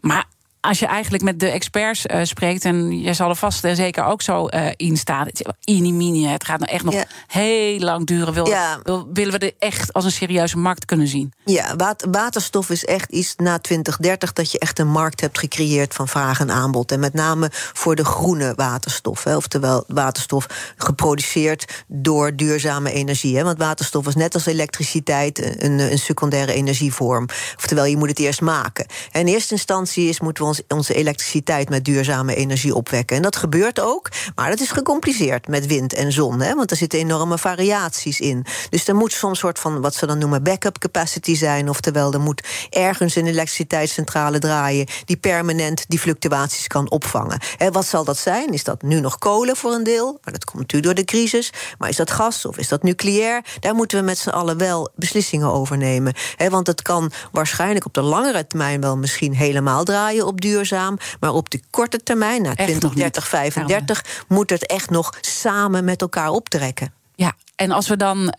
Maar 0.00 0.26
als 0.60 0.78
je 0.78 0.86
eigenlijk 0.86 1.24
met 1.24 1.40
de 1.40 1.48
experts 1.48 2.06
uh, 2.06 2.20
spreekt, 2.22 2.64
en 2.64 3.00
jij 3.00 3.14
zal 3.14 3.28
er 3.28 3.36
vast 3.36 3.64
en 3.64 3.76
zeker 3.76 4.04
ook 4.04 4.22
zo 4.22 4.48
uh, 4.48 4.66
in 4.76 4.96
staan. 4.96 5.26
Inimini, 5.64 6.26
het 6.26 6.44
gaat 6.44 6.58
nou 6.58 6.72
echt 6.72 6.84
nog 6.84 7.04
heel 7.26 7.78
lang 7.78 8.06
duren. 8.06 8.34
Wil, 8.34 8.46
ja. 8.46 8.80
wil, 8.82 9.08
willen 9.12 9.38
we 9.38 9.46
er 9.46 9.54
echt 9.58 9.92
als 9.92 10.04
een 10.04 10.10
serieuze 10.10 10.58
markt 10.58 10.84
kunnen 10.84 11.08
zien? 11.08 11.32
Ja, 11.44 11.76
waterstof 12.10 12.70
is 12.70 12.84
echt 12.84 13.10
iets 13.10 13.34
na 13.36 13.58
2030 13.58 14.32
dat 14.32 14.52
je 14.52 14.58
echt 14.58 14.78
een 14.78 14.90
markt 14.90 15.20
hebt 15.20 15.38
gecreëerd 15.38 15.94
van 15.94 16.08
vraag 16.08 16.40
en 16.40 16.50
aanbod. 16.50 16.92
En 16.92 17.00
met 17.00 17.14
name 17.14 17.48
voor 17.52 17.94
de 17.94 18.04
groene 18.04 18.52
waterstof. 18.56 19.24
Hè, 19.24 19.36
oftewel 19.36 19.84
waterstof 19.86 20.46
geproduceerd 20.76 21.84
door 21.86 22.36
duurzame 22.36 22.92
energie. 22.92 23.36
Hè, 23.36 23.44
want 23.44 23.58
waterstof 23.58 24.06
is 24.06 24.14
net 24.14 24.34
als 24.34 24.46
elektriciteit 24.46 25.62
een, 25.62 25.78
een 25.78 25.98
secundaire 25.98 26.52
energievorm. 26.52 27.26
Oftewel, 27.56 27.84
je 27.84 27.96
moet 27.96 28.08
het 28.08 28.18
eerst 28.18 28.40
maken. 28.40 28.86
En 29.10 29.20
in 29.20 29.26
eerste 29.26 29.52
instantie 29.52 30.08
is, 30.08 30.20
moeten 30.20 30.42
we 30.42 30.47
onze 30.68 30.94
elektriciteit 30.94 31.68
met 31.68 31.84
duurzame 31.84 32.34
energie 32.34 32.74
opwekken. 32.74 33.16
En 33.16 33.22
dat 33.22 33.36
gebeurt 33.36 33.80
ook, 33.80 34.08
maar 34.34 34.50
dat 34.50 34.60
is 34.60 34.70
gecompliceerd 34.70 35.48
met 35.48 35.66
wind 35.66 35.94
en 35.94 36.12
zon. 36.12 36.40
Hè, 36.40 36.54
want 36.54 36.70
er 36.70 36.76
zitten 36.76 36.98
enorme 36.98 37.38
variaties 37.38 38.20
in. 38.20 38.46
Dus 38.70 38.88
er 38.88 38.94
moet 38.94 39.12
soms 39.12 39.38
soort 39.38 39.58
van 39.58 39.80
wat 39.80 39.94
ze 39.94 40.06
dan 40.06 40.18
noemen 40.18 40.42
backup 40.42 40.78
capacity 40.78 41.36
zijn. 41.36 41.68
Oftewel, 41.68 42.12
er 42.12 42.20
moet 42.20 42.46
ergens 42.70 43.14
een 43.14 43.26
elektriciteitscentrale 43.26 44.38
draaien 44.38 44.86
die 45.04 45.16
permanent 45.16 45.84
die 45.88 45.98
fluctuaties 45.98 46.66
kan 46.66 46.90
opvangen. 46.90 47.40
En 47.58 47.72
wat 47.72 47.86
zal 47.86 48.04
dat 48.04 48.18
zijn? 48.18 48.52
Is 48.52 48.64
dat 48.64 48.82
nu 48.82 49.00
nog 49.00 49.18
kolen 49.18 49.56
voor 49.56 49.72
een 49.72 49.84
deel? 49.84 50.18
Dat 50.22 50.44
komt 50.44 50.58
natuurlijk 50.58 50.84
door 50.84 51.04
de 51.04 51.12
crisis. 51.12 51.52
Maar 51.78 51.88
is 51.88 51.96
dat 51.96 52.10
gas 52.10 52.44
of 52.44 52.58
is 52.58 52.68
dat 52.68 52.82
nucleair? 52.82 53.44
Daar 53.60 53.74
moeten 53.74 53.98
we 53.98 54.04
met 54.04 54.18
z'n 54.18 54.28
allen 54.28 54.58
wel 54.58 54.90
beslissingen 54.96 55.52
over 55.52 55.76
nemen. 55.76 56.14
want 56.48 56.66
het 56.66 56.82
kan 56.82 57.12
waarschijnlijk 57.32 57.84
op 57.84 57.94
de 57.94 58.02
langere 58.02 58.46
termijn 58.46 58.80
wel 58.80 58.96
misschien 58.96 59.34
helemaal 59.34 59.84
draaien 59.84 60.26
op 60.26 60.37
duurzaam. 60.38 60.98
Maar 61.20 61.32
op 61.32 61.50
de 61.50 61.60
korte 61.70 62.02
termijn, 62.02 62.42
na 62.42 62.54
20, 62.54 62.92
30, 62.92 63.28
35, 63.28 64.24
moet 64.28 64.50
het 64.50 64.66
echt 64.66 64.90
nog 64.90 65.14
samen 65.20 65.84
met 65.84 66.00
elkaar 66.00 66.30
optrekken. 66.30 66.92
Ja, 67.14 67.34
en 67.56 67.70
als 67.70 67.88
we 67.88 67.96
dan 67.96 68.18
uh, 68.18 68.34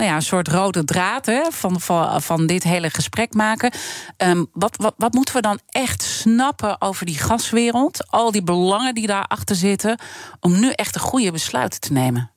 nou 0.00 0.10
ja, 0.10 0.14
een 0.14 0.22
soort 0.22 0.48
rode 0.48 0.84
draad 0.84 1.26
hè, 1.26 1.42
van, 1.50 1.80
van, 1.80 2.22
van 2.22 2.46
dit 2.46 2.62
hele 2.62 2.90
gesprek 2.90 3.34
maken. 3.34 3.72
Um, 4.16 4.46
wat, 4.52 4.76
wat, 4.76 4.94
wat 4.96 5.12
moeten 5.12 5.34
we 5.34 5.40
dan 5.40 5.58
echt 5.68 6.02
snappen 6.02 6.80
over 6.80 7.06
die 7.06 7.18
gaswereld? 7.18 8.10
Al 8.10 8.30
die 8.30 8.42
belangen 8.42 8.94
die 8.94 9.06
daarachter 9.06 9.56
zitten. 9.56 9.98
Om 10.40 10.60
nu 10.60 10.70
echt 10.70 10.94
de 10.94 11.00
goede 11.00 11.32
besluiten 11.32 11.80
te 11.80 11.92
nemen? 11.92 12.30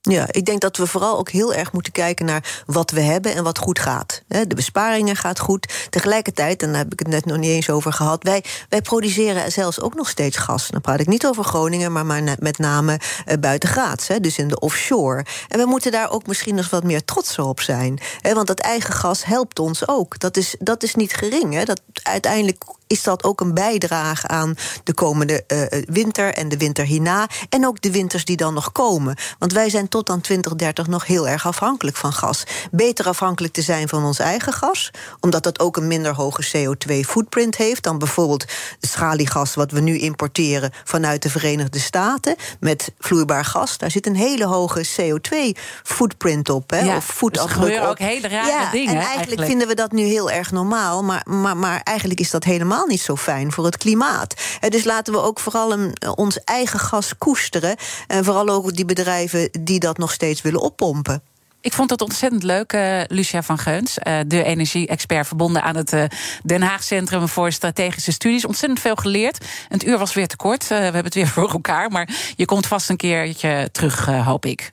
Ja, 0.00 0.26
ik 0.30 0.44
denk 0.44 0.60
dat 0.60 0.76
we 0.76 0.86
vooral 0.86 1.18
ook 1.18 1.30
heel 1.30 1.54
erg 1.54 1.72
moeten 1.72 1.92
kijken 1.92 2.26
naar 2.26 2.62
wat 2.66 2.90
we 2.90 3.00
hebben 3.00 3.34
en 3.34 3.44
wat 3.44 3.58
goed 3.58 3.78
gaat. 3.78 4.22
De 4.26 4.54
besparingen 4.54 5.16
gaat 5.16 5.38
goed. 5.38 5.86
Tegelijkertijd, 5.90 6.62
en 6.62 6.68
daar 6.68 6.78
heb 6.78 6.92
ik 6.92 6.98
het 6.98 7.08
net 7.08 7.24
nog 7.24 7.36
niet 7.36 7.50
eens 7.50 7.70
over 7.70 7.92
gehad, 7.92 8.22
wij, 8.22 8.44
wij 8.68 8.82
produceren 8.82 9.52
zelfs 9.52 9.80
ook 9.80 9.94
nog 9.94 10.08
steeds 10.08 10.36
gas. 10.36 10.68
Dan 10.68 10.80
praat 10.80 11.00
ik 11.00 11.06
niet 11.06 11.26
over 11.26 11.44
Groningen, 11.44 11.92
maar, 11.92 12.06
maar 12.06 12.22
met 12.38 12.58
name 12.58 13.00
uh, 13.26 13.34
buitengraads, 13.40 14.06
dus 14.20 14.38
in 14.38 14.48
de 14.48 14.60
offshore. 14.60 15.24
En 15.48 15.58
we 15.58 15.66
moeten 15.66 15.92
daar 15.92 16.10
ook 16.10 16.26
misschien 16.26 16.54
nog 16.54 16.70
wat 16.70 16.84
meer 16.84 17.04
trots 17.04 17.38
op 17.38 17.60
zijn. 17.60 18.00
Want 18.22 18.46
dat 18.46 18.58
eigen 18.58 18.94
gas 18.94 19.24
helpt 19.24 19.58
ons 19.58 19.88
ook. 19.88 20.18
Dat 20.18 20.36
is, 20.36 20.56
dat 20.58 20.82
is 20.82 20.94
niet 20.94 21.14
gering. 21.14 21.64
Dat 21.64 21.80
uiteindelijk 22.02 22.64
is 22.86 23.02
dat 23.02 23.24
ook 23.24 23.40
een 23.40 23.54
bijdrage 23.54 24.28
aan 24.28 24.54
de 24.84 24.94
komende 24.94 25.44
uh, 25.46 25.82
winter 25.86 26.34
en 26.34 26.48
de 26.48 26.56
winter 26.56 26.84
hierna. 26.84 27.28
En 27.48 27.66
ook 27.66 27.80
de 27.80 27.90
winters 27.90 28.24
die 28.24 28.36
dan 28.36 28.54
nog 28.54 28.72
komen. 28.72 29.16
Want 29.38 29.52
wij 29.52 29.70
zijn 29.70 29.87
tot 29.88 30.10
aan 30.10 30.20
2030 30.20 30.86
nog 30.86 31.06
heel 31.06 31.28
erg 31.28 31.46
afhankelijk 31.46 31.96
van 31.96 32.12
gas. 32.12 32.44
Beter 32.70 33.06
afhankelijk 33.06 33.54
te 33.54 33.62
zijn 33.62 33.88
van 33.88 34.04
ons 34.04 34.18
eigen 34.18 34.52
gas, 34.52 34.90
omdat 35.20 35.42
dat 35.42 35.60
ook 35.60 35.76
een 35.76 35.86
minder 35.86 36.14
hoge 36.14 36.46
CO2-footprint 36.56 37.56
heeft 37.56 37.82
dan 37.82 37.98
bijvoorbeeld 37.98 38.44
het 38.80 38.90
schaliegas 38.90 39.54
wat 39.54 39.70
we 39.70 39.80
nu 39.80 39.98
importeren 39.98 40.72
vanuit 40.84 41.22
de 41.22 41.30
Verenigde 41.30 41.78
Staten 41.78 42.36
met 42.60 42.92
vloeibaar 42.98 43.44
gas. 43.44 43.78
Daar 43.78 43.90
zit 43.90 44.06
een 44.06 44.16
hele 44.16 44.46
hoge 44.46 44.86
CO2-footprint 45.00 46.50
op. 46.50 46.70
Hè, 46.70 46.80
ja, 46.80 46.96
of 46.96 47.04
voetafdruk. 47.04 47.66
Dus 47.66 47.76
er 47.76 47.88
ook 47.88 47.98
hele 47.98 48.28
rare 48.28 48.46
ja, 48.46 48.70
dingen. 48.70 48.88
En 48.88 48.94
eigenlijk, 48.94 49.16
eigenlijk, 49.16 49.48
vinden 49.48 49.68
we 49.68 49.74
dat 49.74 49.92
nu 49.92 50.02
heel 50.02 50.30
erg 50.30 50.50
normaal, 50.50 51.04
maar, 51.04 51.22
maar, 51.28 51.56
maar 51.56 51.80
eigenlijk 51.82 52.20
is 52.20 52.30
dat 52.30 52.44
helemaal 52.44 52.86
niet 52.86 53.00
zo 53.00 53.16
fijn 53.16 53.52
voor 53.52 53.64
het 53.64 53.76
klimaat. 53.76 54.34
Dus 54.68 54.84
laten 54.84 55.12
we 55.12 55.20
ook 55.20 55.40
vooral 55.40 55.72
een, 55.72 55.96
ons 56.14 56.44
eigen 56.44 56.78
gas 56.78 57.12
koesteren. 57.18 57.76
En 58.06 58.24
vooral 58.24 58.48
ook 58.48 58.76
die 58.76 58.84
bedrijven 58.84 59.48
die 59.60 59.77
dat 59.78 59.98
nog 59.98 60.12
steeds 60.12 60.42
willen 60.42 60.60
oppompen. 60.60 61.22
Ik 61.60 61.72
vond 61.72 61.90
het 61.90 62.00
ontzettend 62.02 62.42
leuk, 62.42 62.72
uh, 62.72 63.00
Lucia 63.06 63.42
van 63.42 63.58
Geuns, 63.58 63.98
uh, 63.98 64.18
de 64.26 64.42
energie-expert 64.42 65.26
verbonden 65.26 65.62
aan 65.62 65.76
het 65.76 65.92
uh, 65.92 66.04
Den 66.44 66.62
Haag 66.62 66.82
Centrum 66.82 67.28
voor 67.28 67.52
Strategische 67.52 68.12
Studies. 68.12 68.44
Ontzettend 68.44 68.80
veel 68.80 68.94
geleerd. 68.94 69.44
Het 69.68 69.84
uur 69.84 69.98
was 69.98 70.14
weer 70.14 70.26
te 70.26 70.36
kort. 70.36 70.68
we 70.68 70.74
hebben 70.74 71.04
het 71.04 71.14
weer 71.14 71.26
voor 71.36 71.50
elkaar, 71.50 71.90
maar 71.90 72.08
je 72.36 72.44
komt 72.44 72.66
vast 72.66 72.90
een 72.90 72.96
keertje 72.96 73.68
terug, 73.72 74.06
hoop 74.06 74.46
ik. 74.46 74.70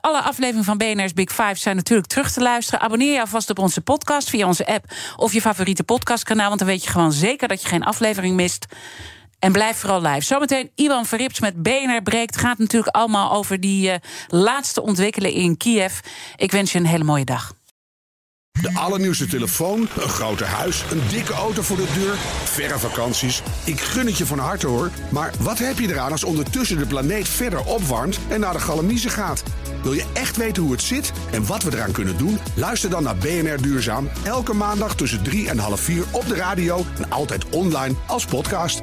Alle 0.00 0.22
afleveringen 0.22 0.64
van 0.64 0.78
BNR's 0.78 1.12
Big 1.12 1.30
Five 1.30 1.54
zijn 1.54 1.76
natuurlijk 1.76 2.08
terug 2.08 2.32
te 2.32 2.40
luisteren. 2.40 2.80
Abonneer 2.80 3.12
je 3.12 3.20
alvast 3.20 3.50
op 3.50 3.58
onze 3.58 3.80
podcast 3.80 4.30
via 4.30 4.46
onze 4.46 4.66
app 4.66 4.84
of 5.16 5.32
je 5.32 5.40
favoriete 5.40 5.84
podcastkanaal. 5.84 6.48
Want 6.48 6.58
dan 6.58 6.68
weet 6.68 6.84
je 6.84 6.90
gewoon 6.90 7.12
zeker 7.12 7.48
dat 7.48 7.62
je 7.62 7.68
geen 7.68 7.84
aflevering 7.84 8.34
mist. 8.36 8.66
En 9.38 9.52
blijf 9.52 9.76
vooral 9.76 10.02
live. 10.02 10.20
Zometeen 10.20 10.70
Iwan 10.74 11.06
Verrips 11.06 11.40
met 11.40 11.62
BNR 11.62 12.02
Breekt. 12.02 12.36
Gaat 12.36 12.58
natuurlijk 12.58 12.96
allemaal 12.96 13.32
over 13.32 13.60
die 13.60 13.90
uh, 13.90 13.94
laatste 14.28 14.82
ontwikkelingen 14.82 15.42
in 15.42 15.56
Kiev. 15.56 15.98
Ik 16.36 16.50
wens 16.50 16.72
je 16.72 16.78
een 16.78 16.86
hele 16.86 17.04
mooie 17.04 17.24
dag. 17.24 17.56
De 18.60 18.74
allernieuwste 18.74 19.26
telefoon, 19.26 19.80
een 19.80 20.08
grote 20.08 20.44
huis, 20.44 20.84
een 20.90 21.02
dikke 21.08 21.32
auto 21.32 21.62
voor 21.62 21.76
de 21.76 21.92
deur, 21.94 22.14
verre 22.44 22.78
vakanties. 22.78 23.42
Ik 23.64 23.80
gun 23.80 24.06
het 24.06 24.18
je 24.18 24.26
van 24.26 24.38
harte 24.38 24.66
hoor. 24.66 24.90
Maar 25.10 25.32
wat 25.40 25.58
heb 25.58 25.78
je 25.78 25.88
eraan 25.88 26.12
als 26.12 26.24
ondertussen 26.24 26.78
de 26.78 26.86
planeet 26.86 27.28
verder 27.28 27.64
opwarmt 27.64 28.18
en 28.28 28.40
naar 28.40 28.52
de 28.52 28.60
galamiezen 28.60 29.10
gaat? 29.10 29.42
Wil 29.82 29.92
je 29.92 30.04
echt 30.12 30.36
weten 30.36 30.62
hoe 30.62 30.72
het 30.72 30.82
zit 30.82 31.12
en 31.32 31.46
wat 31.46 31.62
we 31.62 31.72
eraan 31.72 31.92
kunnen 31.92 32.18
doen? 32.18 32.38
Luister 32.54 32.90
dan 32.90 33.02
naar 33.02 33.16
BNR 33.16 33.62
Duurzaam. 33.62 34.08
Elke 34.24 34.54
maandag 34.54 34.94
tussen 34.94 35.22
3 35.22 35.48
en 35.48 35.58
half 35.58 35.80
4 35.80 36.04
op 36.10 36.28
de 36.28 36.34
radio 36.34 36.84
en 36.96 37.10
altijd 37.10 37.48
online 37.48 37.94
als 38.06 38.24
podcast. 38.24 38.82